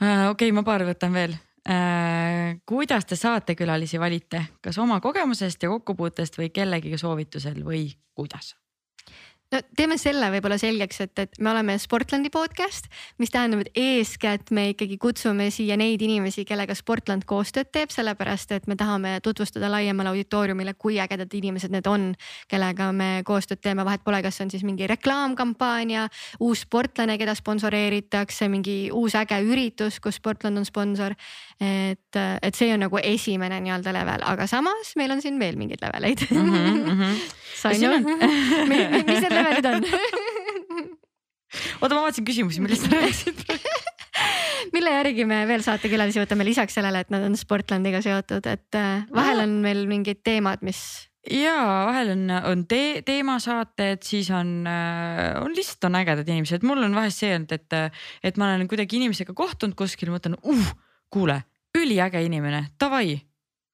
[0.02, 0.30] äh,.
[0.30, 1.36] okei okay,, ma paar võtan veel
[1.68, 2.58] äh,.
[2.66, 8.56] kuidas te saatekülalisi valite, kas oma kogemusest ja kokkupuutest või kellegagi soovitusel või kuidas?
[9.54, 12.88] No teeme selle võib-olla selgeks, et, et me oleme Sportlandi podcast,
[13.22, 18.54] mis tähendab, et eeskätt me ikkagi kutsume siia neid inimesi, kellega Sportland koostööd teeb, sellepärast
[18.56, 22.10] et me tahame tutvustada laiemale auditooriumile, kui ägedad inimesed need on,
[22.50, 26.08] kellega me koostööd teeme, vahet pole, kas on siis mingi reklaamkampaania,
[26.44, 31.14] uus sportlane, keda sponsoreeritakse, mingi uus äge üritus, kus Sportland on sponsor.
[31.60, 35.82] Et, et see on nagu esimene nii-öelda level, aga samas meil on siin veel mingeid
[35.84, 36.50] leveleid mm.
[36.50, 37.14] -hmm, mm -hmm.
[37.60, 37.90] sain ju,
[39.06, 39.84] mis need levelid on
[41.80, 43.44] oota, ma vaatasin küsimusi, millest sa rääkisid
[44.74, 49.04] mille järgi me veel saatekülalisi võtame lisaks sellele, et nad on Sportlandiga seotud, et äh,
[49.14, 51.54] vahel on meil mingid teemad, mis ja
[51.88, 56.96] vahel on, on te teemasaated, siis on, äh, on lihtsalt on ägedad inimesed, mul on
[56.96, 57.78] vahest see olnud, et,
[58.24, 60.74] et ma olen kuidagi inimesega kohtunud kuskil, mõtlen uh,
[61.10, 61.42] kuule,
[61.78, 63.20] üliäge inimene, davai,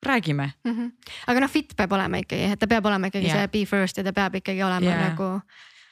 [0.07, 0.77] räägime mm.
[0.77, 0.93] -hmm.
[1.27, 3.39] aga noh, fit peab olema ikkagi, et ta peab olema ikkagi yeah.
[3.39, 5.09] see be first ja ta peab ikkagi olema yeah.
[5.11, 5.41] nagu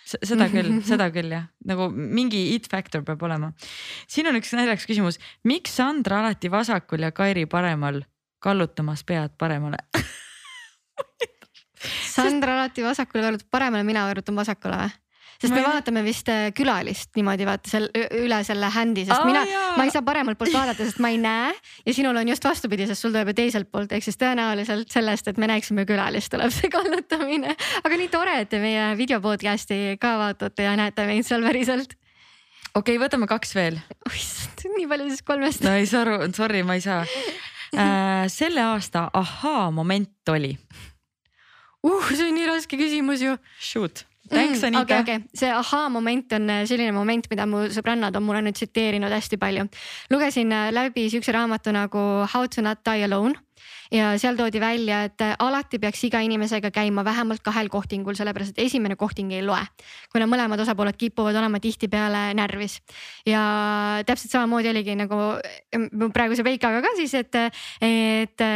[0.08, 3.52] seda küll, seda küll jah, nagu mingi it factor peab olema.
[4.08, 8.02] siin on üks naljakas küsimus, miks Sandra alati vasakul ja Kairi paremal
[8.40, 9.76] kallutamas pead paremale
[12.14, 14.96] Sandra alati vasakule kallutab paremale, mina kallutan vasakule või?
[15.38, 17.86] Sest me vaatame vist äh, külalist niimoodi vaata seal
[18.18, 19.44] üle selle händi, sest oh, mina,
[19.78, 21.52] ma ei saa paremalt poolt vaadata, sest ma ei näe
[21.86, 25.30] ja sinul on just vastupidi, sest sul tuleb ju teiselt poolt, ehk siis tõenäoliselt sellest,
[25.30, 27.54] et me näeksime külalist, tuleb see kallutamine.
[27.84, 31.94] aga nii tore, et te meie video podcast'i ka vaatate ja näete meid seal päriselt
[32.74, 33.78] okei okay,, võtame kaks veel.
[34.10, 35.64] issand, nii palju siis kolmest.
[35.66, 38.26] no ei saa aru, sorry, ma ei saa äh,.
[38.32, 40.56] selle aasta ahaa-moment oli
[41.86, 43.36] uh, see on nii raske küsimus ju.
[43.62, 44.04] Shoot.
[44.28, 44.82] Thanks mm, Anita.
[44.82, 45.28] okei okay,, okay.
[45.34, 49.68] see ahaa-moment on äh, selline moment, mida mu sõbrannad on mulle nüüd tsiteerinud hästi palju.
[50.12, 53.34] lugesin äh, läbi siukse raamatu nagu How to not die alone
[53.92, 58.56] ja seal toodi välja, et äh, alati peaks iga inimesega käima vähemalt kahel kohtingul, sellepärast
[58.56, 59.64] et esimene kohting ei loe.
[60.12, 62.80] kuna mõlemad osapooled kipuvad olema tihtipeale närvis
[63.26, 63.42] ja
[64.06, 65.20] täpselt samamoodi oligi nagu
[66.12, 67.34] praeguse Veikaga ka siis, et,
[67.80, 68.48] et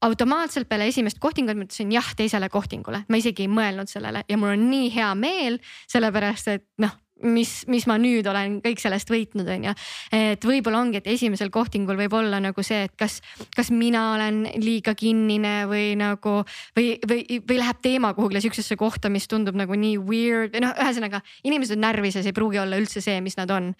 [0.00, 4.38] automaatselt peale esimest kohtingut ma ütlesin jah teisele kohtingule, ma isegi ei mõelnud sellele ja
[4.38, 5.58] mul on nii hea meel,
[5.90, 9.74] sellepärast et noh mis, mis ma nüüd olen kõik sellest võitnud, on ju.
[10.14, 13.18] et võib-olla ongi, et esimesel kohtingul võib olla nagu see, et kas,
[13.56, 16.38] kas mina olen liiga kinnine või nagu
[16.76, 20.74] või, või, või läheb teema kuhugile siuksesse kohta, mis tundub nagu nii weird või noh,
[20.78, 23.72] ühesõnaga inimesed on närvis ja see ei pruugi olla üldse see, mis nad on.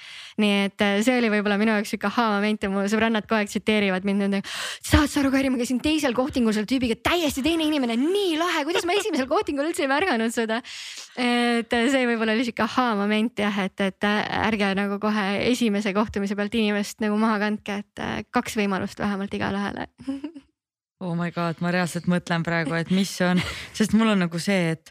[0.42, 3.52] nii et äh, see oli võib-olla minu jaoks sihuke ahaa-moment ja mu sõbrannad kogu aeg
[3.52, 4.42] tsiteerivad mind nende.
[4.82, 8.64] saad sa aru, Kairi, ma käisin teisel kohtingul selle tüübiga, täiesti teine inimene, nii lahe,
[8.68, 10.60] kuidas ma esimesel kohtingul üldse ei märganud seda.
[11.18, 15.92] et äh, see võib-olla oli sihuke ahaa-moment moment jah, et, et ärge nagu kohe esimese
[15.94, 19.88] kohtumise pealt inimest nagu maha kandke, et äh, kaks võimalust vähemalt igale ühele
[21.04, 23.42] oh my god, ma reaalselt mõtlen praegu, et mis see on,
[23.76, 24.90] sest mul on nagu see, et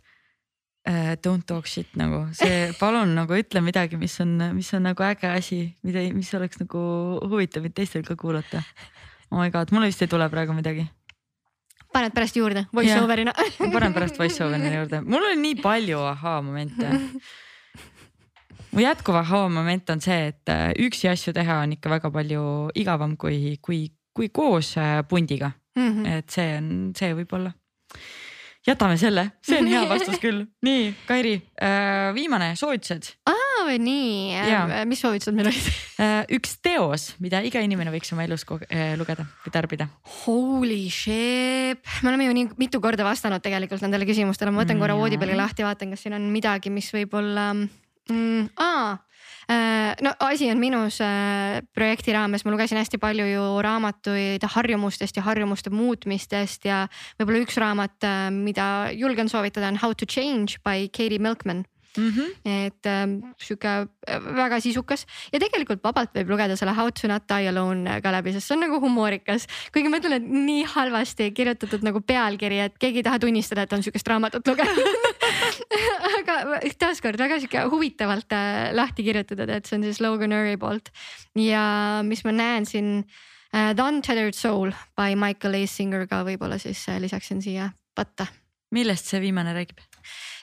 [0.87, 2.27] uh, don't talk shit nagu.
[2.37, 6.61] See, palun nagu ütle midagi, mis on, mis on nagu äge asi, mida, mis oleks
[6.61, 6.83] nagu
[7.27, 8.63] huvitav teistel ka kuulata.
[9.31, 10.87] oh my god, mul vist ei tule praegu midagi.
[11.91, 13.33] Paned pärast juurde voice over'ina.
[13.57, 16.87] Panen pärast voice over'ina juurde, mul on nii palju ahaa momente
[18.77, 22.43] mu jätkuv ahhaa-moment on see, et äh, üksi asju teha on ikka väga palju
[22.77, 25.87] igavam kui, kui, kui koos äh, pundiga mm.
[25.87, 26.11] -hmm.
[26.19, 26.67] et see on,
[26.97, 27.55] see võib-olla.
[28.67, 30.45] jätame selle, see on hea vastus küll.
[30.61, 33.09] nii, Kairi, äh, viimane soovitused.
[33.25, 34.37] aa, nii,
[34.85, 35.71] mis soovitused meil olid
[36.37, 39.89] üks teos, mida iga inimene võiks oma elus lugeda või tarbida.
[40.27, 44.85] Holy shit, me oleme ju nii mitu korda vastanud tegelikult nendele küsimustele, ma võtan mm,
[44.85, 47.49] korra voodipalli lahti, vaatan, kas siin on midagi, mis võib-olla
[48.09, 48.49] mm,?
[48.57, 48.97] aa
[49.49, 55.17] äh, no asi on minus äh, projekti raames, ma lugesin hästi palju ju raamatuid harjumustest
[55.17, 56.85] ja harjumuste muutmistest ja
[57.19, 61.65] võib-olla üks raamat, äh, mida julgen soovitada on How to change by Katie Milkman
[61.97, 62.09] mm.
[62.09, 62.29] -hmm.
[62.45, 63.87] et äh, sihuke
[64.37, 68.11] väga sisukas ja tegelikult vabalt võib lugeda selle How to not die alone äh, ka
[68.11, 69.47] läbi, sest see on nagu humoorikas.
[69.73, 73.73] kuigi ma ütlen, et nii halvasti kirjutatud nagu pealkiri, et keegi ei taha tunnistada, et
[73.73, 74.91] on sihukest raamatut lugenud
[76.17, 80.91] aga taaskord väga sihuke huvitavalt äh, lahti kirjutatud, et see on siis Logan Urry poolt
[81.35, 86.59] ja mis ma näen siin uh, The Untethered Soul by Michael A Singer ka võib-olla
[86.61, 88.27] siis lisaksin siia patta.
[88.71, 89.79] millest see viimane räägib?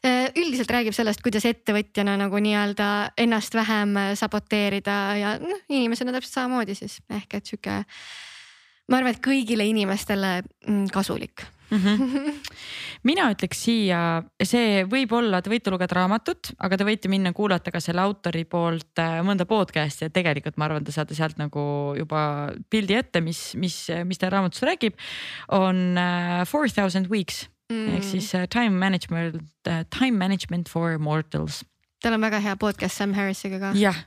[0.05, 2.86] Äh, üldiselt räägib sellest, kuidas ettevõtjana nagu nii-öelda
[3.23, 7.78] ennast vähem äh, saboteerida ja noh, inimesena täpselt samamoodi siis ehk et sihuke.
[8.93, 11.78] ma arvan, et kõigile inimestele mm, kasulik mm.
[11.78, 12.35] -hmm.
[13.09, 14.03] mina ütleks siia,
[14.43, 18.45] see võib olla, te võite lugeda raamatut, aga te võite minna kuulata ka selle autori
[18.45, 23.24] poolt äh, mõnda podcast'i ja tegelikult ma arvan, te saate sealt nagu juba pildi ette,
[23.24, 25.01] mis, mis, mis ta raamatus räägib.
[25.49, 25.97] on
[26.45, 27.96] Four Thousand Weeks mm.
[27.98, 31.62] ehk siis uh, time management uh,, time management for mortals.
[32.02, 33.74] tal on väga hea podcast Sam Harris'iga ka.
[33.78, 34.05] jah,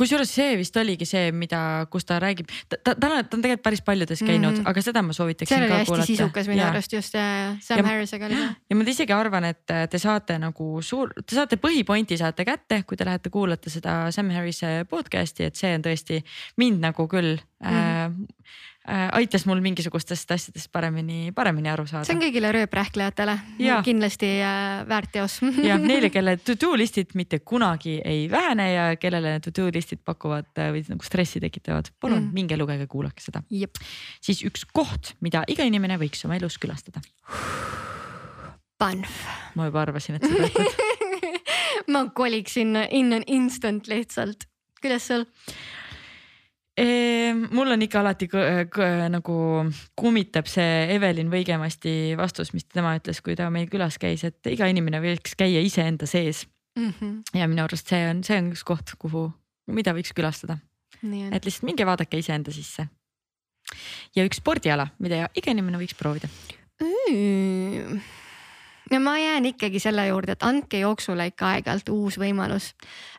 [0.00, 3.82] kusjuures see vist oligi see, mida, kus ta räägib, ta, ta, ta on, tegelikult päris
[3.84, 4.70] paljudes käinud mm, -hmm.
[4.70, 6.06] aga seda ma soovitaksin ka kuulata.
[6.06, 8.40] sisukas minu arust just äh, Sam ja, Harrisega oli.
[8.70, 12.96] ja ma isegi arvan, et te saate nagu suur, te saate põhipointi saate kätte, kui
[12.96, 16.22] te lähete kuulata seda Sam Harrise podcast'i, et see on tõesti
[16.56, 17.76] mind nagu küll mm -hmm.
[17.76, 18.10] äh, Äh,
[18.88, 22.06] aitas mul mingisugustest asjadest paremini, paremini aru saada.
[22.08, 23.34] see on kõigile rööprähklejatele
[23.84, 25.36] kindlasti äh, väärt teos
[25.68, 30.00] ja neile, kelle to do list'id mitte kunagi ei vähene ja kellele to do list'id
[30.04, 32.32] pakuvad äh, või nagu stressi tekitavad, palun mm.
[32.36, 33.42] minge lugege, kuulake seda.
[34.24, 37.04] siis üks koht, mida iga inimene võiks oma elus külastada.
[38.80, 39.26] Banff.
[39.60, 40.88] ma juba arvasin, et sa ütled
[41.92, 44.48] ma koliksin in an instant lihtsalt,
[44.80, 45.28] kuidas sul?
[47.50, 48.28] Mul on ikka alati
[49.12, 49.36] nagu
[49.98, 54.68] kummitab see Evelin Võigemasti vastus, mis tema ütles, kui ta meil külas käis, et iga
[54.70, 56.46] inimene võiks käia iseenda sees
[56.78, 56.92] mm.
[56.92, 57.40] -hmm.
[57.40, 59.28] ja minu arust see on, see on üks koht, kuhu,
[59.70, 60.58] mida võiks külastada.
[61.02, 62.88] et lihtsalt minge vaadake iseenda sisse.
[64.16, 66.28] ja üks spordiala, mida iga inimene võiks proovida
[66.80, 68.00] mm
[68.90, 72.72] no ma jään ikkagi selle juurde, et andke jooksule ikka aeg-ajalt uus võimalus.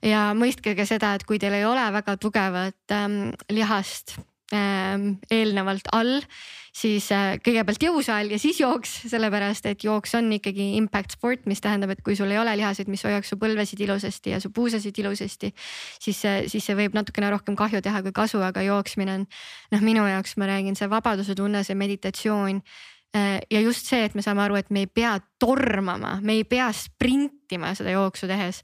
[0.05, 4.17] Ja mõistke ka seda, et kui teil ei ole väga tugevat ähm, lihast
[4.53, 6.19] ähm, eelnevalt all,
[6.75, 11.63] siis äh, kõigepealt jõusaal ja siis jooks, sellepärast et jooks on ikkagi impact sport, mis
[11.63, 14.99] tähendab, et kui sul ei ole lihaseid, mis hoiaks su põlvesid ilusasti ja su puusasid
[15.03, 15.53] ilusasti,
[15.99, 16.21] siis,
[16.51, 19.27] siis see võib natukene rohkem kahju teha kui kasu, aga jooksmine on
[19.71, 22.63] noh, minu jaoks ma räägin, see vabaduse tunne, see meditatsioon
[23.13, 26.69] ja just see, et me saame aru, et me ei pea tormama, me ei pea
[26.71, 28.61] sprintima seda jooksu tehes.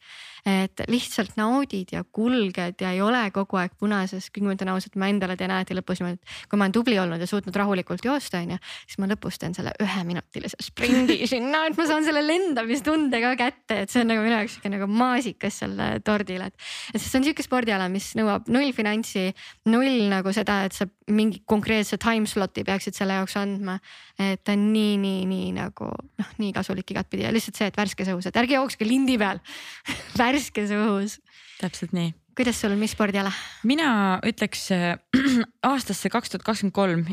[0.48, 4.96] Et lihtsalt naudid ja kulged ja ei ole kogu aeg punases, kuigi ma ütlen ausalt,
[5.00, 8.06] ma endale teen alati lõpus niimoodi, et kui ma olen tubli olnud ja suutnud rahulikult
[8.08, 13.22] joosta, onju, siis ma lõpus teen selle üheminutilise sprindi sinna, et ma saan selle lendamistunde
[13.24, 15.76] ka kätte, et see on nagu minu jaoks sihuke nagu maasikas seal
[16.08, 16.68] tordil, et.
[16.94, 19.28] et see on sihuke spordiala, mis nõuab null finantsi,
[19.68, 23.78] null nagu seda, et sa mingi konkreetse time slot'i peaksid selle jaoks andma.
[24.18, 27.78] et ta on nii, nii, nii nagu noh, nii kasulik igatpidi ja lihtsalt see, et
[27.78, 29.40] värskes õhus, et ärge jookske lindi peal
[30.38, 31.18] värskes õhus.
[31.58, 32.12] täpselt nii.
[32.38, 33.32] kuidas sul, mis spordiala?
[33.66, 35.00] mina ütleks äh,
[35.72, 37.06] aastasse kaks tuhat kakskümmend kolm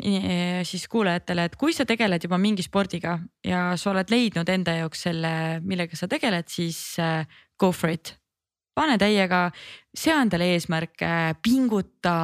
[0.68, 5.06] siis kuulajatele, et kui sa tegeled juba mingi spordiga ja sa oled leidnud enda jaoks
[5.08, 5.32] selle,
[5.64, 7.24] millega sa tegeled, siis äh,
[7.60, 8.16] go for it
[8.74, 9.48] pane täiega,
[9.94, 11.08] sea endale eesmärke,
[11.44, 12.14] pinguta,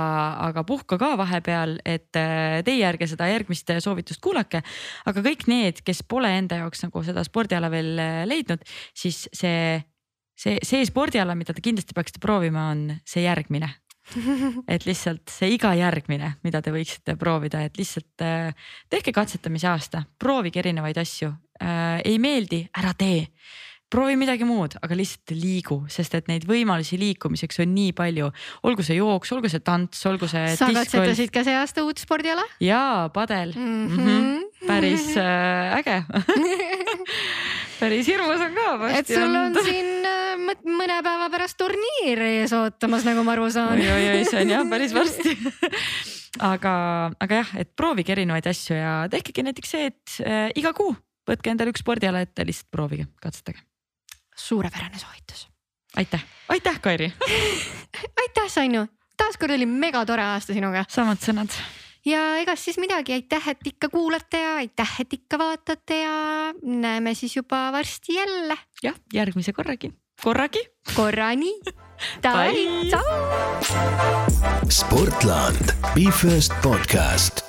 [0.49, 4.63] aga puhka ka vahepeal, et äh, teie ärge seda järgmist soovitust kuulake.
[5.07, 9.79] aga kõik need, kes pole enda jaoks nagu seda spordiala veel äh, leidnud, siis see,
[10.41, 13.71] see, see spordiala, mida te kindlasti peaksite proovima, on see järgmine
[14.75, 20.05] et lihtsalt see iga järgmine, mida te võiksite proovida, et lihtsalt äh, tehke katsetamise aasta,
[20.19, 21.31] proovige erinevaid asju
[21.61, 22.01] äh,.
[22.05, 23.29] ei meeldi, ära tee
[23.91, 28.29] proovi midagi muud, aga lihtsalt liigu, sest et neid võimalusi liikumiseks on nii palju,
[28.69, 30.53] olgu see jooks, olgu see tants, olgu see.
[30.59, 32.45] sa katsetasid ka see aasta uut spordiala?
[32.63, 33.89] jaa, padel mm.
[33.89, 33.99] -hmm.
[33.99, 34.67] Mm -hmm.
[34.67, 36.05] päris äh, äge
[37.81, 38.91] päris hirmus on ka.
[38.99, 40.00] et sul on siin
[40.67, 43.79] mõne päeva pärast turniir ees ootamas, nagu ma aru saan.
[43.79, 45.37] oi, oi, oi, see on jah päris varsti
[46.53, 46.75] aga,
[47.21, 50.95] aga jah, et proovige erinevaid asju ja tehkegi näiteks see, et äh, iga kuu
[51.31, 53.63] võtke endale üks spordiala ette, lihtsalt proovige, katsetage
[54.41, 55.49] suurepärane soovitus.
[55.97, 57.13] aitäh, aitäh, Kairi
[58.23, 58.87] aitäh, Sanju,
[59.17, 60.85] taaskord oli megatore aasta sinuga.
[60.89, 61.55] samad sõnad.
[62.07, 66.15] ja egas siis midagi, aitäh, et ikka kuulate ja aitäh, et ikka vaatate ja
[66.63, 68.57] näeme siis juba varsti jälle.
[68.83, 70.61] jah, järgmise korragi, korragi.
[70.95, 71.53] korrani.
[72.21, 73.05] Davai, tšau.
[74.69, 77.45] sportland, Be First podcast